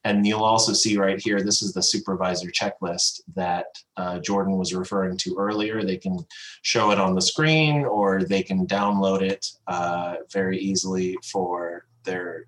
And 0.05 0.25
you'll 0.25 0.43
also 0.43 0.71
see 0.71 0.97
right 0.97 1.19
here, 1.19 1.41
this 1.41 1.63
is 1.63 1.73
the 1.73 1.81
supervisor 1.81 2.49
checklist 2.51 3.21
that 3.35 3.65
uh, 3.97 4.19
Jordan 4.19 4.55
was 4.55 4.71
referring 4.71 5.17
to 5.17 5.35
earlier. 5.35 5.83
They 5.83 5.97
can 5.97 6.19
show 6.61 6.91
it 6.91 6.99
on 6.99 7.15
the 7.15 7.21
screen 7.21 7.85
or 7.85 8.23
they 8.23 8.43
can 8.43 8.67
download 8.67 9.23
it 9.23 9.47
uh, 9.65 10.17
very 10.31 10.59
easily 10.59 11.17
for 11.23 11.87
their, 12.03 12.45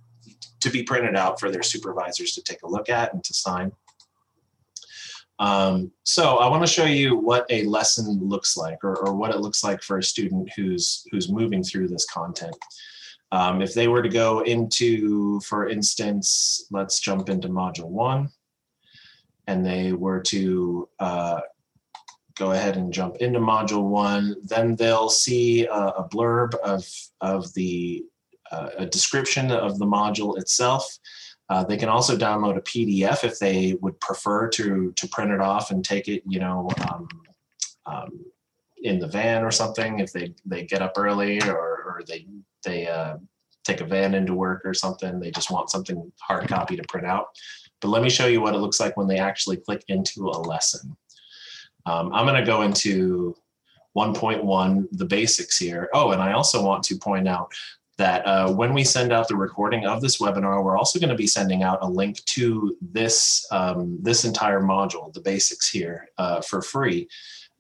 to 0.60 0.70
be 0.70 0.84
printed 0.84 1.16
out 1.16 1.40
for 1.40 1.50
their 1.50 1.64
supervisors 1.64 2.34
to 2.34 2.44
take 2.44 2.62
a 2.62 2.70
look 2.70 2.90
at 2.90 3.12
and 3.14 3.24
to 3.24 3.34
sign. 3.34 3.72
Um, 5.40 5.92
so 6.04 6.38
I 6.38 6.48
want 6.50 6.62
to 6.62 6.72
show 6.72 6.86
you 6.86 7.16
what 7.16 7.48
a 7.50 7.64
lesson 7.64 8.20
looks 8.22 8.56
like 8.56 8.84
or, 8.84 8.98
or 8.98 9.16
what 9.16 9.32
it 9.32 9.40
looks 9.40 9.64
like 9.64 9.82
for 9.82 9.98
a 9.98 10.04
student 10.04 10.52
who's, 10.56 11.08
who's 11.12 11.32
moving 11.32 11.64
through 11.64 11.88
this 11.88 12.06
content. 12.06 12.56
Um, 13.32 13.62
if 13.62 13.74
they 13.74 13.88
were 13.88 14.02
to 14.02 14.10
go 14.10 14.40
into, 14.42 15.40
for 15.42 15.68
instance, 15.68 16.66
let's 16.72 17.00
jump 17.00 17.30
into 17.30 17.50
module 17.50 17.90
one, 17.90 18.30
and 19.48 19.66
they 19.66 19.94
were 19.94 20.22
to 20.22 20.88
uh, 21.00 21.42
go 22.38 22.52
ahead 22.52 22.78
and 22.78 22.94
jump 22.94 23.18
into 23.18 23.40
module 23.40 23.84
one, 23.84 24.36
then 24.44 24.76
they'll 24.76 25.10
see 25.10 25.66
a, 25.66 25.72
a 25.72 26.08
blurb 26.08 26.56
of, 26.56 26.88
of 27.22 27.54
the, 27.54 28.04
uh, 28.52 28.70
a 28.78 28.86
description 28.86 29.52
of 29.52 29.78
the 29.80 29.86
module 29.86 30.38
itself. 30.38 30.98
Uh, 31.50 31.64
they 31.64 31.78
can 31.78 31.90
also 31.90 32.18
download 32.18 32.58
a 32.58 32.62
PDF 32.62 33.24
if 33.24 33.40
they 33.40 33.76
would 33.82 34.00
prefer 34.00 34.48
to, 34.50 34.92
to 34.96 35.08
print 35.10 35.32
it 35.32 35.40
off 35.40 35.72
and 35.72 35.84
take 35.84 36.08
it, 36.08 36.22
you 36.28 36.40
know, 36.40 36.70
um, 36.90 37.08
um, 37.86 38.26
in 38.84 39.00
the 39.00 39.08
van 39.08 39.44
or 39.44 39.52
something 39.52 40.00
if 40.00 40.12
they, 40.14 40.34
they 40.46 40.64
get 40.64 40.82
up 40.82 40.94
early 40.98 41.42
or, 41.44 41.58
or 41.58 42.02
they 42.08 42.28
they 42.64 42.88
uh, 42.88 43.18
take 43.64 43.82
a 43.82 43.86
van 43.86 44.14
into 44.14 44.34
work 44.34 44.62
or 44.66 44.74
something. 44.74 45.20
They 45.20 45.32
just 45.32 45.52
want 45.52 45.70
something 45.70 46.12
hard 46.22 46.48
copy 46.48 46.76
to 46.78 46.84
print 46.88 47.06
out. 47.06 47.28
But 47.82 47.90
let 47.90 48.02
me 48.02 48.10
show 48.10 48.26
you 48.26 48.42
what 48.42 48.56
it 48.56 48.60
looks 48.60 48.80
like 48.80 48.98
when 48.98 49.08
they 49.08 49.20
actually 49.20 49.58
click 49.58 49.84
into 49.88 50.28
a 50.28 50.40
lesson. 50.40 50.96
Um, 51.86 52.12
I'm 52.14 52.26
going 52.26 52.40
to 52.40 52.46
go 52.46 52.64
into 52.64 53.36
1.1, 53.96 54.88
the 54.92 55.06
basics 55.06 55.58
here. 55.58 55.90
Oh, 55.94 56.12
and 56.12 56.22
I 56.22 56.34
also 56.34 56.64
want 56.64 56.84
to 56.84 56.98
point 56.98 57.28
out 57.28 57.52
that 57.98 58.26
uh, 58.28 58.52
when 58.52 58.74
we 58.74 58.84
send 58.84 59.12
out 59.12 59.28
the 59.28 59.36
recording 59.36 59.86
of 59.86 60.02
this 60.02 60.20
webinar, 60.20 60.64
we're 60.64 60.78
also 60.78 61.00
going 61.00 61.10
to 61.10 61.16
be 61.16 61.28
sending 61.28 61.64
out 61.64 61.80
a 61.82 61.90
link 61.90 62.24
to 62.26 62.78
this, 62.82 63.46
um, 63.52 63.98
this 64.02 64.24
entire 64.24 64.62
module, 64.62 65.12
the 65.14 65.22
basics 65.22 65.70
here, 65.70 66.08
uh, 66.18 66.42
for 66.42 66.62
free. 66.62 67.08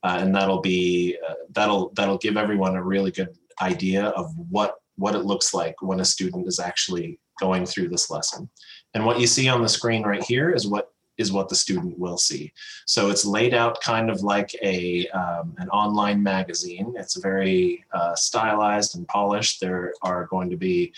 Uh, 0.04 0.18
and 0.20 0.36
that'll 0.36 0.62
be, 0.62 1.18
uh, 1.28 1.34
that'll, 1.52 1.90
that'll 1.96 2.20
give 2.20 2.38
everyone 2.38 2.76
a 2.76 2.84
really 2.84 3.12
good 3.12 3.36
idea 3.62 4.06
of 4.10 4.32
what 4.50 4.76
what 4.98 5.16
it 5.16 5.26
looks 5.26 5.54
like 5.54 5.82
when 5.82 6.00
a 6.00 6.06
student 6.06 6.48
is 6.48 6.60
actually 6.60 7.20
going 7.40 7.66
through 7.66 7.90
this 7.90 8.10
lesson. 8.10 8.50
And 8.94 9.06
what 9.06 9.20
you 9.20 9.28
see 9.28 9.48
on 9.48 9.62
the 9.62 9.70
screen 9.70 10.04
right 10.04 10.24
here 10.24 10.52
is 10.52 10.68
what 10.68 10.92
is 11.18 11.32
what 11.32 11.50
the 11.50 11.56
student 11.56 11.98
will 11.98 12.18
see. 12.18 12.54
So 12.86 13.10
it's 13.10 13.26
laid 13.26 13.54
out 13.54 13.82
kind 13.82 14.10
of 14.10 14.22
like 14.22 14.54
a 14.62 15.08
um, 15.10 15.56
an 15.58 15.70
online 15.70 16.22
magazine. 16.22 16.94
It's 16.96 17.16
very 17.18 17.84
uh, 17.94 18.16
stylized 18.16 18.96
and 18.96 19.08
polished. 19.08 19.60
There 19.60 19.94
are 20.04 20.26
going 20.28 20.50
to 20.52 20.58
be 20.58 20.94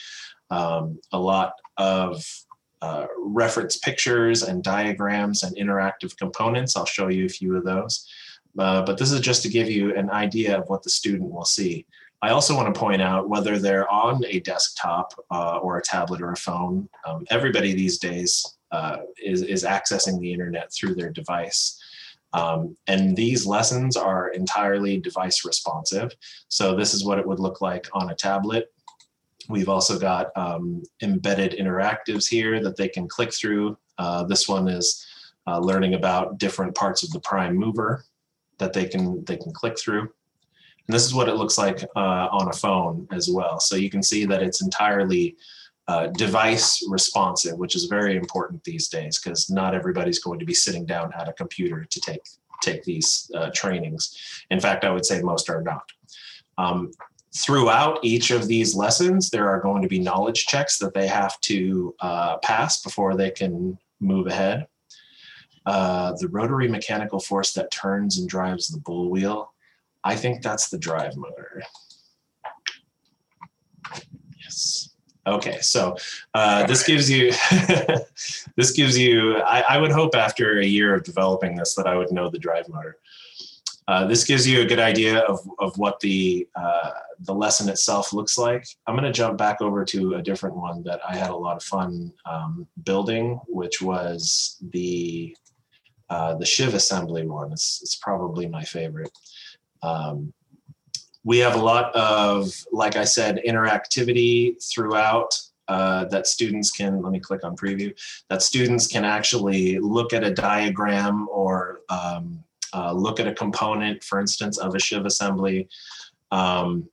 um, 0.50 1.00
a 1.14 1.20
lot 1.20 1.54
of 1.78 2.26
uh, 2.82 3.08
reference 3.18 3.78
pictures 3.78 4.44
and 4.44 4.64
diagrams 4.64 5.44
and 5.44 5.56
interactive 5.58 6.18
components. 6.18 6.76
I'll 6.76 6.86
show 6.86 7.08
you 7.10 7.26
a 7.26 7.30
few 7.30 7.56
of 7.56 7.64
those. 7.64 8.08
Uh, 8.58 8.82
but 8.82 8.98
this 8.98 9.12
is 9.12 9.20
just 9.22 9.44
to 9.44 9.50
give 9.50 9.70
you 9.70 9.96
an 9.96 10.10
idea 10.10 10.58
of 10.58 10.68
what 10.70 10.84
the 10.84 10.90
student 10.90 11.32
will 11.32 11.46
see. 11.46 11.86
I 12.21 12.32
also 12.32 12.55
want 12.55 12.73
to 12.73 12.79
point 12.79 13.01
out 13.01 13.29
whether 13.29 13.58
they're 13.58 13.89
on 13.89 14.23
a 14.25 14.39
desktop 14.41 15.13
uh, 15.32 15.58
or 15.58 15.77
a 15.77 15.82
tablet 15.82 16.21
or 16.21 16.32
a 16.32 16.38
phone, 16.38 16.89
um, 17.05 17.25
everybody 17.29 17.73
these 17.73 17.97
days 17.97 18.58
uh, 18.71 18.97
is, 19.23 19.41
is 19.41 19.63
accessing 19.63 20.19
the 20.19 20.32
internet 20.32 20.71
through 20.73 20.95
their 20.95 21.12
device. 21.12 21.82
Um, 22.34 22.77
and 22.88 23.15
these 23.15 23.45
lessons 23.45 23.97
are 23.97 24.29
entirely 24.29 24.97
device 24.97 25.45
responsive. 25.45 26.12
So 26.49 26.75
this 26.75 26.93
is 26.93 27.05
what 27.05 27.19
it 27.19 27.25
would 27.25 27.39
look 27.39 27.62
like 27.62 27.88
on 27.93 28.10
a 28.10 28.15
tablet. 28.15 28.71
We've 29.47 29.69
also 29.69 29.97
got 29.97 30.27
um, 30.36 30.84
embedded 31.01 31.53
interactives 31.53 32.27
here 32.27 32.62
that 32.62 32.75
they 32.75 32.88
can 32.88 33.08
click 33.08 33.34
through. 33.34 33.77
Uh, 33.97 34.23
this 34.23 34.47
one 34.47 34.67
is 34.67 35.05
uh, 35.47 35.60
learning 35.60 35.95
about 35.95 36.38
different 36.38 36.75
parts 36.75 37.01
of 37.01 37.10
the 37.12 37.19
prime 37.21 37.55
mover 37.55 38.05
that 38.60 38.73
they 38.73 38.86
can 38.86 39.23
they 39.25 39.38
can 39.38 39.51
click 39.53 39.79
through. 39.79 40.10
And 40.89 40.95
this 40.95 41.06
is 41.06 41.13
what 41.13 41.30
it 41.30 41.36
looks 41.36 41.60
like 41.60 41.84
uh, 41.95 42.30
on 42.32 42.47
a 42.47 42.52
phone 42.52 43.08
as 43.12 43.30
well. 43.30 43.60
So 43.60 43.75
you 43.75 43.91
can 43.91 44.02
see 44.02 44.25
that 44.25 44.41
it's 44.41 44.63
entirely 44.63 45.38
uh, 45.88 46.08
device 46.08 46.84
responsive, 46.89 47.60
which 47.60 47.75
is 47.75 47.86
very 47.86 48.17
important 48.17 48.63
these 48.63 48.88
days 48.88 49.19
because 49.19 49.52
not 49.52 49.75
everybody's 49.75 50.17
going 50.17 50.39
to 50.39 50.47
be 50.47 50.54
sitting 50.56 50.88
down 50.88 51.12
at 51.15 51.30
a 51.30 51.34
computer 51.34 51.86
to 51.86 52.02
take 52.02 52.23
take 52.63 52.84
these 52.86 53.30
uh, 53.36 53.52
trainings. 53.54 54.17
In 54.49 54.60
fact, 54.60 54.84
I 54.84 54.89
would 54.89 55.06
say 55.06 55.21
most 55.21 55.47
are 55.52 55.62
not. 55.62 55.84
Um, 56.58 56.89
throughout 57.38 57.99
each 58.02 58.32
of 58.32 58.47
these 58.47 58.73
lessons, 58.73 59.30
there 59.30 59.47
are 59.47 59.62
going 59.62 59.84
to 59.84 59.88
be 59.88 59.99
knowledge 59.99 60.47
checks 60.47 60.80
that 60.80 60.95
they 60.95 61.06
have 61.06 61.39
to 61.41 61.93
uh, 61.99 62.38
pass 62.38 62.82
before 62.82 63.15
they 63.15 63.30
can 63.30 63.78
move 63.99 64.25
ahead. 64.25 64.65
Uh, 65.67 66.13
the 66.19 66.30
rotary 66.30 66.67
mechanical 66.67 67.19
force 67.19 67.54
that 67.54 67.69
turns 67.69 68.17
and 68.17 68.28
drives 68.28 68.69
the 68.69 68.80
bull 68.80 69.12
wheel 69.12 69.54
I 70.04 70.16
think 70.16 70.42
that's 70.42 70.70
the 70.70 70.78
drive 70.78 71.16
motor. 71.16 71.64
Yes. 74.42 74.90
Okay, 75.28 75.60
so 75.62 75.96
uh, 76.34 76.66
this 76.66 76.84
gives 76.84 77.10
you 77.10 77.32
this 78.56 78.72
gives 78.72 78.98
you. 78.98 79.38
I, 79.42 79.62
I, 79.62 79.78
would 79.78 79.92
hope 79.92 80.16
after 80.16 80.60
a 80.60 80.66
year 80.66 80.96
of 80.96 81.04
developing 81.04 81.56
this 81.56 81.76
that 81.76 81.86
I 81.86 81.96
would 81.96 82.12
know 82.12 82.30
the 82.30 82.40
drive 82.40 82.68
motor. 82.70 82.98
Uh, 83.88 84.06
this 84.06 84.24
gives 84.24 84.48
you 84.48 84.62
a 84.62 84.66
good 84.66 84.80
idea 84.80 85.20
of, 85.22 85.40
of 85.60 85.78
what 85.78 86.00
the 86.00 86.48
uh, 86.56 86.92
the 87.22 87.34
lesson 87.34 87.70
itself 87.70 88.14
looks 88.14 88.38
like. 88.38 88.66
I'm 88.88 88.96
going 88.96 89.06
to 89.06 89.12
jump 89.12 89.38
back 89.38 89.62
over 89.62 89.84
to 89.86 90.16
a 90.16 90.22
different 90.22 90.56
one 90.56 90.84
that 90.84 91.02
I 91.08 91.16
had 91.16 91.32
a 91.32 91.36
lot 91.36 91.58
of 91.58 91.64
fun 91.64 92.14
um, 92.26 92.68
building, 92.84 93.40
which 93.48 93.82
was 93.82 94.58
the 94.72 95.36
uh, 96.10 96.36
the 96.36 96.46
sheave 96.46 96.74
assembly 96.74 97.28
one. 97.28 97.52
It's, 97.52 97.80
it's 97.82 97.96
probably 97.96 98.48
my 98.48 98.64
favorite. 98.64 99.12
Um, 99.84 100.34
we 101.24 101.38
have 101.39 101.56
a 101.56 101.62
lot 101.62 101.94
of, 101.96 102.52
like 102.72 102.96
I 102.96 103.04
said, 103.04 103.42
interactivity 103.46 104.56
throughout 104.72 105.38
uh, 105.68 106.06
that 106.06 106.26
students 106.26 106.72
can, 106.72 107.02
let 107.02 107.12
me 107.12 107.20
click 107.20 107.44
on 107.44 107.56
preview, 107.56 107.94
that 108.30 108.42
students 108.42 108.88
can 108.88 109.06
actually 109.06 109.78
look 109.80 110.13
at 110.13 110.24
a 110.24 110.34
diagram 110.34 111.28
or 111.30 111.82
um, 111.89 112.44
uh, 112.74 112.92
look 112.92 113.20
at 113.20 113.28
a 113.28 113.34
component, 113.34 114.04
for 114.04 114.20
instance, 114.20 114.58
of 114.58 114.76
a 114.76 114.80
sheave 114.80 115.06
assembly. 115.06 115.68
Um, 116.32 116.89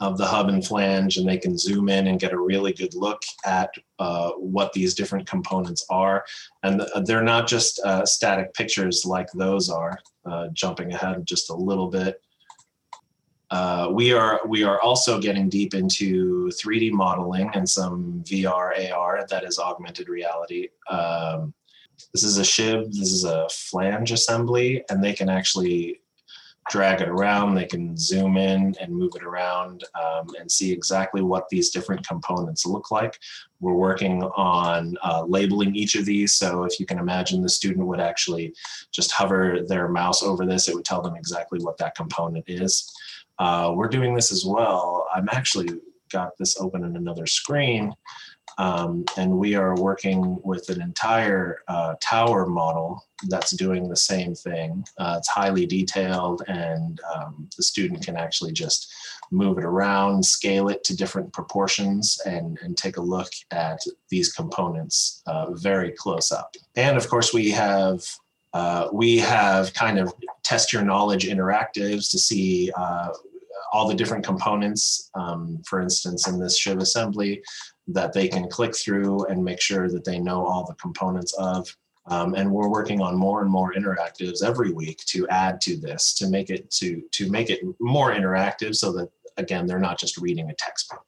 of 0.00 0.16
the 0.16 0.26
hub 0.26 0.48
and 0.48 0.66
flange, 0.66 1.18
and 1.18 1.28
they 1.28 1.36
can 1.36 1.58
zoom 1.58 1.88
in 1.88 2.06
and 2.06 2.18
get 2.18 2.32
a 2.32 2.40
really 2.40 2.72
good 2.72 2.94
look 2.94 3.22
at 3.44 3.70
uh, 3.98 4.30
what 4.30 4.72
these 4.72 4.94
different 4.94 5.28
components 5.28 5.84
are. 5.90 6.24
And 6.62 6.82
they're 7.04 7.22
not 7.22 7.46
just 7.46 7.80
uh, 7.80 8.06
static 8.06 8.54
pictures 8.54 9.04
like 9.04 9.28
those 9.32 9.68
are 9.68 9.98
uh, 10.24 10.48
jumping 10.52 10.92
ahead 10.92 11.26
just 11.26 11.50
a 11.50 11.54
little 11.54 11.88
bit. 11.88 12.22
Uh, 13.50 13.88
we 13.92 14.12
are 14.12 14.40
we 14.46 14.62
are 14.62 14.80
also 14.80 15.20
getting 15.20 15.48
deep 15.48 15.74
into 15.74 16.48
3D 16.50 16.92
modeling 16.92 17.50
and 17.54 17.68
some 17.68 18.22
VR 18.24 18.92
AR 18.92 19.26
that 19.28 19.44
is 19.44 19.58
augmented 19.58 20.08
reality. 20.08 20.68
Um, 20.88 21.52
this 22.14 22.22
is 22.22 22.38
a 22.38 22.44
sheave. 22.44 22.86
This 22.92 23.10
is 23.12 23.24
a 23.24 23.48
flange 23.50 24.12
assembly, 24.12 24.84
and 24.88 25.02
they 25.02 25.12
can 25.12 25.28
actually 25.28 26.00
drag 26.70 27.00
it 27.00 27.08
around. 27.08 27.54
They 27.54 27.66
can 27.66 27.96
zoom 27.96 28.36
in 28.36 28.74
and 28.80 28.94
move 28.94 29.12
it 29.16 29.24
around 29.24 29.84
um, 30.00 30.28
and 30.38 30.50
see 30.50 30.72
exactly 30.72 31.20
what 31.20 31.48
these 31.48 31.70
different 31.70 32.06
components 32.06 32.64
look 32.64 32.90
like. 32.90 33.18
We're 33.58 33.74
working 33.74 34.22
on 34.22 34.96
uh, 35.02 35.24
labeling 35.26 35.74
each 35.74 35.96
of 35.96 36.06
these. 36.06 36.34
So 36.34 36.64
if 36.64 36.78
you 36.78 36.86
can 36.86 36.98
imagine 36.98 37.42
the 37.42 37.48
student 37.48 37.86
would 37.86 38.00
actually 38.00 38.54
just 38.92 39.10
hover 39.10 39.58
their 39.66 39.88
mouse 39.88 40.22
over 40.22 40.46
this, 40.46 40.68
it 40.68 40.74
would 40.74 40.84
tell 40.84 41.02
them 41.02 41.16
exactly 41.16 41.58
what 41.60 41.76
that 41.78 41.94
component 41.94 42.44
is. 42.48 42.90
Uh, 43.38 43.72
we're 43.74 43.88
doing 43.88 44.14
this 44.14 44.30
as 44.30 44.44
well. 44.44 45.06
I'm 45.14 45.28
actually 45.32 45.68
got 46.10 46.36
this 46.38 46.60
open 46.60 46.84
in 46.84 46.96
another 46.96 47.26
screen. 47.26 47.92
Um, 48.60 49.06
and 49.16 49.38
we 49.38 49.54
are 49.54 49.74
working 49.76 50.38
with 50.44 50.68
an 50.68 50.82
entire 50.82 51.62
uh, 51.66 51.94
tower 52.02 52.44
model 52.44 53.02
that's 53.28 53.52
doing 53.52 53.88
the 53.88 53.96
same 53.96 54.34
thing. 54.34 54.84
Uh, 54.98 55.14
it's 55.16 55.28
highly 55.28 55.64
detailed, 55.64 56.42
and 56.46 57.00
um, 57.14 57.48
the 57.56 57.62
student 57.62 58.04
can 58.04 58.16
actually 58.18 58.52
just 58.52 58.92
move 59.30 59.56
it 59.56 59.64
around, 59.64 60.22
scale 60.22 60.68
it 60.68 60.84
to 60.84 60.94
different 60.94 61.32
proportions, 61.32 62.20
and, 62.26 62.58
and 62.62 62.76
take 62.76 62.98
a 62.98 63.02
look 63.02 63.30
at 63.50 63.80
these 64.10 64.30
components 64.30 65.22
uh, 65.26 65.52
very 65.52 65.92
close 65.92 66.30
up. 66.30 66.54
And 66.76 66.98
of 66.98 67.08
course, 67.08 67.32
we 67.32 67.50
have 67.52 68.04
uh, 68.52 68.88
we 68.92 69.16
have 69.16 69.72
kind 69.72 69.98
of 69.98 70.12
test 70.42 70.70
your 70.70 70.82
knowledge 70.82 71.24
interactives 71.24 72.10
to 72.10 72.18
see 72.18 72.70
uh, 72.76 73.08
all 73.72 73.88
the 73.88 73.94
different 73.94 74.24
components. 74.24 75.10
Um, 75.14 75.62
for 75.64 75.80
instance, 75.80 76.26
in 76.28 76.40
this 76.40 76.58
sheave 76.58 76.78
assembly, 76.78 77.42
that 77.92 78.12
they 78.12 78.28
can 78.28 78.48
click 78.48 78.76
through 78.76 79.24
and 79.26 79.44
make 79.44 79.60
sure 79.60 79.88
that 79.88 80.04
they 80.04 80.18
know 80.18 80.44
all 80.44 80.64
the 80.64 80.74
components 80.74 81.34
of. 81.38 81.74
Um, 82.06 82.34
and 82.34 82.50
we're 82.50 82.68
working 82.68 83.00
on 83.00 83.16
more 83.16 83.42
and 83.42 83.50
more 83.50 83.72
interactives 83.74 84.42
every 84.42 84.72
week 84.72 84.98
to 85.06 85.28
add 85.28 85.60
to 85.62 85.76
this 85.76 86.14
to 86.14 86.28
make 86.28 86.50
it 86.50 86.70
to 86.72 87.02
to 87.12 87.30
make 87.30 87.50
it 87.50 87.60
more 87.78 88.12
interactive 88.12 88.74
so 88.74 88.90
that 88.92 89.10
again 89.36 89.66
they're 89.66 89.78
not 89.78 89.98
just 89.98 90.16
reading 90.16 90.50
a 90.50 90.54
textbook. 90.54 91.06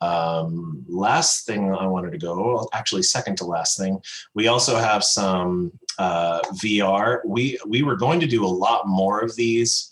Um, 0.00 0.84
last 0.88 1.44
thing 1.44 1.74
I 1.74 1.86
wanted 1.86 2.12
to 2.12 2.18
go, 2.18 2.66
actually 2.72 3.02
second 3.02 3.36
to 3.36 3.44
last 3.44 3.76
thing, 3.76 4.00
we 4.34 4.48
also 4.48 4.76
have 4.76 5.04
some 5.04 5.72
uh, 5.98 6.40
VR. 6.62 7.20
We 7.26 7.58
we 7.66 7.82
were 7.82 7.96
going 7.96 8.20
to 8.20 8.26
do 8.26 8.44
a 8.44 8.48
lot 8.48 8.88
more 8.88 9.20
of 9.20 9.36
these 9.36 9.89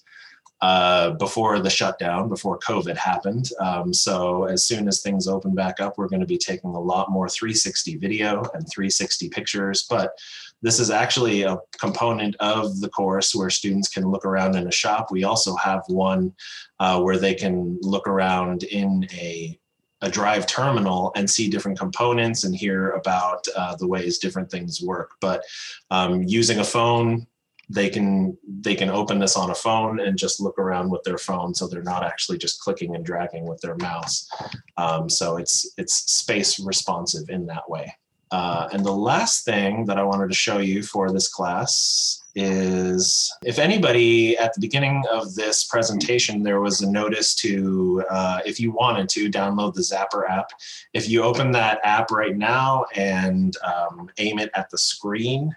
uh, 0.61 1.11
before 1.13 1.61
the 1.61 1.71
shutdown, 1.71 2.29
before 2.29 2.59
COVID 2.59 2.97
happened. 2.97 3.51
Um, 3.61 3.93
so 3.93 4.45
as 4.45 4.67
soon 4.67 4.89
as 4.89 5.01
things 5.01 5.29
open 5.29 5.55
back 5.55 5.81
up, 5.81 5.97
we're 5.97 6.09
going 6.09 6.21
to 6.21 6.27
be 6.27 6.39
taking 6.39 6.71
a 6.71 6.81
lot 6.81 7.11
more 7.11 7.29
360 7.29 7.97
video 7.97 8.39
and 8.55 8.69
360 8.69 9.29
pictures. 9.29 9.87
But 9.89 10.13
this 10.61 10.81
is 10.81 10.91
actually 10.91 11.43
a 11.43 11.59
component 11.79 12.35
of 12.41 12.81
the 12.81 12.89
course 12.89 13.35
where 13.35 13.51
students 13.51 13.89
can 13.89 14.11
look 14.11 14.25
around 14.25 14.57
in 14.57 14.67
a 14.67 14.73
shop. 14.73 15.13
We 15.13 15.23
also 15.23 15.55
have 15.57 15.83
one 15.87 16.35
uh, 16.81 17.01
where 17.01 17.19
they 17.19 17.35
can 17.35 17.79
look 17.81 18.09
around 18.09 18.65
in 18.65 19.07
a 19.13 19.59
a 20.01 20.09
drive 20.09 20.47
terminal 20.47 21.11
and 21.17 21.29
see 21.29 21.49
different 21.49 21.77
components 21.77 22.45
and 22.45 22.55
hear 22.55 22.91
about 22.91 23.45
uh, 23.57 23.75
the 23.77 23.87
ways 23.87 24.19
different 24.19 24.49
things 24.49 24.81
work. 24.81 25.11
But 25.21 25.43
um, 25.91 26.23
using 26.23 26.61
a 26.61 26.65
phone 26.65 27.27
they 27.71 27.91
can 27.91 28.37
they 28.61 28.75
can 28.75 28.89
open 28.89 29.19
this 29.19 29.37
on 29.37 29.51
a 29.51 29.55
phone 29.55 30.01
and 30.01 30.17
just 30.17 30.41
look 30.41 30.59
around 30.59 30.91
with 30.91 31.03
their 31.03 31.19
phone 31.19 31.55
so 31.55 31.67
they're 31.67 31.83
not 31.83 32.03
actually 32.03 32.39
just 32.39 32.61
clicking 32.61 32.95
and 32.95 33.05
dragging 33.05 33.47
with 33.47 33.61
their 33.61 33.77
mouse. 33.77 34.29
Um, 34.77 35.09
so 35.09 35.37
it's 35.37 35.73
it's 35.77 35.95
space 36.11 36.59
responsive 36.59 37.29
in 37.29 37.47
that 37.47 37.69
way. 37.69 37.95
Uh, 38.31 38.69
and 38.73 38.85
the 38.85 38.93
last 38.93 39.45
thing 39.47 39.87
that 39.87 39.97
i 39.97 40.03
wanted 40.03 40.29
to 40.29 40.35
show 40.35 40.59
you 40.59 40.83
for 40.83 41.11
this 41.11 41.29
class 41.29 42.23
is 42.35 43.35
if 43.43 43.59
anybody 43.59 44.37
at 44.37 44.53
the 44.53 44.61
beginning 44.61 45.03
of 45.11 45.35
this 45.35 45.65
presentation 45.65 46.43
there 46.43 46.61
was 46.61 46.83
a 46.83 46.91
notice 46.91 47.35
to 47.35 48.05
uh, 48.11 48.41
if 48.45 48.61
you 48.61 48.71
wanted 48.71 49.09
to 49.09 49.31
download 49.31 49.73
the 49.73 49.81
zappar 49.81 50.29
app 50.29 50.51
if 50.93 51.09
you 51.09 51.23
open 51.23 51.51
that 51.51 51.81
app 51.85 52.11
right 52.11 52.37
now 52.37 52.85
and 52.95 53.57
um, 53.65 54.11
aim 54.19 54.39
it 54.39 54.51
at 54.55 54.69
the 54.69 54.79
screen 54.79 55.55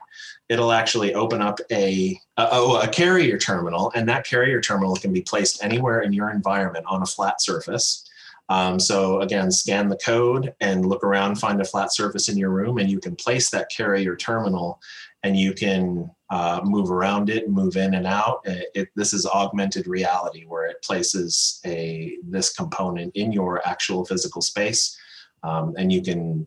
it'll 0.52 0.74
actually 0.74 1.14
open 1.14 1.42
up 1.42 1.60
a, 1.72 2.20
a, 2.36 2.48
oh, 2.52 2.82
a 2.82 2.88
carrier 2.90 3.38
terminal, 3.38 3.90
and 3.96 4.08
that 4.10 4.26
carrier 4.26 4.60
terminal 4.60 4.98
can 4.98 5.14
be 5.14 5.22
placed 5.22 5.64
anywhere 5.64 6.02
in 6.02 6.12
your 6.12 6.30
environment 6.30 6.86
on 6.90 7.02
a 7.02 7.06
flat 7.06 7.42
surface. 7.42 8.06
Um, 8.50 8.78
so 8.78 9.22
again, 9.22 9.50
scan 9.50 9.88
the 9.88 9.96
code 9.96 10.54
and 10.60 10.86
look 10.86 11.06
around, 11.06 11.36
find 11.36 11.62
a 11.62 11.64
flat 11.64 11.94
surface 11.94 12.28
in 12.28 12.38
your 12.38 12.50
room, 12.50 12.80
and 12.80 12.92
you 12.92 13.00
can 13.00 13.16
place 13.16 13.50
that 13.52 13.72
carrier 13.72 14.18
terminal, 14.18 14.82
and 15.24 15.38
you 15.38 15.54
can 15.54 16.12
uh, 16.30 16.60
move 16.66 16.92
around 16.92 17.30
it, 17.30 17.50
move 17.50 17.78
in 17.78 17.94
and 17.94 18.06
out. 18.06 18.42
It, 18.44 18.68
it, 18.76 18.90
this 18.94 19.14
is 19.14 19.26
augmented 19.26 19.88
reality, 19.88 20.44
where 20.46 20.68
it 20.68 20.84
places 20.84 21.62
a 21.66 22.18
this 22.28 22.52
component 22.54 23.16
in 23.16 23.32
your 23.32 23.66
actual 23.66 24.04
physical 24.04 24.42
space, 24.42 24.98
um, 25.44 25.76
and 25.78 25.94
you 25.94 26.02
can 26.02 26.46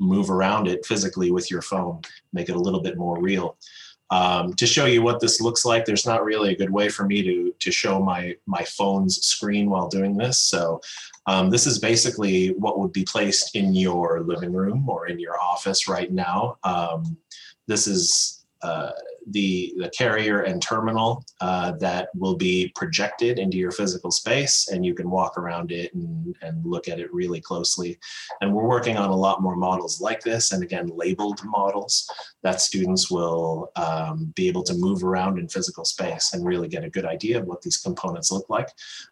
move 0.00 0.30
around 0.30 0.66
it 0.66 0.84
physically 0.84 1.30
with 1.30 1.50
your 1.50 1.62
phone, 1.62 2.00
make 2.32 2.48
it 2.48 2.56
a 2.56 2.60
little 2.60 2.80
bit 2.80 2.96
more 2.96 3.20
real. 3.20 3.56
Um, 4.10 4.54
to 4.54 4.66
show 4.66 4.86
you 4.86 5.02
what 5.02 5.20
this 5.20 5.40
looks 5.40 5.64
like, 5.64 5.84
there's 5.84 6.06
not 6.06 6.24
really 6.24 6.52
a 6.52 6.56
good 6.56 6.70
way 6.70 6.88
for 6.88 7.04
me 7.04 7.22
to, 7.22 7.54
to 7.60 7.70
show 7.70 8.02
my, 8.02 8.34
my 8.46 8.64
phone's 8.64 9.24
screen 9.24 9.70
while 9.70 9.88
doing 9.88 10.16
this. 10.16 10.40
So 10.40 10.80
um, 11.26 11.48
this 11.48 11.64
is 11.64 11.78
basically 11.78 12.48
what 12.54 12.80
would 12.80 12.92
be 12.92 13.04
placed 13.04 13.54
in 13.54 13.72
your 13.72 14.22
living 14.22 14.52
room 14.52 14.88
or 14.88 15.06
in 15.06 15.20
your 15.20 15.40
office 15.40 15.86
right 15.86 16.10
now. 16.10 16.58
Um, 16.64 17.16
this 17.68 17.86
is 17.86 18.44
uh, 18.62 18.90
the, 19.30 19.72
the 19.76 19.90
carrier 19.90 20.42
and 20.42 20.62
terminal 20.62 21.24
uh, 21.40 21.72
that 21.72 22.08
will 22.14 22.36
be 22.36 22.72
projected 22.74 23.38
into 23.38 23.56
your 23.56 23.70
physical 23.70 24.10
space 24.10 24.68
and 24.68 24.84
you 24.84 24.94
can 24.94 25.10
walk 25.10 25.38
around 25.38 25.72
it 25.72 25.92
and, 25.94 26.36
and 26.42 26.64
look 26.64 26.88
at 26.88 27.00
it 27.00 27.12
really 27.12 27.40
closely. 27.40 27.98
And 28.40 28.52
we're 28.52 28.66
working 28.66 28.96
on 28.96 29.10
a 29.10 29.16
lot 29.16 29.42
more 29.42 29.56
models 29.56 30.00
like 30.00 30.22
this 30.22 30.52
and 30.52 30.62
again, 30.62 30.88
labeled 30.88 31.40
models 31.44 32.10
that 32.42 32.60
students 32.60 33.10
will 33.10 33.70
um, 33.76 34.32
be 34.34 34.48
able 34.48 34.62
to 34.62 34.74
move 34.74 35.04
around 35.04 35.38
in 35.38 35.48
physical 35.48 35.84
space 35.84 36.32
and 36.32 36.44
really 36.44 36.68
get 36.68 36.84
a 36.84 36.90
good 36.90 37.04
idea 37.04 37.38
of 37.38 37.46
what 37.46 37.62
these 37.62 37.76
components 37.76 38.30
look 38.30 38.48
like 38.48 38.68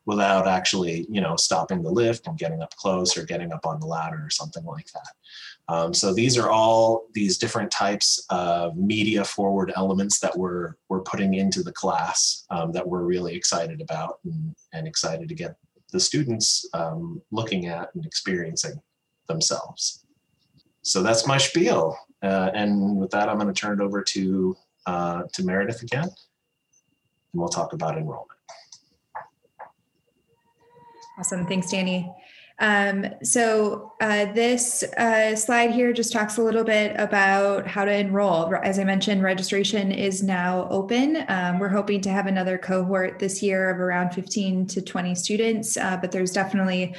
without 0.07 0.47
actually, 0.47 1.07
you 1.11 1.21
know, 1.21 1.37
stopping 1.37 1.83
the 1.83 1.91
lift 1.91 2.27
and 2.27 2.39
getting 2.39 2.63
up 2.63 2.75
close 2.77 3.17
or 3.17 3.25
getting 3.25 3.53
up 3.53 3.67
on 3.67 3.81
the 3.81 3.87
ladder 3.87 4.23
or 4.25 4.31
something 4.31 4.65
like 4.65 4.91
that. 4.93 5.13
Um, 5.69 5.93
so 5.93 6.15
these 6.15 6.39
are 6.39 6.51
all 6.51 7.07
these 7.13 7.37
different 7.37 7.71
types 7.71 8.25
of 8.31 8.77
media 8.77 9.23
forward 9.23 9.71
elements 9.77 10.19
that 10.21 10.37
we're, 10.37 10.75
we're 10.89 11.03
putting 11.03 11.35
into 11.35 11.63
the 11.63 11.73
class 11.73 12.47
um, 12.51 12.73
that 12.73 12.87
we're 12.87 13.03
really 13.03 13.35
excited 13.35 13.83
about 13.83 14.21
and, 14.25 14.55
and 14.73 14.89
excited 14.89 15.29
to 15.29 15.35
get 15.35 15.57
the 15.93 16.01
students 16.01 16.67
um, 16.73 17.21
looking 17.31 17.67
at 17.67 17.95
and 17.95 18.07
experiencing 18.07 18.81
themselves. 19.27 20.07
So 20.83 21.03
that's 21.03 21.27
my 21.27 21.37
spiel. 21.37 21.99
Uh, 22.23 22.51
and 22.55 22.97
with 22.97 23.11
that, 23.11 23.29
I'm 23.29 23.39
going 23.39 23.53
to 23.53 23.59
turn 23.59 23.81
it 23.81 23.85
over 23.85 24.03
to, 24.03 24.57
uh, 24.87 25.23
to 25.35 25.45
Meredith 25.45 25.83
again, 25.83 26.05
and 26.05 26.13
we'll 27.35 27.49
talk 27.49 27.75
about 27.75 27.99
enrollment. 27.99 28.31
Awesome. 31.19 31.47
Thanks, 31.47 31.71
Danny. 31.71 32.11
Um, 32.61 33.07
so 33.23 33.93
uh, 34.01 34.33
this 34.33 34.83
uh, 34.97 35.37
slide 35.37 35.71
here 35.71 35.93
just 35.93 36.13
talks 36.13 36.39
a 36.39 36.43
little 36.43 36.65
bit 36.65 36.95
about 36.99 37.67
how 37.67 37.85
to 37.85 37.93
enroll. 37.93 38.53
As 38.57 38.79
I 38.79 38.85
mentioned, 38.85 39.23
registration 39.23 39.93
is 39.93 40.23
now 40.23 40.67
open. 40.71 41.25
Um, 41.29 41.59
we're 41.59 41.69
hoping 41.69 42.01
to 42.03 42.11
have 42.11 42.27
another 42.27 42.59
cohort 42.59 43.19
this 43.19 43.43
year 43.43 43.71
of 43.71 43.79
around 43.79 44.11
15 44.11 44.67
to 44.67 44.83
20 44.83 45.15
students, 45.15 45.77
uh, 45.77 45.97
but 46.01 46.11
there's 46.11 46.33
definitely 46.33 46.95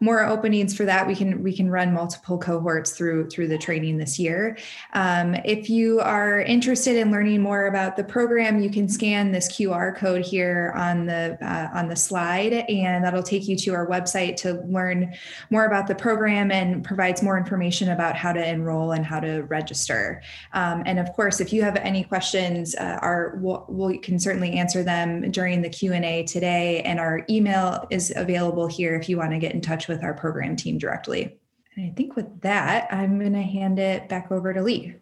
more 0.00 0.24
openings 0.24 0.74
for 0.76 0.84
that. 0.84 1.06
We 1.06 1.14
can 1.14 1.42
we 1.42 1.54
can 1.54 1.70
run 1.70 1.92
multiple 1.92 2.38
cohorts 2.38 2.92
through 2.92 3.30
through 3.30 3.48
the 3.48 3.58
training 3.58 3.98
this 3.98 4.18
year. 4.18 4.58
Um, 4.94 5.34
if 5.44 5.68
you 5.68 6.00
are 6.00 6.40
interested 6.40 6.96
in 6.96 7.10
learning 7.10 7.40
more 7.42 7.66
about 7.66 7.96
the 7.96 8.04
program, 8.04 8.60
you 8.60 8.70
can 8.70 8.88
scan 8.88 9.30
this 9.30 9.50
QR 9.52 9.96
code 9.96 10.22
here 10.22 10.72
on 10.76 11.06
the 11.06 11.38
uh, 11.40 11.68
on 11.72 11.88
the 11.88 11.96
slide, 11.96 12.52
and 12.52 13.04
that'll 13.04 13.22
take 13.22 13.46
you 13.46 13.56
to 13.56 13.74
our 13.74 13.86
website 13.86 14.36
to 14.36 14.54
learn 14.66 15.01
more 15.50 15.64
about 15.64 15.86
the 15.86 15.94
program 15.94 16.50
and 16.50 16.84
provides 16.84 17.22
more 17.22 17.36
information 17.36 17.90
about 17.90 18.16
how 18.16 18.32
to 18.32 18.46
enroll 18.46 18.92
and 18.92 19.04
how 19.04 19.20
to 19.20 19.42
register. 19.42 20.22
Um, 20.52 20.82
and 20.86 20.98
of 20.98 21.12
course, 21.12 21.40
if 21.40 21.52
you 21.52 21.62
have 21.62 21.76
any 21.76 22.04
questions, 22.04 22.74
uh, 22.74 22.98
our 23.02 23.38
we'll, 23.40 23.64
we 23.68 23.98
can 23.98 24.18
certainly 24.18 24.52
answer 24.52 24.82
them 24.82 25.30
during 25.30 25.62
the 25.62 25.68
Q 25.68 25.92
and 25.92 26.04
A 26.04 26.22
today. 26.24 26.82
And 26.82 26.98
our 27.00 27.24
email 27.28 27.86
is 27.90 28.12
available 28.14 28.66
here 28.66 28.94
if 28.94 29.08
you 29.08 29.16
want 29.16 29.32
to 29.32 29.38
get 29.38 29.54
in 29.54 29.60
touch 29.60 29.88
with 29.88 30.02
our 30.02 30.14
program 30.14 30.56
team 30.56 30.78
directly. 30.78 31.38
And 31.76 31.90
I 31.90 31.94
think 31.94 32.16
with 32.16 32.40
that, 32.42 32.88
I'm 32.92 33.18
going 33.18 33.32
to 33.32 33.42
hand 33.42 33.78
it 33.78 34.08
back 34.08 34.30
over 34.30 34.52
to 34.52 34.62
Lee. 34.62 34.94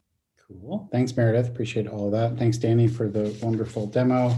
Cool. 0.47 0.89
Thanks, 0.91 1.17
Meredith. 1.17 1.49
Appreciate 1.49 1.87
all 1.87 2.07
of 2.07 2.13
that. 2.13 2.39
Thanks, 2.39 2.59
Danny, 2.59 2.89
for 2.89 3.09
the 3.09 3.37
wonderful 3.43 3.87
demo. 3.87 4.35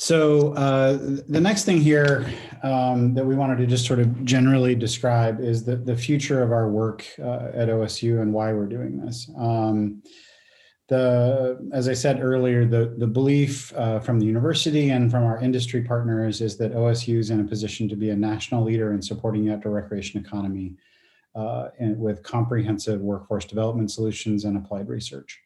So 0.00 0.54
uh, 0.54 0.96
the 1.28 1.42
next 1.42 1.64
thing 1.64 1.78
here 1.78 2.26
um, 2.62 3.12
that 3.12 3.26
we 3.26 3.34
wanted 3.34 3.58
to 3.58 3.66
just 3.66 3.84
sort 3.84 3.98
of 3.98 4.24
generally 4.24 4.74
describe 4.74 5.40
is 5.40 5.62
the, 5.62 5.76
the 5.76 5.94
future 5.94 6.42
of 6.42 6.52
our 6.52 6.70
work 6.70 7.06
uh, 7.18 7.50
at 7.52 7.68
OSU 7.68 8.22
and 8.22 8.32
why 8.32 8.54
we're 8.54 8.64
doing 8.64 8.98
this. 8.98 9.30
Um, 9.36 10.02
the 10.88 11.68
as 11.74 11.86
I 11.86 11.92
said 11.92 12.22
earlier, 12.22 12.64
the 12.64 12.94
the 12.96 13.06
belief 13.06 13.74
uh, 13.76 14.00
from 14.00 14.18
the 14.18 14.24
university 14.24 14.88
and 14.88 15.10
from 15.10 15.22
our 15.24 15.38
industry 15.38 15.82
partners 15.82 16.40
is 16.40 16.56
that 16.56 16.72
OSU 16.72 17.18
is 17.18 17.28
in 17.28 17.40
a 17.40 17.44
position 17.44 17.86
to 17.90 17.94
be 17.94 18.08
a 18.08 18.16
national 18.16 18.64
leader 18.64 18.94
in 18.94 19.02
supporting 19.02 19.44
the 19.44 19.52
outdoor 19.52 19.72
recreation 19.72 20.18
economy, 20.18 20.76
uh, 21.34 21.68
and 21.78 22.00
with 22.00 22.22
comprehensive 22.22 23.02
workforce 23.02 23.44
development 23.44 23.90
solutions 23.90 24.46
and 24.46 24.56
applied 24.56 24.88
research. 24.88 25.42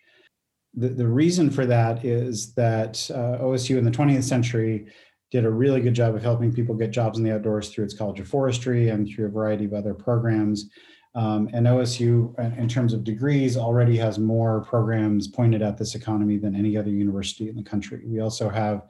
The, 0.77 0.89
the 0.89 1.07
reason 1.07 1.51
for 1.51 1.66
that 1.66 2.05
is 2.05 2.53
that 2.55 3.11
uh, 3.12 3.43
OSU 3.43 3.79
in 3.79 3.85
the 3.85 3.91
20th 3.91 4.25
century 4.25 4.87
did 5.31 5.45
a 5.45 5.51
really 5.51 5.81
good 5.81 5.95
job 5.95 6.14
of 6.14 6.22
helping 6.22 6.53
people 6.53 6.75
get 6.75 6.91
jobs 6.91 7.18
in 7.18 7.25
the 7.25 7.35
outdoors 7.35 7.68
through 7.68 7.85
its 7.85 7.95
College 7.95 8.20
of 8.20 8.29
Forestry 8.29 8.91
and 8.91 9.09
through 9.09 9.27
a 9.27 9.31
variety 9.31 9.64
of 9.64 9.72
other 9.72 9.95
programs. 9.95 10.70
Um, 11.16 11.49
and 11.53 11.66
OSU, 11.66 12.37
in 12.59 12.68
terms 12.68 12.93
of 12.93 13.05
degrees, 13.05 13.57
already 13.57 13.97
has 13.97 14.18
more 14.18 14.62
programs 14.62 15.29
pointed 15.29 15.62
at 15.62 15.79
this 15.79 15.95
economy 15.95 16.39
than 16.39 16.57
any 16.57 16.77
other 16.77 16.91
university 16.91 17.49
in 17.49 17.57
the 17.57 17.62
country. 17.62 18.03
We 18.05 18.20
also 18.20 18.49
have, 18.49 18.83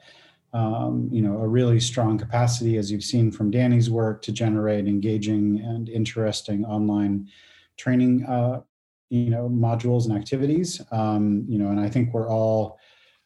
um, 0.53 1.07
you 1.11 1.21
know, 1.21 1.37
a 1.37 1.47
really 1.47 1.79
strong 1.79 2.17
capacity, 2.17 2.77
as 2.77 2.91
you've 2.91 3.03
seen 3.03 3.31
from 3.31 3.51
Danny's 3.51 3.91
work, 3.91 4.23
to 4.23 4.31
generate 4.31 4.87
engaging 4.87 5.61
and 5.63 5.87
interesting 5.87 6.65
online 6.65 7.27
training, 7.77 8.25
uh, 8.25 8.61
you 9.09 9.29
know, 9.29 9.49
modules 9.49 10.05
and 10.05 10.17
activities. 10.17 10.81
Um, 10.91 11.45
you 11.47 11.57
know, 11.57 11.69
and 11.69 11.79
I 11.79 11.89
think 11.89 12.13
we're 12.13 12.29
all 12.29 12.79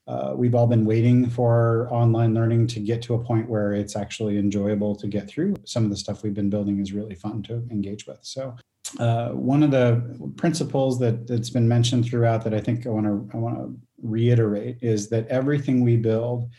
uh, 0.10 0.34
we've 0.36 0.56
all 0.56 0.66
been 0.66 0.86
waiting 0.86 1.30
for 1.30 1.88
online 1.92 2.34
learning 2.34 2.66
to 2.66 2.80
get 2.80 3.00
to 3.00 3.14
a 3.14 3.24
point 3.24 3.48
where 3.48 3.74
it's 3.74 3.96
actually 3.96 4.40
enjoyable 4.40 4.96
to 4.96 5.08
get 5.08 5.30
through. 5.30 5.54
Some 5.66 5.84
of 5.84 5.92
the 5.92 5.96
stuff 5.96 6.24
we've 6.24 6.34
been 6.34 6.50
building 6.50 6.80
is 6.80 6.94
really 6.94 7.14
fun 7.14 7.44
to 7.44 7.64
engage 7.70 8.08
with. 8.08 8.18
So, 8.24 8.56
uh, 9.00 9.30
one 9.30 9.62
of 9.62 9.70
the 9.70 10.32
principles 10.36 10.98
that 11.00 11.28
that's 11.28 11.52
been 11.52 11.68
mentioned 11.68 12.06
throughout 12.06 12.44
that 12.44 12.56
I 12.56 12.60
think 12.60 12.88
I 12.88 12.90
want 12.90 13.06
to 13.06 13.30
I 13.36 13.38
want 13.38 13.58
to 13.58 13.80
reiterate 14.02 14.80
is 14.82 15.10
that 15.10 15.28
everything 15.28 15.84
we 15.84 15.96
build 15.96 16.50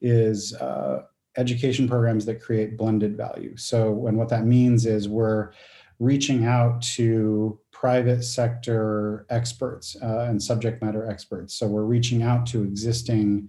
is 0.00 0.54
uh, 0.54 1.02
education 1.36 1.88
programs 1.88 2.24
that 2.26 2.40
create 2.40 2.76
blended 2.76 3.16
value. 3.16 3.56
So, 3.56 4.06
and 4.06 4.16
what 4.16 4.28
that 4.28 4.44
means 4.44 4.86
is 4.86 5.08
we're 5.08 5.50
reaching 5.98 6.44
out 6.46 6.80
to 6.80 7.58
private 7.80 8.22
sector 8.22 9.24
experts 9.30 9.96
uh, 10.02 10.26
and 10.28 10.42
subject 10.42 10.82
matter 10.82 11.08
experts. 11.08 11.54
So 11.54 11.66
we're 11.66 11.84
reaching 11.84 12.22
out 12.22 12.44
to 12.48 12.62
existing, 12.62 13.48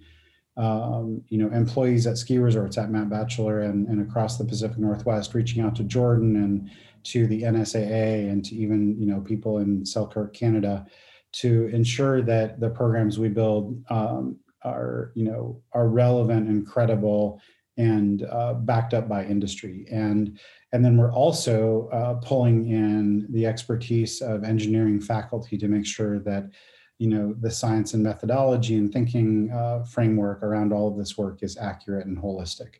um, 0.56 1.20
you 1.28 1.36
know, 1.36 1.54
employees 1.54 2.06
at 2.06 2.16
ski 2.16 2.38
resorts 2.38 2.78
at 2.78 2.90
Mount 2.90 3.10
Bachelor 3.10 3.60
and, 3.60 3.86
and 3.88 4.00
across 4.00 4.38
the 4.38 4.44
Pacific 4.46 4.78
Northwest, 4.78 5.34
reaching 5.34 5.62
out 5.62 5.76
to 5.76 5.82
Jordan 5.84 6.36
and 6.36 6.70
to 7.04 7.26
the 7.26 7.42
NSAA 7.42 8.30
and 8.30 8.42
to 8.46 8.54
even, 8.54 8.98
you 8.98 9.06
know, 9.06 9.20
people 9.20 9.58
in 9.58 9.84
Selkirk, 9.84 10.32
Canada, 10.32 10.86
to 11.32 11.66
ensure 11.66 12.22
that 12.22 12.58
the 12.58 12.70
programs 12.70 13.18
we 13.18 13.28
build 13.28 13.84
um, 13.90 14.38
are, 14.64 15.12
you 15.14 15.26
know, 15.26 15.60
are 15.74 15.88
relevant 15.88 16.48
and 16.48 16.66
credible 16.66 17.38
and 17.76 18.24
uh, 18.30 18.54
backed 18.54 18.94
up 18.94 19.08
by 19.08 19.24
industry. 19.24 19.86
And 19.90 20.38
and 20.72 20.84
then 20.84 20.96
we're 20.96 21.12
also 21.12 21.88
uh, 21.88 22.14
pulling 22.14 22.68
in 22.68 23.26
the 23.30 23.46
expertise 23.46 24.20
of 24.22 24.44
engineering 24.44 25.00
faculty 25.00 25.58
to 25.58 25.68
make 25.68 25.86
sure 25.86 26.18
that 26.20 26.50
you 26.98 27.08
know 27.08 27.34
the 27.40 27.50
science 27.50 27.94
and 27.94 28.02
methodology 28.02 28.76
and 28.76 28.92
thinking 28.92 29.50
uh, 29.50 29.82
framework 29.84 30.42
around 30.42 30.72
all 30.72 30.88
of 30.88 30.96
this 30.96 31.18
work 31.18 31.42
is 31.42 31.56
accurate 31.56 32.06
and 32.06 32.18
holistic. 32.18 32.74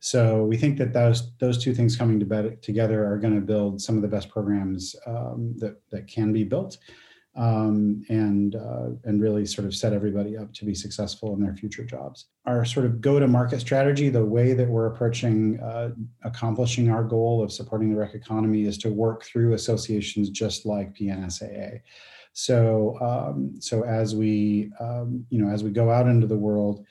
So 0.00 0.44
we 0.44 0.56
think 0.56 0.78
that 0.78 0.92
those 0.92 1.32
those 1.38 1.62
two 1.62 1.74
things 1.74 1.96
coming 1.96 2.20
to 2.20 2.56
together 2.56 3.06
are 3.06 3.18
going 3.18 3.34
to 3.34 3.40
build 3.40 3.80
some 3.80 3.96
of 3.96 4.02
the 4.02 4.08
best 4.08 4.28
programs 4.28 4.94
um, 5.06 5.54
that 5.58 5.80
that 5.90 6.06
can 6.06 6.32
be 6.32 6.44
built 6.44 6.78
um, 7.36 8.02
and 8.08 8.56
uh, 8.56 8.88
and 9.04 9.20
really 9.20 9.44
sort 9.44 9.66
of 9.66 9.74
set 9.74 9.92
everybody 9.92 10.36
up 10.36 10.52
to 10.54 10.64
be 10.64 10.74
successful 10.74 11.34
in 11.34 11.42
their 11.42 11.54
future 11.54 11.84
jobs. 11.84 12.26
Our 12.46 12.64
sort 12.64 12.86
of 12.86 13.00
go-to-market 13.00 13.60
strategy, 13.60 14.08
the 14.08 14.24
way 14.24 14.54
that 14.54 14.68
we're 14.68 14.86
approaching 14.86 15.60
uh, 15.60 15.90
accomplishing 16.24 16.90
our 16.90 17.04
goal 17.04 17.42
of 17.42 17.52
supporting 17.52 17.90
the 17.90 17.96
rec 17.96 18.14
economy, 18.14 18.64
is 18.64 18.78
to 18.78 18.90
work 18.90 19.24
through 19.24 19.52
associations 19.52 20.30
just 20.30 20.64
like 20.64 20.94
PNSAA. 20.94 21.80
So 22.32 22.98
um, 23.00 23.54
so 23.60 23.84
as 23.84 24.14
we 24.14 24.72
um, 24.80 25.26
you 25.28 25.38
know 25.38 25.52
as 25.52 25.62
we 25.62 25.70
go 25.70 25.90
out 25.90 26.08
into 26.08 26.26
the 26.26 26.38
world. 26.38 26.84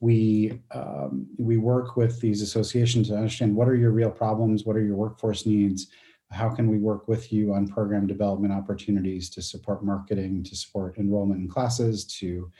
We 0.00 0.60
um, 0.70 1.26
we 1.38 1.56
work 1.56 1.96
with 1.96 2.20
these 2.20 2.40
associations 2.40 3.08
to 3.08 3.16
understand 3.16 3.56
what 3.56 3.68
are 3.68 3.74
your 3.74 3.90
real 3.90 4.12
problems, 4.12 4.62
what 4.64 4.76
are 4.76 4.84
your 4.84 4.94
workforce 4.94 5.44
needs, 5.44 5.88
how 6.30 6.48
can 6.48 6.70
we 6.70 6.78
work 6.78 7.08
with 7.08 7.32
you 7.32 7.54
on 7.54 7.66
program 7.66 8.06
development 8.06 8.52
opportunities 8.52 9.30
to 9.30 9.42
support 9.42 9.84
marketing 9.84 10.44
to 10.44 10.56
support 10.56 10.98
enrollment 10.98 11.40
in 11.40 11.48
classes 11.48 12.04
to 12.04 12.50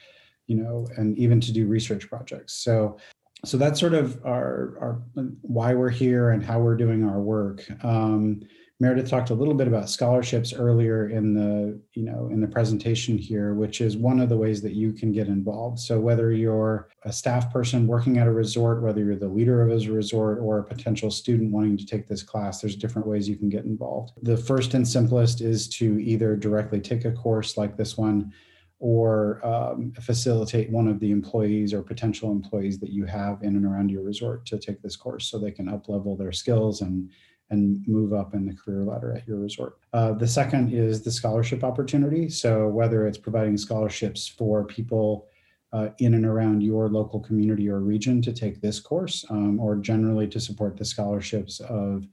you 0.46 0.56
know 0.56 0.86
and 0.96 1.18
even 1.18 1.40
to 1.40 1.52
do 1.52 1.66
research 1.66 2.08
projects? 2.08 2.54
So 2.54 2.98
so 3.44 3.56
that's 3.56 3.78
sort 3.78 3.94
of 3.94 4.20
our, 4.24 4.76
our 4.80 5.02
why 5.42 5.74
we're 5.74 5.90
here 5.90 6.30
and 6.30 6.44
how 6.44 6.58
we're 6.58 6.76
doing 6.76 7.04
our 7.04 7.20
work. 7.20 7.64
Um, 7.84 8.40
Meredith 8.81 9.11
talked 9.11 9.31
a 9.31 9.35
little 9.35 9.55
bit 9.55 9.66
about 9.66 9.91
scholarships 9.91 10.53
earlier 10.53 11.09
in 11.09 11.35
the, 11.35 11.81
you 11.95 12.05
know, 12.05 12.29
in 12.31 12.41
the 12.41 12.47
presentation 12.47 13.18
here, 13.18 13.55
which 13.55 13.81
is 13.81 13.97
one 13.97 14.20
of 14.20 14.29
the 14.29 14.37
ways 14.37 14.62
that 14.62 14.74
you 14.74 14.93
can 14.93 15.11
get 15.11 15.26
involved. 15.26 15.81
So 15.81 15.99
whether 15.99 16.31
you're 16.33 16.89
a 17.03 17.12
staff 17.12 17.53
person 17.53 17.89
working 17.89 18.18
at 18.18 18.29
a 18.29 18.33
resort, 18.33 18.81
whether 18.81 19.03
you're 19.03 19.16
the 19.16 19.26
leader 19.26 19.62
of 19.62 19.70
a 19.70 19.91
resort 19.91 20.39
or 20.39 20.61
a 20.61 20.64
potential 20.64 21.11
student 21.11 21.51
wanting 21.51 21.76
to 21.76 21.87
take 21.87 22.07
this 22.07 22.22
class, 22.22 22.61
there's 22.61 22.76
different 22.76 23.09
ways 23.09 23.29
you 23.29 23.37
can 23.37 23.49
get 23.49 23.64
involved. 23.64 24.12
The 24.22 24.37
first 24.37 24.74
and 24.74 24.87
simplest 24.87 25.41
is 25.41 25.68
to 25.70 25.99
either 25.99 26.37
directly 26.37 26.81
take 26.81 27.05
a 27.05 27.11
course 27.11 27.57
like 27.57 27.76
this 27.76 27.99
one 27.99 28.33
or 28.79 29.45
um, 29.45 29.93
facilitate 30.01 30.70
one 30.70 30.87
of 30.87 31.01
the 31.01 31.11
employees 31.11 31.74
or 31.74 31.83
potential 31.83 32.31
employees 32.31 32.79
that 32.79 32.91
you 32.91 33.07
have 33.07 33.43
in 33.43 33.57
and 33.57 33.66
around 33.66 33.91
your 33.91 34.05
resort 34.05 34.47
to 34.47 34.57
take 34.57 34.81
this 34.83 34.95
course 34.95 35.29
so 35.29 35.37
they 35.37 35.51
can 35.51 35.68
up 35.68 35.89
level 35.89 36.16
their 36.16 36.31
skills 36.31 36.81
and 36.81 37.11
and 37.51 37.82
move 37.86 38.12
up 38.12 38.34
in 38.34 38.46
the 38.46 38.55
career 38.55 38.84
ladder 38.84 39.14
at 39.14 39.26
your 39.26 39.38
resort. 39.38 39.78
Uh, 39.92 40.12
the 40.12 40.26
second 40.26 40.72
is 40.72 41.03
the 41.03 41.11
scholarship 41.11 41.64
opportunity. 41.64 42.28
So, 42.28 42.68
whether 42.68 43.07
it's 43.07 43.18
providing 43.18 43.57
scholarships 43.57 44.28
for 44.28 44.64
people 44.64 45.26
uh, 45.72 45.88
in 45.99 46.14
and 46.14 46.24
around 46.24 46.62
your 46.62 46.88
local 46.88 47.20
community 47.20 47.68
or 47.68 47.80
region 47.80 48.22
to 48.22 48.32
take 48.32 48.61
this 48.61 48.80
course, 48.80 49.24
um, 49.30 49.61
or 49.61 49.76
generally 49.76 50.26
to 50.28 50.40
support 50.40 50.76
the 50.76 50.84
scholarships 50.84 51.61
of, 51.61 52.07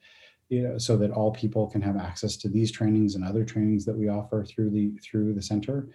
you 0.49 0.61
know, 0.61 0.77
so 0.77 0.97
that 0.97 1.11
all 1.11 1.31
people 1.31 1.67
can 1.67 1.81
have 1.81 1.97
access 1.97 2.35
to 2.37 2.49
these 2.49 2.71
trainings 2.71 3.15
and 3.15 3.23
other 3.23 3.45
trainings 3.45 3.85
that 3.85 3.97
we 3.97 4.09
offer 4.09 4.43
through 4.43 4.69
the 4.69 4.91
through 5.03 5.33
the 5.33 5.41
center. 5.41 5.89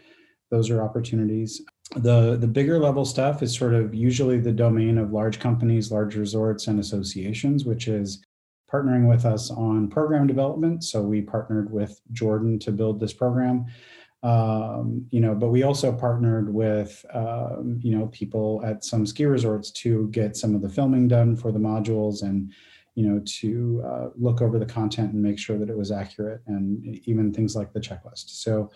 Those 0.51 0.70
are 0.70 0.82
opportunities. 0.82 1.62
The 1.97 2.36
the 2.36 2.47
bigger 2.47 2.78
level 2.78 3.05
stuff 3.05 3.43
is 3.43 3.57
sort 3.57 3.74
of 3.74 3.95
usually 3.95 4.38
the 4.38 4.53
domain 4.53 4.99
of 4.99 5.12
large 5.12 5.38
companies, 5.38 5.93
large 5.93 6.16
resorts, 6.16 6.66
and 6.66 6.80
associations, 6.80 7.64
which 7.64 7.88
is 7.88 8.22
partnering 8.73 9.09
with 9.09 9.25
us 9.25 9.51
on 9.51 9.89
program 9.89 10.27
development. 10.27 10.85
So 10.85 11.03
we 11.03 11.23
partnered 11.23 11.71
with 11.73 12.01
Jordan 12.12 12.59
to 12.61 12.73
build 12.73 13.01
this 13.01 13.12
program. 13.12 13.66
Um, 14.23 15.07
you 15.11 15.21
know, 15.21 15.35
but 15.35 15.49
we 15.49 15.62
also 15.62 15.93
partnered 15.93 16.53
with 16.53 17.05
um, 17.14 17.81
you 17.83 17.97
know 17.97 18.07
people 18.09 18.62
at 18.64 18.85
some 18.85 19.07
ski 19.07 19.25
resorts 19.25 19.71
to 19.73 20.09
get 20.09 20.37
some 20.37 20.55
of 20.55 20.61
the 20.61 20.68
filming 20.68 21.09
done 21.09 21.37
for 21.37 21.53
the 21.53 21.59
modules 21.59 22.23
and 22.23 22.53
you 22.95 23.09
know 23.09 23.23
to 23.25 23.83
uh, 23.87 24.09
look 24.16 24.43
over 24.43 24.59
the 24.59 24.66
content 24.66 25.12
and 25.14 25.23
make 25.23 25.39
sure 25.39 25.59
that 25.59 25.71
it 25.71 25.77
was 25.77 25.91
accurate 25.91 26.43
and 26.47 27.01
even 27.07 27.33
things 27.33 27.57
like 27.57 27.73
the 27.73 27.81
checklist. 27.81 28.29
So 28.29 28.71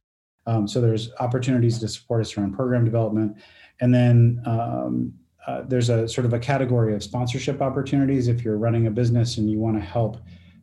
um, 0.47 0.67
so 0.67 0.81
there's 0.81 1.11
opportunities 1.21 1.79
to 1.79 1.89
support 1.89 2.23
us 2.23 2.37
around 2.37 2.55
program 2.55 2.85
development, 2.85 3.37
and 3.81 3.95
then 3.95 4.41
um, 4.47 5.13
uh, 5.47 5.63
there's 5.67 5.91
a 5.91 6.09
sort 6.09 6.25
of 6.25 6.33
a 6.33 6.39
category 6.39 6.95
of 6.95 7.03
sponsorship 7.03 7.61
opportunities 7.61 8.29
if 8.29 8.45
you're 8.45 8.57
running 8.57 8.87
a 8.87 8.91
business 8.91 9.39
and 9.39 9.51
you 9.51 9.59
want 9.59 9.77
to 9.77 9.83
help 9.83 10.19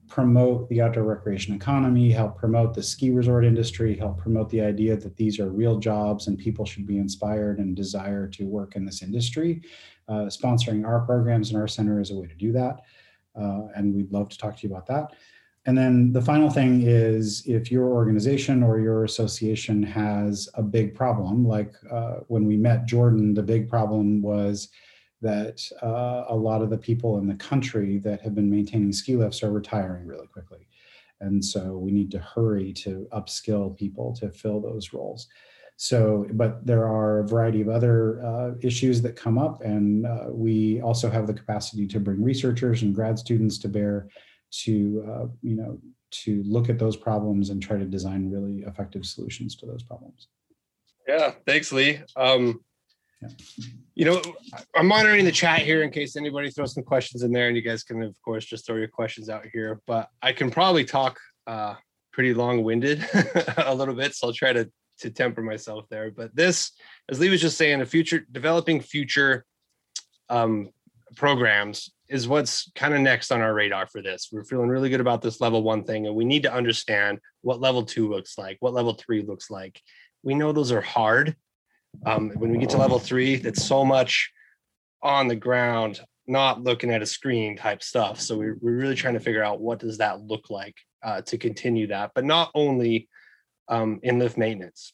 promote 0.07 0.67
the 0.67 0.81
outdoor 0.81 1.03
recreation 1.03 1.55
economy, 1.55 2.11
help 2.11 2.37
promote 2.37 2.73
the 2.73 2.83
ski 2.83 3.11
resort 3.11 3.45
industry, 3.45 3.95
help 3.95 4.17
promote 4.17 4.49
the 4.49 4.59
idea 4.59 4.97
that 4.97 5.15
these 5.15 5.39
are 5.39 5.49
real 5.49 5.79
jobs 5.79 6.27
and 6.27 6.37
people 6.37 6.65
should 6.65 6.85
be 6.85 6.97
inspired 6.97 7.59
and 7.59 7.77
desire 7.77 8.27
to 8.27 8.43
work 8.45 8.75
in 8.75 8.83
this 8.83 9.01
industry. 9.01 9.61
Uh, 10.09 10.25
sponsoring 10.25 10.85
our 10.85 10.99
programs 11.05 11.51
in 11.51 11.55
our 11.55 11.67
center 11.67 12.01
is 12.01 12.11
a 12.11 12.15
way 12.15 12.27
to 12.27 12.35
do 12.35 12.51
that. 12.51 12.81
Uh, 13.39 13.67
and 13.75 13.95
we'd 13.95 14.11
love 14.11 14.27
to 14.27 14.37
talk 14.37 14.57
to 14.57 14.67
you 14.67 14.73
about 14.73 14.85
that. 14.85 15.13
And 15.65 15.77
then 15.77 16.11
the 16.11 16.21
final 16.21 16.49
thing 16.49 16.81
is 16.81 17.43
if 17.45 17.71
your 17.71 17.89
organization 17.89 18.63
or 18.63 18.79
your 18.79 19.03
association 19.03 19.83
has 19.83 20.49
a 20.55 20.63
big 20.63 20.95
problem, 20.95 21.45
like 21.47 21.75
uh, 21.91 22.21
when 22.27 22.45
we 22.45 22.57
met 22.57 22.87
Jordan, 22.87 23.33
the 23.35 23.43
big 23.43 23.69
problem 23.69 24.21
was 24.23 24.69
that 25.21 25.61
uh, 25.83 26.25
a 26.29 26.35
lot 26.35 26.63
of 26.63 26.71
the 26.71 26.77
people 26.77 27.19
in 27.19 27.27
the 27.27 27.35
country 27.35 27.99
that 27.99 28.21
have 28.21 28.33
been 28.33 28.49
maintaining 28.49 28.91
ski 28.91 29.15
lifts 29.15 29.43
are 29.43 29.51
retiring 29.51 30.07
really 30.07 30.25
quickly. 30.25 30.67
And 31.19 31.43
so 31.45 31.77
we 31.77 31.91
need 31.91 32.09
to 32.11 32.19
hurry 32.19 32.73
to 32.73 33.07
upskill 33.13 33.77
people 33.77 34.15
to 34.15 34.31
fill 34.31 34.59
those 34.59 34.93
roles. 34.93 35.27
So, 35.77 36.27
but 36.33 36.65
there 36.65 36.87
are 36.87 37.19
a 37.19 37.27
variety 37.27 37.61
of 37.61 37.69
other 37.69 38.23
uh, 38.23 38.51
issues 38.61 39.01
that 39.03 39.15
come 39.15 39.37
up, 39.37 39.61
and 39.61 40.05
uh, 40.05 40.25
we 40.29 40.81
also 40.81 41.09
have 41.09 41.27
the 41.27 41.33
capacity 41.33 41.87
to 41.87 41.99
bring 41.99 42.23
researchers 42.23 42.81
and 42.81 42.93
grad 42.93 43.17
students 43.17 43.57
to 43.59 43.67
bear 43.67 44.07
to 44.51 45.05
uh, 45.07 45.27
you 45.41 45.55
know 45.55 45.79
to 46.11 46.43
look 46.43 46.69
at 46.69 46.77
those 46.77 46.97
problems 46.97 47.49
and 47.49 47.61
try 47.61 47.77
to 47.77 47.85
design 47.85 48.29
really 48.29 48.63
effective 48.67 49.05
solutions 49.05 49.55
to 49.55 49.65
those 49.65 49.83
problems 49.83 50.27
Yeah, 51.07 51.31
thanks, 51.45 51.71
Lee. 51.71 52.01
Um, 52.15 52.61
you 53.93 54.05
know, 54.05 54.21
I'm 54.75 54.87
monitoring 54.87 55.25
the 55.25 55.31
chat 55.31 55.59
here 55.59 55.83
in 55.83 55.91
case 55.91 56.15
anybody 56.15 56.49
throws 56.49 56.73
some 56.73 56.83
questions 56.83 57.23
in 57.23 57.31
there, 57.31 57.47
and 57.47 57.55
you 57.55 57.61
guys 57.61 57.83
can, 57.83 58.01
of 58.01 58.15
course, 58.23 58.45
just 58.45 58.65
throw 58.65 58.77
your 58.77 58.87
questions 58.87 59.29
out 59.29 59.45
here. 59.51 59.79
But 59.85 60.09
I 60.21 60.33
can 60.33 60.49
probably 60.49 60.85
talk 60.85 61.19
uh, 61.45 61.75
pretty 62.11 62.33
long-winded 62.33 63.07
a 63.57 63.73
little 63.75 63.93
bit, 63.93 64.15
so 64.15 64.27
I'll 64.27 64.33
try 64.33 64.53
to 64.53 64.69
to 64.99 65.09
temper 65.09 65.41
myself 65.41 65.85
there. 65.89 66.11
But 66.11 66.35
this, 66.35 66.71
as 67.09 67.19
Lee 67.19 67.29
was 67.29 67.41
just 67.41 67.57
saying, 67.57 67.81
a 67.81 67.85
future 67.85 68.25
developing 68.31 68.81
future 68.81 69.45
um, 70.29 70.69
programs 71.15 71.91
is 72.11 72.27
what's 72.27 72.69
kind 72.75 72.93
of 72.93 72.99
next 72.99 73.31
on 73.31 73.41
our 73.41 73.53
radar 73.53 73.87
for 73.87 74.01
this. 74.01 74.29
We're 74.31 74.43
feeling 74.43 74.69
really 74.69 74.89
good 74.89 74.99
about 74.99 75.21
this 75.21 75.39
level 75.39 75.63
one 75.63 75.83
thing, 75.83 76.07
and 76.07 76.15
we 76.15 76.25
need 76.25 76.43
to 76.43 76.53
understand 76.53 77.19
what 77.41 77.61
level 77.61 77.83
two 77.83 78.09
looks 78.09 78.37
like, 78.37 78.57
what 78.59 78.73
level 78.73 78.93
three 78.93 79.21
looks 79.21 79.49
like. 79.49 79.81
We 80.21 80.35
know 80.35 80.51
those 80.51 80.71
are 80.71 80.81
hard. 80.81 81.35
Um, 82.05 82.31
when 82.31 82.51
we 82.51 82.57
get 82.57 82.69
to 82.71 82.77
level 82.77 82.99
three, 82.99 83.37
that's 83.37 83.63
so 83.63 83.85
much 83.85 84.31
on 85.01 85.27
the 85.27 85.35
ground, 85.35 86.01
not 86.27 86.61
looking 86.61 86.91
at 86.91 87.01
a 87.01 87.05
screen 87.05 87.57
type 87.57 87.81
stuff. 87.81 88.19
So 88.19 88.37
we're, 88.37 88.57
we're 88.61 88.75
really 88.75 88.95
trying 88.95 89.15
to 89.15 89.19
figure 89.19 89.43
out 89.43 89.61
what 89.61 89.79
does 89.79 89.97
that 89.97 90.21
look 90.21 90.49
like 90.49 90.75
uh, 91.03 91.21
to 91.21 91.37
continue 91.37 91.87
that, 91.87 92.11
but 92.13 92.25
not 92.25 92.51
only 92.53 93.07
um, 93.69 93.99
in 94.03 94.19
lift 94.19 94.37
maintenance. 94.37 94.93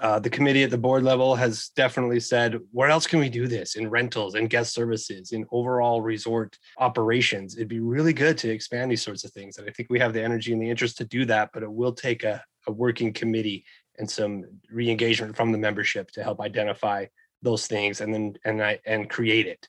Uh, 0.00 0.18
the 0.18 0.30
committee 0.30 0.62
at 0.62 0.70
the 0.70 0.78
board 0.78 1.02
level 1.02 1.34
has 1.34 1.68
definitely 1.76 2.20
said, 2.20 2.58
where 2.72 2.88
else 2.88 3.06
can 3.06 3.20
we 3.20 3.28
do 3.28 3.46
this 3.46 3.76
in 3.76 3.90
rentals, 3.90 4.34
and 4.34 4.48
guest 4.48 4.72
services, 4.72 5.32
in 5.32 5.44
overall 5.52 6.00
resort 6.00 6.58
operations? 6.78 7.56
It'd 7.56 7.68
be 7.68 7.80
really 7.80 8.14
good 8.14 8.38
to 8.38 8.50
expand 8.50 8.90
these 8.90 9.02
sorts 9.02 9.24
of 9.24 9.32
things. 9.32 9.58
And 9.58 9.68
I 9.68 9.72
think 9.72 9.90
we 9.90 9.98
have 9.98 10.14
the 10.14 10.22
energy 10.22 10.54
and 10.54 10.62
the 10.62 10.70
interest 10.70 10.96
to 10.98 11.04
do 11.04 11.26
that, 11.26 11.50
but 11.52 11.62
it 11.62 11.70
will 11.70 11.92
take 11.92 12.24
a, 12.24 12.42
a 12.66 12.72
working 12.72 13.12
committee 13.12 13.64
and 13.98 14.10
some 14.10 14.44
re-engagement 14.70 15.36
from 15.36 15.52
the 15.52 15.58
membership 15.58 16.10
to 16.12 16.22
help 16.22 16.40
identify 16.40 17.04
those 17.42 17.66
things 17.66 18.00
and 18.00 18.12
then 18.12 18.34
and 18.46 18.62
I, 18.62 18.78
and 18.86 19.08
create 19.10 19.46
it. 19.46 19.68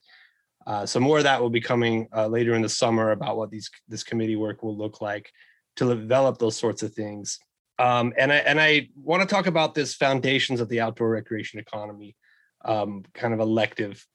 Uh, 0.65 0.85
so 0.85 0.99
more 0.99 1.17
of 1.17 1.23
that 1.25 1.41
will 1.41 1.49
be 1.49 1.59
coming 1.59 2.07
uh, 2.15 2.27
later 2.27 2.53
in 2.53 2.61
the 2.61 2.69
summer 2.69 3.11
about 3.11 3.35
what 3.35 3.49
these 3.49 3.69
this 3.89 4.03
committee 4.03 4.35
work 4.35 4.63
will 4.63 4.77
look 4.77 5.01
like 5.01 5.31
to 5.75 5.87
develop 5.87 6.37
those 6.37 6.55
sorts 6.55 6.83
of 6.83 6.93
things 6.93 7.39
um, 7.81 8.13
and 8.15 8.31
I 8.31 8.35
and 8.37 8.61
I 8.61 8.89
want 8.95 9.23
to 9.23 9.27
talk 9.27 9.47
about 9.47 9.73
this 9.73 9.95
foundations 9.95 10.61
of 10.61 10.69
the 10.69 10.81
outdoor 10.81 11.09
recreation 11.09 11.59
economy, 11.59 12.15
um, 12.63 13.03
kind 13.15 13.33
of 13.33 13.39
elective 13.39 14.05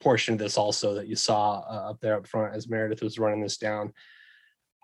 portion 0.00 0.34
of 0.34 0.38
this 0.38 0.56
also 0.56 0.94
that 0.94 1.08
you 1.08 1.16
saw 1.16 1.64
uh, 1.68 1.90
up 1.90 2.00
there 2.00 2.16
up 2.16 2.28
front 2.28 2.54
as 2.54 2.68
Meredith 2.68 3.02
was 3.02 3.18
running 3.18 3.40
this 3.42 3.56
down. 3.56 3.92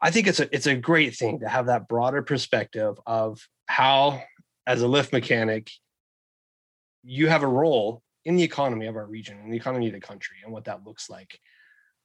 I 0.03 0.11
think 0.11 0.27
it's 0.27 0.41
a 0.41 0.53
it's 0.53 0.67
a 0.67 0.75
great 0.75 1.15
thing 1.15 1.41
to 1.41 1.49
have 1.49 1.67
that 1.67 1.87
broader 1.87 2.23
perspective 2.23 2.99
of 3.07 3.47
how, 3.67 4.21
as 4.67 4.83
a 4.83 4.89
lift 4.89 5.13
mechanic, 5.13 5.71
you 7.05 7.29
have 7.29 7.45
a 7.45 7.47
role 7.47 8.03
in 8.25 8.35
the 8.35 8.43
economy 8.43 8.87
of 8.87 8.97
our 8.97 9.07
region 9.07 9.39
and 9.39 9.53
the 9.53 9.57
economy 9.57 9.87
of 9.87 9.93
the 9.93 10.01
country 10.01 10.39
and 10.43 10.53
what 10.53 10.65
that 10.65 10.85
looks 10.85 11.09
like. 11.09 11.39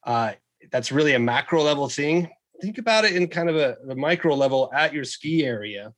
Uh, 0.06 0.34
that's 0.72 0.92
really 0.92 1.16
a 1.16 1.20
macro 1.20 1.64
level 1.64 1.90
thing. 1.90 2.30
Think 2.62 2.78
about 2.78 3.06
it 3.06 3.16
in 3.16 3.30
kind 3.30 3.50
of 3.50 3.56
a, 3.56 3.78
a 3.90 3.96
micro 3.96 4.36
level 4.36 4.70
at 4.76 4.94
your 4.94 5.06
ski 5.06 5.44
area 5.44 5.92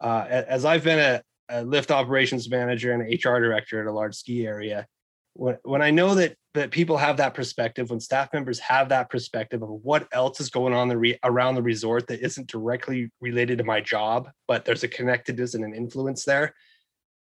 uh, 0.00 0.26
as 0.28 0.64
I've 0.64 0.84
been 0.84 0.98
a, 0.98 1.22
a, 1.48 1.64
lift 1.64 1.90
operations 1.90 2.48
manager 2.48 2.92
and 2.92 3.02
HR 3.02 3.40
director 3.40 3.80
at 3.80 3.86
a 3.86 3.92
large 3.92 4.14
ski 4.14 4.46
area, 4.46 4.86
when, 5.34 5.58
when 5.62 5.82
I 5.82 5.90
know 5.90 6.14
that 6.14 6.36
that 6.54 6.70
people 6.72 6.96
have 6.96 7.18
that 7.18 7.34
perspective, 7.34 7.90
when 7.90 8.00
staff 8.00 8.32
members 8.32 8.58
have 8.58 8.88
that 8.88 9.10
perspective 9.10 9.62
of 9.62 9.68
what 9.68 10.08
else 10.12 10.40
is 10.40 10.50
going 10.50 10.74
on 10.74 10.88
the 10.88 10.98
re, 10.98 11.18
around 11.22 11.54
the 11.54 11.62
resort 11.62 12.08
that 12.08 12.20
isn't 12.20 12.48
directly 12.48 13.10
related 13.20 13.58
to 13.58 13.64
my 13.64 13.80
job, 13.80 14.28
but 14.48 14.64
there's 14.64 14.82
a 14.82 14.88
connectedness 14.88 15.54
and 15.54 15.64
an 15.64 15.74
influence 15.74 16.24
there, 16.24 16.54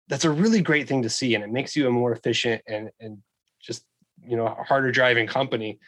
that's 0.08 0.26
a 0.26 0.32
really 0.32 0.62
great 0.62 0.88
thing 0.88 1.02
to 1.02 1.10
see, 1.10 1.36
and 1.36 1.44
it 1.44 1.50
makes 1.50 1.76
you 1.76 1.88
a 1.88 1.92
more 1.92 2.12
efficient 2.12 2.62
and 2.68 2.90
and 3.00 3.18
just 3.62 3.84
you 4.24 4.38
know 4.38 4.48
harder 4.68 4.92
driving 4.92 5.28
company. 5.28 5.80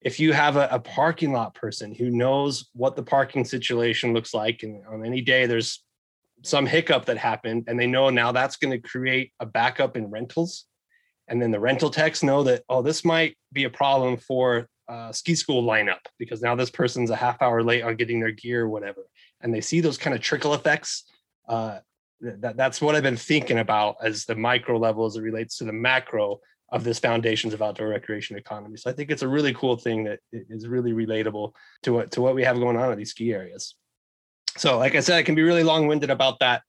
If 0.00 0.18
you 0.18 0.32
have 0.32 0.56
a, 0.56 0.68
a, 0.72 0.80
parking 0.80 1.32
lot 1.32 1.54
person 1.54 1.94
who 1.94 2.10
knows 2.10 2.68
what 2.72 2.96
the 2.96 3.04
parking 3.04 3.44
situation 3.44 4.12
looks 4.12 4.34
like 4.34 4.64
and 4.64 4.84
on 4.86 5.06
any 5.06 5.20
day 5.20 5.46
there's 5.46 5.84
some 6.42 6.66
hiccup 6.66 7.04
that 7.06 7.18
happened 7.18 7.64
and 7.66 7.78
they 7.78 7.86
know 7.86 8.10
now 8.10 8.32
that's 8.32 8.56
going 8.56 8.70
to 8.70 8.88
create 8.88 9.32
a 9.40 9.46
backup 9.46 9.96
in 9.96 10.10
rentals. 10.10 10.66
And 11.28 11.40
then 11.40 11.50
the 11.50 11.60
rental 11.60 11.90
techs 11.90 12.22
know 12.22 12.42
that 12.44 12.62
oh 12.68 12.82
this 12.82 13.04
might 13.04 13.36
be 13.52 13.64
a 13.64 13.70
problem 13.70 14.16
for 14.16 14.68
uh, 14.88 15.12
ski 15.12 15.34
school 15.34 15.62
lineup 15.62 16.04
because 16.18 16.42
now 16.42 16.54
this 16.54 16.70
person's 16.70 17.10
a 17.10 17.16
half 17.16 17.40
hour 17.40 17.62
late 17.62 17.82
on 17.82 17.96
getting 17.96 18.20
their 18.20 18.32
gear 18.32 18.62
or 18.64 18.68
whatever. 18.68 19.06
And 19.40 19.54
they 19.54 19.60
see 19.60 19.80
those 19.80 19.98
kind 19.98 20.14
of 20.14 20.20
trickle 20.20 20.54
effects 20.54 21.04
uh, 21.48 21.78
that, 22.22 22.56
that's 22.56 22.80
what 22.80 22.94
i've 22.94 23.02
been 23.02 23.16
thinking 23.16 23.58
about 23.58 23.96
as 24.02 24.24
the 24.24 24.34
micro 24.34 24.78
level 24.78 25.04
as 25.04 25.16
it 25.16 25.22
relates 25.22 25.58
to 25.58 25.64
the 25.64 25.72
macro 25.72 26.38
of 26.70 26.84
this 26.84 26.98
foundations 26.98 27.52
of 27.52 27.60
outdoor 27.60 27.88
recreation 27.88 28.36
economy. 28.36 28.76
So 28.76 28.90
i 28.90 28.92
think 28.92 29.10
it's 29.10 29.22
a 29.22 29.28
really 29.28 29.52
cool 29.54 29.76
thing 29.76 30.04
that 30.04 30.20
is 30.32 30.66
really 30.68 30.92
relatable 30.92 31.52
to 31.82 31.92
what 31.92 32.10
to 32.12 32.22
what 32.22 32.34
we 32.34 32.44
have 32.44 32.58
going 32.58 32.76
on 32.76 32.90
at 32.90 32.96
these 32.96 33.10
ski 33.10 33.32
areas 33.32 33.74
so, 34.56 34.78
like 34.78 34.94
I 34.94 35.00
said, 35.00 35.18
I 35.18 35.22
can 35.22 35.34
be 35.34 35.42
really 35.42 35.62
long 35.62 35.86
winded 35.86 36.10
about 36.10 36.38
that. 36.40 36.62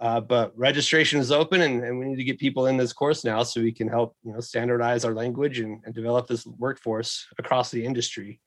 Uh, 0.00 0.20
but 0.20 0.52
registration 0.56 1.20
is 1.20 1.30
open 1.30 1.60
and, 1.60 1.84
and, 1.84 1.96
we 1.96 2.04
need 2.04 2.16
to 2.16 2.24
get 2.24 2.36
people 2.36 2.66
in 2.66 2.76
this 2.76 2.92
course 2.92 3.24
now 3.24 3.44
so 3.44 3.60
we 3.60 3.70
can 3.70 3.86
help 3.86 4.16
you 4.24 4.32
know 4.32 4.40
standardize 4.40 5.04
our 5.04 5.14
language 5.14 5.60
and, 5.60 5.80
and 5.84 5.94
develop 5.94 6.26
this 6.26 6.44
workforce 6.44 7.28
across 7.38 7.70
the 7.70 7.84
industry. 7.84 8.40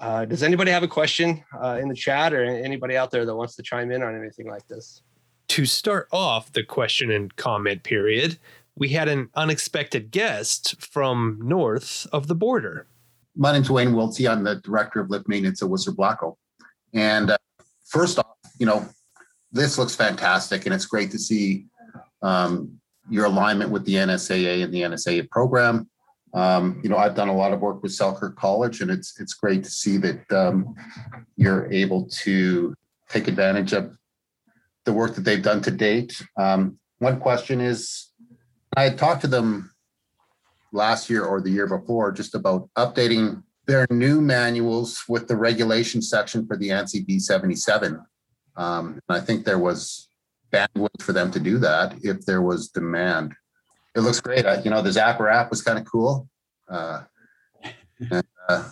Uh, 0.00 0.24
does 0.24 0.44
anybody 0.44 0.70
have 0.70 0.84
a 0.84 0.88
question 0.88 1.42
uh, 1.60 1.78
in 1.82 1.88
the 1.88 1.94
chat 1.96 2.32
or 2.32 2.44
anybody 2.44 2.96
out 2.96 3.10
there 3.10 3.26
that 3.26 3.34
wants 3.34 3.56
to 3.56 3.62
chime 3.62 3.90
in 3.90 4.04
on 4.04 4.14
anything 4.14 4.46
like 4.46 4.64
this? 4.68 5.02
To 5.48 5.66
start 5.66 6.06
off 6.12 6.52
the 6.52 6.62
question 6.62 7.10
and 7.10 7.34
comment 7.34 7.82
period 7.82 8.38
we 8.78 8.88
had 8.90 9.08
an 9.08 9.28
unexpected 9.34 10.10
guest 10.10 10.80
from 10.80 11.38
north 11.42 12.06
of 12.12 12.28
the 12.28 12.34
border. 12.34 12.86
My 13.36 13.52
name's 13.52 13.70
wayne 13.70 13.92
wiltsey 13.92 14.28
i'm 14.30 14.44
the 14.44 14.56
director 14.56 15.00
of 15.00 15.10
lift 15.10 15.28
maintenance 15.28 15.62
at 15.62 15.68
whistler 15.68 15.94
blackcomb 15.94 16.36
and 16.92 17.30
uh, 17.30 17.38
first 17.88 18.18
off, 18.18 18.36
you 18.58 18.66
know, 18.66 18.86
this 19.52 19.78
looks 19.78 19.94
fantastic, 19.94 20.66
and 20.66 20.74
it's 20.74 20.86
great 20.86 21.10
to 21.10 21.18
see 21.18 21.66
um, 22.22 22.78
your 23.08 23.24
alignment 23.24 23.70
with 23.70 23.84
the 23.84 23.94
NSAA 23.94 24.62
and 24.62 24.72
the 24.72 24.82
NSAA 24.82 25.28
program. 25.30 25.88
Um, 26.34 26.80
you 26.82 26.90
know, 26.90 26.98
I've 26.98 27.14
done 27.14 27.28
a 27.28 27.36
lot 27.36 27.52
of 27.52 27.60
work 27.60 27.82
with 27.82 27.92
Selkirk 27.92 28.36
College, 28.36 28.82
and 28.82 28.90
it's 28.90 29.18
it's 29.18 29.34
great 29.34 29.64
to 29.64 29.70
see 29.70 29.96
that 29.98 30.30
um, 30.32 30.74
you're 31.36 31.72
able 31.72 32.08
to 32.22 32.74
take 33.08 33.28
advantage 33.28 33.72
of 33.72 33.96
the 34.84 34.92
work 34.92 35.14
that 35.14 35.22
they've 35.22 35.42
done 35.42 35.62
to 35.62 35.70
date. 35.70 36.22
Um, 36.36 36.78
one 36.98 37.18
question 37.18 37.60
is, 37.60 38.08
I 38.76 38.82
had 38.84 38.98
talked 38.98 39.22
to 39.22 39.26
them 39.26 39.72
last 40.72 41.08
year 41.08 41.24
or 41.24 41.40
the 41.40 41.50
year 41.50 41.66
before 41.66 42.12
just 42.12 42.34
about 42.34 42.68
updating 42.76 43.42
their 43.68 43.86
new 43.90 44.20
manuals 44.22 45.04
with 45.08 45.28
the 45.28 45.36
regulation 45.36 46.00
section 46.00 46.46
for 46.46 46.56
the 46.56 46.70
ANSI 46.70 47.06
B77. 47.06 48.02
Um, 48.56 48.98
and 49.08 49.18
I 49.18 49.20
think 49.20 49.44
there 49.44 49.58
was 49.58 50.08
bandwidth 50.50 51.02
for 51.02 51.12
them 51.12 51.30
to 51.30 51.38
do 51.38 51.58
that 51.58 51.94
if 52.02 52.24
there 52.24 52.40
was 52.40 52.68
demand. 52.68 53.34
It 53.94 54.00
looks 54.00 54.20
great. 54.20 54.46
I, 54.46 54.62
you 54.62 54.70
know, 54.70 54.80
the 54.80 54.90
Zappar 54.90 55.32
app 55.32 55.50
was 55.50 55.60
kind 55.62 55.78
of 55.78 55.84
cool. 55.84 56.28
Uh, 56.66 57.02
and, 58.10 58.24
uh, 58.48 58.68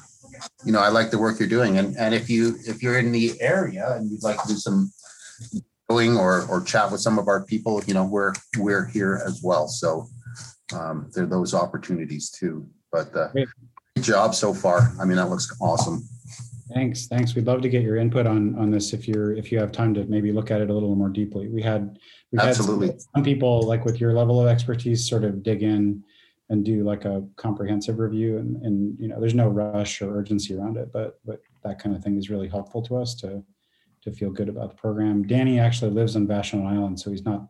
you 0.64 0.72
know, 0.72 0.80
I 0.80 0.88
like 0.88 1.10
the 1.10 1.18
work 1.18 1.38
you're 1.38 1.48
doing. 1.48 1.78
And 1.78 1.96
and 1.96 2.14
if 2.14 2.30
you 2.30 2.56
if 2.66 2.82
you're 2.82 2.98
in 2.98 3.12
the 3.12 3.32
area 3.40 3.94
and 3.96 4.10
you'd 4.10 4.22
like 4.22 4.40
to 4.42 4.48
do 4.48 4.54
some 4.54 4.92
going 5.90 6.16
or 6.16 6.46
or 6.48 6.62
chat 6.62 6.90
with 6.90 7.00
some 7.00 7.18
of 7.18 7.28
our 7.28 7.44
people, 7.44 7.82
you 7.86 7.94
know, 7.94 8.04
we're 8.04 8.32
we're 8.58 8.86
here 8.86 9.22
as 9.26 9.42
well. 9.42 9.68
So 9.68 10.06
um, 10.74 11.10
there 11.14 11.24
are 11.24 11.28
those 11.28 11.54
opportunities 11.54 12.30
too. 12.30 12.66
But 12.92 13.14
uh, 13.14 13.28
job 14.00 14.34
so 14.34 14.52
far. 14.52 14.92
I 15.00 15.04
mean, 15.04 15.16
that 15.16 15.28
looks 15.28 15.54
awesome. 15.60 16.06
Thanks. 16.72 17.06
Thanks. 17.06 17.34
We'd 17.34 17.46
love 17.46 17.62
to 17.62 17.68
get 17.68 17.82
your 17.82 17.96
input 17.96 18.26
on 18.26 18.54
on 18.58 18.70
this 18.70 18.92
if 18.92 19.08
you're 19.08 19.34
if 19.34 19.50
you 19.50 19.58
have 19.58 19.72
time 19.72 19.94
to 19.94 20.04
maybe 20.04 20.32
look 20.32 20.50
at 20.50 20.60
it 20.60 20.68
a 20.68 20.74
little 20.74 20.94
more 20.94 21.08
deeply. 21.08 21.48
We 21.48 21.62
had 21.62 21.98
we 22.32 22.38
absolutely 22.38 22.88
had 22.88 23.00
some, 23.00 23.10
some 23.16 23.24
people 23.24 23.62
like 23.62 23.84
with 23.84 24.00
your 24.00 24.12
level 24.12 24.40
of 24.40 24.48
expertise 24.48 25.08
sort 25.08 25.24
of 25.24 25.42
dig 25.42 25.62
in 25.62 26.02
and 26.48 26.64
do 26.64 26.84
like 26.84 27.04
a 27.04 27.24
comprehensive 27.36 27.98
review 27.98 28.38
and 28.38 28.56
and 28.62 28.98
you 28.98 29.08
know 29.08 29.18
there's 29.20 29.34
no 29.34 29.48
rush 29.48 30.02
or 30.02 30.16
urgency 30.16 30.54
around 30.54 30.76
it 30.76 30.92
but 30.92 31.18
but 31.24 31.40
that 31.64 31.78
kind 31.78 31.94
of 31.94 32.02
thing 32.02 32.16
is 32.16 32.30
really 32.30 32.48
helpful 32.48 32.82
to 32.82 32.96
us 32.96 33.14
to 33.14 33.42
to 34.02 34.12
feel 34.12 34.30
good 34.30 34.48
about 34.48 34.70
the 34.70 34.76
program 34.76 35.26
danny 35.26 35.58
actually 35.58 35.90
lives 35.90 36.14
on 36.14 36.26
vashon 36.26 36.64
island 36.64 36.98
so 36.98 37.10
he's 37.10 37.24
not 37.24 37.48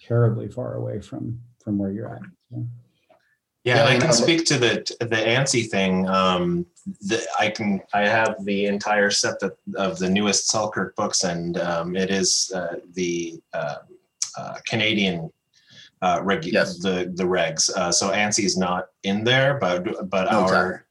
terribly 0.00 0.48
far 0.48 0.74
away 0.74 1.00
from 1.00 1.40
from 1.62 1.78
where 1.78 1.90
you're 1.90 2.14
at 2.14 2.22
so. 2.50 2.66
Yeah, 3.66 3.80
and 3.80 3.88
I 3.88 3.98
can 3.98 4.12
speak 4.12 4.44
to 4.46 4.58
the 4.58 4.96
the 5.00 5.16
ANSI 5.16 5.68
thing. 5.68 6.08
Um, 6.08 6.66
the, 7.00 7.20
I 7.36 7.50
can 7.50 7.80
I 7.92 8.02
have 8.06 8.36
the 8.44 8.66
entire 8.66 9.10
set 9.10 9.42
of, 9.42 9.56
of 9.74 9.98
the 9.98 10.08
newest 10.08 10.48
Selkirk 10.48 10.94
books, 10.94 11.24
and 11.24 11.58
um, 11.58 11.96
it 11.96 12.08
is 12.08 12.52
uh, 12.54 12.76
the 12.94 13.42
uh, 13.52 13.78
uh, 14.38 14.54
Canadian 14.68 15.32
uh, 16.00 16.20
reg 16.22 16.44
yes. 16.44 16.78
the 16.78 17.12
the 17.16 17.24
regs. 17.24 17.68
Uh, 17.70 17.90
so 17.90 18.12
ANSI 18.12 18.44
is 18.44 18.56
not 18.56 18.90
in 19.02 19.24
there, 19.24 19.58
but 19.58 20.08
but 20.08 20.28
our 20.32 20.86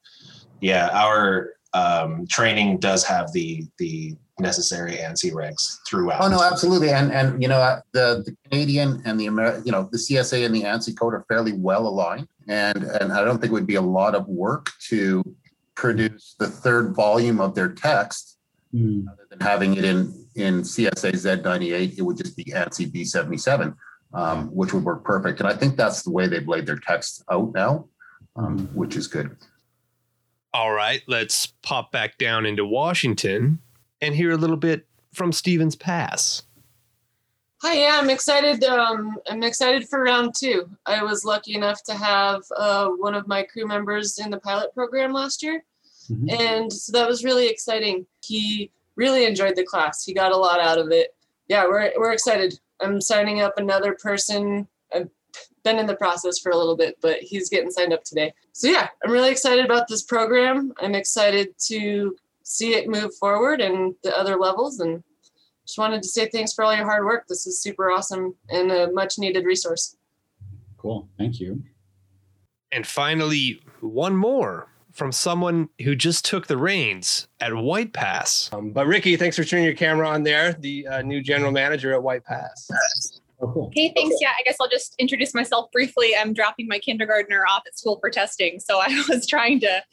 yeah 0.59 0.89
our 0.91 1.51
um, 1.73 2.27
training 2.27 2.79
does 2.79 3.05
have 3.05 3.31
the 3.31 3.65
the 3.77 4.17
necessary 4.39 4.97
ANSI 4.97 5.31
regs 5.31 5.77
throughout. 5.87 6.21
Oh 6.21 6.27
no, 6.27 6.41
absolutely, 6.43 6.89
and 6.89 7.11
and 7.11 7.41
you 7.41 7.47
know 7.47 7.57
uh, 7.57 7.81
the 7.91 8.23
the 8.25 8.35
Canadian 8.49 9.01
and 9.05 9.19
the 9.19 9.27
Amer, 9.27 9.61
you 9.65 9.71
know 9.71 9.89
the 9.91 9.97
CSA 9.97 10.45
and 10.45 10.55
the 10.55 10.63
ANSI 10.63 10.97
code 10.97 11.13
are 11.13 11.25
fairly 11.27 11.53
well 11.53 11.87
aligned, 11.87 12.27
and 12.47 12.83
and 12.83 13.13
I 13.13 13.23
don't 13.23 13.39
think 13.39 13.51
it 13.51 13.53
would 13.53 13.67
be 13.67 13.75
a 13.75 13.81
lot 13.81 14.15
of 14.15 14.27
work 14.27 14.71
to 14.89 15.23
produce 15.75 16.35
the 16.39 16.47
third 16.47 16.95
volume 16.95 17.41
of 17.41 17.53
their 17.55 17.69
text 17.69 18.35
Hmm. 18.75 19.07
rather 19.07 19.25
than 19.29 19.39
having 19.39 19.77
it 19.77 19.85
in 19.85 20.27
in 20.35 20.61
CSA 20.61 21.13
Z98. 21.13 21.97
It 21.97 22.01
would 22.01 22.17
just 22.17 22.35
be 22.35 22.43
ANSI 22.45 22.91
B77, 22.91 23.73
um, 24.13 24.47
which 24.47 24.73
would 24.73 24.83
work 24.83 25.05
perfect, 25.05 25.39
and 25.39 25.47
I 25.47 25.53
think 25.53 25.77
that's 25.77 26.03
the 26.03 26.11
way 26.11 26.27
they've 26.27 26.47
laid 26.47 26.65
their 26.65 26.77
text 26.77 27.23
out 27.31 27.53
now, 27.53 27.87
um, 28.35 28.67
which 28.73 28.97
is 28.97 29.07
good. 29.07 29.37
All 30.53 30.73
right, 30.73 31.01
let's 31.07 31.47
pop 31.63 31.91
back 31.93 32.17
down 32.17 32.45
into 32.45 32.65
Washington 32.65 33.59
and 34.01 34.15
hear 34.15 34.31
a 34.31 34.37
little 34.37 34.57
bit 34.57 34.85
from 35.13 35.31
Stevens 35.31 35.75
Pass. 35.75 36.43
Hi, 37.61 37.73
yeah, 37.81 37.97
I'm 37.99 38.09
excited. 38.09 38.63
Um, 38.63 39.17
I'm 39.29 39.41
excited 39.41 39.87
for 39.87 40.03
round 40.03 40.35
two. 40.35 40.69
I 40.85 41.03
was 41.03 41.25
lucky 41.25 41.55
enough 41.55 41.81
to 41.83 41.93
have 41.95 42.43
uh, 42.57 42.89
one 42.89 43.15
of 43.15 43.27
my 43.27 43.43
crew 43.43 43.65
members 43.65 44.19
in 44.19 44.29
the 44.29 44.39
pilot 44.39 44.73
program 44.73 45.13
last 45.13 45.41
year, 45.41 45.63
Mhm. 46.11 46.31
and 46.31 46.71
so 46.73 46.91
that 46.91 47.07
was 47.07 47.23
really 47.23 47.47
exciting. 47.47 48.05
He 48.21 48.71
really 48.95 49.25
enjoyed 49.25 49.55
the 49.55 49.63
class. 49.65 50.03
He 50.03 50.13
got 50.13 50.31
a 50.31 50.37
lot 50.37 50.59
out 50.59 50.77
of 50.77 50.91
it. 50.91 51.15
Yeah, 51.47 51.65
we're 51.65 51.91
we're 51.97 52.11
excited. 52.11 52.59
I'm 52.81 52.99
signing 53.01 53.41
up 53.41 53.57
another 53.57 53.93
person. 53.93 54.67
I've 54.93 55.09
been 55.63 55.79
in 55.79 55.85
the 55.87 55.95
process 55.95 56.37
for 56.37 56.51
a 56.51 56.57
little 56.57 56.75
bit, 56.75 56.97
but 57.01 57.19
he's 57.21 57.49
getting 57.49 57.71
signed 57.71 57.93
up 57.93 58.03
today. 58.03 58.33
So 58.51 58.67
yeah, 58.67 58.89
I'm 59.03 59.11
really 59.11 59.31
excited 59.31 59.65
about 59.65 59.87
this 59.87 60.03
program. 60.03 60.73
I'm 60.79 60.93
excited 60.93 61.57
to 61.67 62.15
see 62.45 62.75
it 62.75 62.87
move 62.87 63.13
forward 63.15 63.59
and 63.59 63.95
the 64.03 64.17
other 64.17 64.37
levels 64.37 64.79
and 64.79 65.03
just 65.65 65.79
wanted 65.79 66.03
to 66.03 66.07
say 66.07 66.27
thanks 66.27 66.53
for 66.53 66.63
all 66.63 66.75
your 66.75 66.85
hard 66.85 67.05
work. 67.05 67.27
This 67.27 67.47
is 67.47 67.61
super 67.61 67.89
awesome 67.91 68.35
and 68.49 68.71
a 68.71 68.91
much 68.91 69.17
needed 69.17 69.45
resource. 69.45 69.97
Cool. 70.77 71.09
Thank 71.17 71.39
you. 71.39 71.63
And 72.71 72.85
finally, 72.85 73.61
one 73.81 74.15
more 74.15 74.67
from 74.91 75.11
someone 75.11 75.69
who 75.81 75.95
just 75.95 76.23
took 76.23 76.47
the 76.47 76.57
reins 76.57 77.27
at 77.41 77.53
White 77.53 77.93
Pass. 77.93 78.49
Um, 78.53 78.71
but 78.71 78.85
Ricky, 78.85 79.17
thanks 79.17 79.35
for 79.35 79.43
turning 79.43 79.65
your 79.65 79.73
camera 79.73 80.07
on 80.07 80.23
there, 80.23 80.53
the 80.53 80.87
uh, 80.87 81.01
new 81.01 81.21
general 81.21 81.51
manager 81.51 81.93
at 81.93 82.01
White 82.01 82.23
Pass. 82.23 82.69
Oh, 83.41 83.51
cool. 83.51 83.71
Hey, 83.73 83.91
thanks. 83.95 84.15
Yeah, 84.21 84.31
I 84.39 84.43
guess 84.43 84.55
I'll 84.61 84.69
just 84.69 84.95
introduce 84.97 85.33
myself 85.33 85.71
briefly. 85.71 86.13
I'm 86.17 86.31
dropping 86.31 86.67
my 86.67 86.79
kindergartner 86.79 87.43
off 87.49 87.63
at 87.67 87.77
school 87.77 87.99
for 87.99 88.09
testing, 88.09 88.59
so 88.59 88.79
I 88.79 89.03
was 89.09 89.27
trying 89.27 89.59
to 89.61 89.83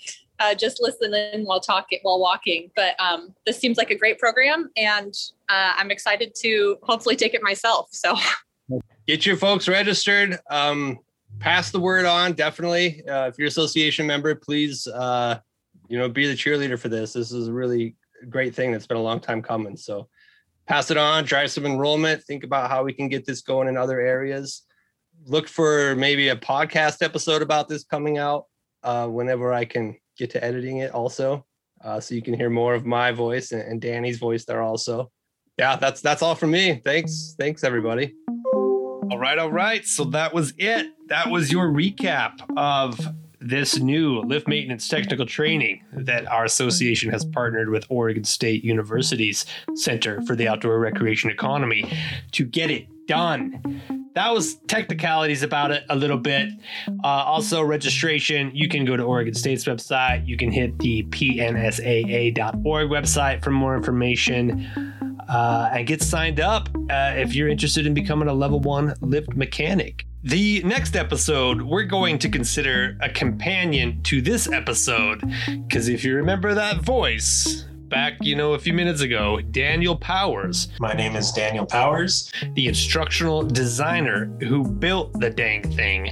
uh, 0.43 0.55
just 0.55 0.83
listen 0.83 1.15
in 1.15 1.45
while 1.45 1.61
talking 1.61 2.01
while 2.03 2.21
walking. 2.21 2.71
But 2.75 2.99
um, 2.99 3.35
this 3.47 3.59
seems 3.59 3.79
like 3.79 3.91
a 3.91 3.97
great 3.97 4.19
program, 4.19 4.71
and 4.77 5.15
uh, 5.49 5.75
I'm 5.77 5.91
excited 5.91 6.35
to 6.41 6.79
hopefully 6.83 7.17
take 7.17 7.35
it 7.35 7.43
myself. 7.43 7.89
So 7.93 8.17
Get 9.07 9.27
your 9.27 9.37
folks 9.37 9.69
registered. 9.69 10.39
Um, 10.51 10.99
pass 11.41 11.71
the 11.71 11.81
word 11.81 12.07
on, 12.07 12.35
definitely. 12.35 13.07
Uh, 13.07 13.27
if 13.27 13.39
you're 13.39 13.49
association 13.49 14.07
member, 14.07 14.35
please, 14.35 14.87
uh, 14.87 15.41
you 15.89 15.99
know, 15.99 16.09
be 16.09 16.27
the 16.27 16.35
cheerleader 16.35 16.79
for 16.79 16.89
this. 16.89 17.13
This 17.13 17.33
is 17.33 17.49
a 17.49 17.53
really 17.53 17.97
great 18.29 18.55
thing 18.55 18.71
that's 18.71 18.87
been 18.87 18.97
a 18.97 19.03
long 19.03 19.19
time 19.19 19.43
coming. 19.43 19.77
So 19.77 20.09
pass 20.67 20.91
it 20.91 20.97
on, 20.97 21.25
drive 21.25 21.51
some 21.51 21.67
enrollment, 21.67 22.23
think 22.23 22.45
about 22.45 22.71
how 22.71 22.85
we 22.85 22.93
can 22.93 23.09
get 23.09 23.27
this 23.27 23.43
going 23.43 23.69
in 23.69 23.77
other 23.77 24.01
areas. 24.01 24.63
Look 25.27 25.49
for 25.49 25.97
maybe 25.97 26.29
a 26.29 26.37
podcast 26.37 27.03
episode 27.03 27.43
about 27.43 27.69
this 27.69 27.85
coming 27.85 28.19
out 28.19 28.47
uh, 28.85 29.09
whenever 29.09 29.53
I 29.53 29.65
can 29.65 29.97
get 30.19 30.31
to 30.31 30.45
editing 30.45 30.79
it 30.79 30.93
also. 30.93 31.45
Uh, 31.83 31.99
so 31.99 32.15
you 32.15 32.23
can 32.23 32.35
hear 32.35 32.51
more 32.51 32.75
of 32.75 32.87
my 32.87 33.11
voice 33.11 33.53
and, 33.53 33.63
and 33.63 33.81
Danny's 33.81 34.19
voice 34.19 34.45
there 34.45 34.63
also. 34.63 35.11
Yeah, 35.59 35.77
that's 35.77 36.01
that's 36.01 36.23
all 36.23 36.35
from 36.35 36.53
me. 36.53 36.81
Thanks. 36.85 37.35
Thanks 37.39 37.65
everybody. 37.65 38.15
All 39.11 39.19
right, 39.19 39.39
all 39.39 39.51
right. 39.51 39.85
So 39.85 40.05
that 40.05 40.33
was 40.33 40.55
it. 40.57 40.87
That 41.09 41.29
was 41.29 41.53
your 41.53 41.69
recap 41.69 42.41
of 42.57 42.99
this 43.43 43.79
new 43.79 44.21
lift 44.21 44.47
maintenance 44.49 44.89
technical 44.89 45.27
training 45.27 45.83
that 45.93 46.27
our 46.29 46.45
association 46.45 47.11
has 47.11 47.25
partnered 47.25 47.71
with 47.71 47.85
Oregon 47.89 48.25
State 48.25 48.65
University's 48.65 49.45
Center 49.75 50.23
for 50.23 50.37
the 50.37 50.49
Outdoor 50.49 50.79
Recreation 50.79 51.31
Economy 51.31 51.93
to 52.33 52.45
get 52.45 52.71
it 52.71 52.87
done. 53.07 53.81
That 54.15 54.33
was 54.33 54.57
technicalities 54.67 55.43
about 55.43 55.71
it 55.71 55.85
a 55.89 55.97
little 55.97 56.19
bit. 56.19 56.51
Uh, 57.03 57.07
also, 57.07 57.63
registration, 57.63 58.51
you 58.55 58.69
can 58.69 58.85
go 58.85 58.97
to 58.97 59.03
Oregon 59.03 59.35
State's 59.35 59.65
website. 59.65 60.27
You 60.27 60.37
can 60.37 60.51
hit 60.51 60.79
the 60.79 61.03
pnsaa.org 61.05 62.91
website 62.91 63.43
for 63.43 63.51
more 63.51 63.75
information 63.75 64.69
uh, 65.33 65.71
and 65.73 65.87
get 65.87 66.03
signed 66.03 66.41
up 66.41 66.69
uh, 66.91 67.15
if 67.17 67.35
you're 67.35 67.49
interested 67.49 67.87
in 67.87 67.95
becoming 67.95 68.29
a 68.29 68.35
level 68.35 68.61
one 68.61 68.95
lift 69.01 69.35
mechanic. 69.35 70.05
The 70.25 70.63
next 70.63 70.95
episode, 70.95 71.63
we're 71.63 71.85
going 71.85 72.19
to 72.21 72.29
consider 72.29 72.97
a 73.01 73.09
companion 73.09 74.03
to 74.05 74.21
this 74.21 74.49
episode. 74.49 75.21
Because 75.67 75.89
if 75.89 76.05
you 76.05 76.15
remember 76.15 76.55
that 76.55 76.77
voice 76.77 77.65
back, 77.93 78.17
you 78.23 78.35
know, 78.35 78.55
a 78.55 78.59
few 78.59 78.73
minutes 78.73 79.03
ago, 79.03 79.39
Daniel 79.51 79.95
Powers, 79.95 80.69
My 80.81 80.95
name 80.95 81.15
is 81.15 81.31
Daniel 81.31 81.67
Powers. 81.67 82.33
the 82.55 82.67
instructional 82.67 83.43
designer 83.43 84.35
who 84.41 84.67
built 84.67 85.13
the 85.21 85.29
dang 85.29 85.63
thing. 85.73 86.11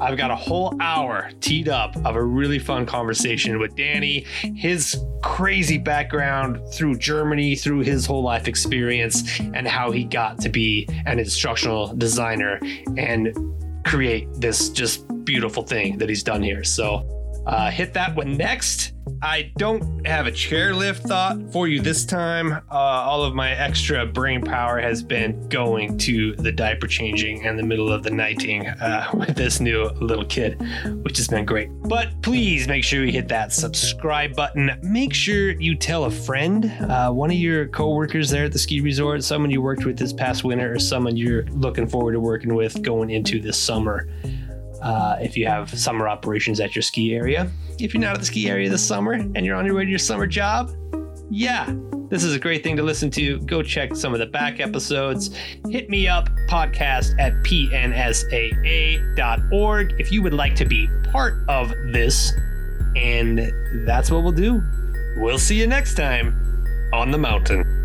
I've 0.00 0.16
got 0.16 0.30
a 0.30 0.36
whole 0.36 0.76
hour 0.80 1.30
teed 1.40 1.68
up 1.68 1.96
of 2.06 2.14
a 2.14 2.22
really 2.22 2.60
fun 2.60 2.86
conversation 2.86 3.58
with 3.58 3.74
Danny, 3.74 4.24
his 4.54 4.96
crazy 5.24 5.78
background 5.78 6.60
through 6.72 6.96
Germany, 6.98 7.56
through 7.56 7.80
his 7.80 8.06
whole 8.06 8.22
life 8.22 8.46
experience, 8.46 9.40
and 9.40 9.66
how 9.66 9.90
he 9.90 10.04
got 10.04 10.38
to 10.42 10.48
be 10.48 10.88
an 11.06 11.18
instructional 11.18 11.92
designer 11.96 12.60
and 12.96 13.36
create 13.84 14.28
this 14.34 14.70
just 14.70 15.04
beautiful 15.24 15.64
thing 15.64 15.98
that 15.98 16.08
he's 16.08 16.22
done 16.22 16.40
here. 16.40 16.62
So, 16.62 17.04
uh, 17.46 17.68
hit 17.68 17.94
that 17.94 18.14
one 18.14 18.36
next. 18.36 18.92
I 19.22 19.52
don't 19.56 20.06
have 20.06 20.26
a 20.26 20.30
chairlift 20.30 21.00
thought 21.00 21.52
for 21.52 21.68
you 21.68 21.80
this 21.80 22.04
time. 22.04 22.52
Uh, 22.52 22.74
all 22.74 23.24
of 23.24 23.34
my 23.34 23.50
extra 23.52 24.04
brain 24.06 24.42
power 24.42 24.78
has 24.78 25.02
been 25.02 25.48
going 25.48 25.96
to 25.98 26.34
the 26.36 26.52
diaper 26.52 26.86
changing 26.86 27.46
and 27.46 27.58
the 27.58 27.62
middle 27.62 27.92
of 27.92 28.02
the 28.02 28.10
nighting 28.10 28.66
uh, 28.66 29.10
with 29.14 29.34
this 29.34 29.60
new 29.60 29.84
little 30.00 30.24
kid, 30.24 30.60
which 31.02 31.16
has 31.16 31.28
been 31.28 31.44
great. 31.44 31.70
But 31.82 32.20
please 32.22 32.68
make 32.68 32.84
sure 32.84 33.04
you 33.04 33.12
hit 33.12 33.28
that 33.28 33.52
subscribe 33.52 34.36
button. 34.36 34.78
Make 34.82 35.14
sure 35.14 35.50
you 35.52 35.76
tell 35.76 36.04
a 36.04 36.10
friend, 36.10 36.66
uh, 36.88 37.10
one 37.10 37.30
of 37.30 37.36
your 37.36 37.68
coworkers 37.68 38.30
there 38.30 38.44
at 38.44 38.52
the 38.52 38.58
ski 38.58 38.80
resort, 38.80 39.24
someone 39.24 39.50
you 39.50 39.62
worked 39.62 39.84
with 39.84 39.98
this 39.98 40.12
past 40.12 40.44
winter, 40.44 40.74
or 40.74 40.78
someone 40.78 41.16
you're 41.16 41.44
looking 41.46 41.86
forward 41.86 42.12
to 42.12 42.20
working 42.20 42.54
with 42.54 42.82
going 42.82 43.10
into 43.10 43.40
this 43.40 43.58
summer 43.58 44.08
uh, 44.86 45.16
if 45.20 45.36
you 45.36 45.46
have 45.48 45.76
summer 45.76 46.08
operations 46.08 46.60
at 46.60 46.76
your 46.76 46.82
ski 46.82 47.14
area. 47.14 47.50
If 47.80 47.92
you're 47.92 48.00
not 48.00 48.14
at 48.14 48.20
the 48.20 48.26
ski 48.26 48.48
area 48.48 48.70
this 48.70 48.86
summer 48.86 49.14
and 49.14 49.44
you're 49.44 49.56
on 49.56 49.66
your 49.66 49.74
way 49.74 49.84
to 49.84 49.90
your 49.90 49.98
summer 49.98 50.28
job, 50.28 50.70
yeah, 51.28 51.74
this 52.08 52.22
is 52.22 52.36
a 52.36 52.38
great 52.38 52.62
thing 52.62 52.76
to 52.76 52.84
listen 52.84 53.10
to. 53.10 53.40
Go 53.40 53.62
check 53.62 53.96
some 53.96 54.12
of 54.12 54.20
the 54.20 54.26
back 54.26 54.60
episodes. 54.60 55.36
Hit 55.68 55.90
me 55.90 56.06
up, 56.06 56.28
podcast 56.48 57.18
at 57.18 57.32
pnsaa.org 57.42 57.74
if 59.98 60.12
you 60.12 60.22
would 60.22 60.34
like 60.34 60.54
to 60.54 60.64
be 60.64 60.88
part 61.10 61.42
of 61.48 61.70
this. 61.90 62.32
And 62.94 63.52
that's 63.84 64.08
what 64.12 64.22
we'll 64.22 64.30
do. 64.30 64.62
We'll 65.16 65.40
see 65.40 65.58
you 65.58 65.66
next 65.66 65.96
time 65.96 66.88
on 66.92 67.10
the 67.10 67.18
mountain. 67.18 67.75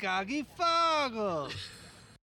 caga 0.00 0.32
em 0.32 0.44
fogo! 0.56 1.79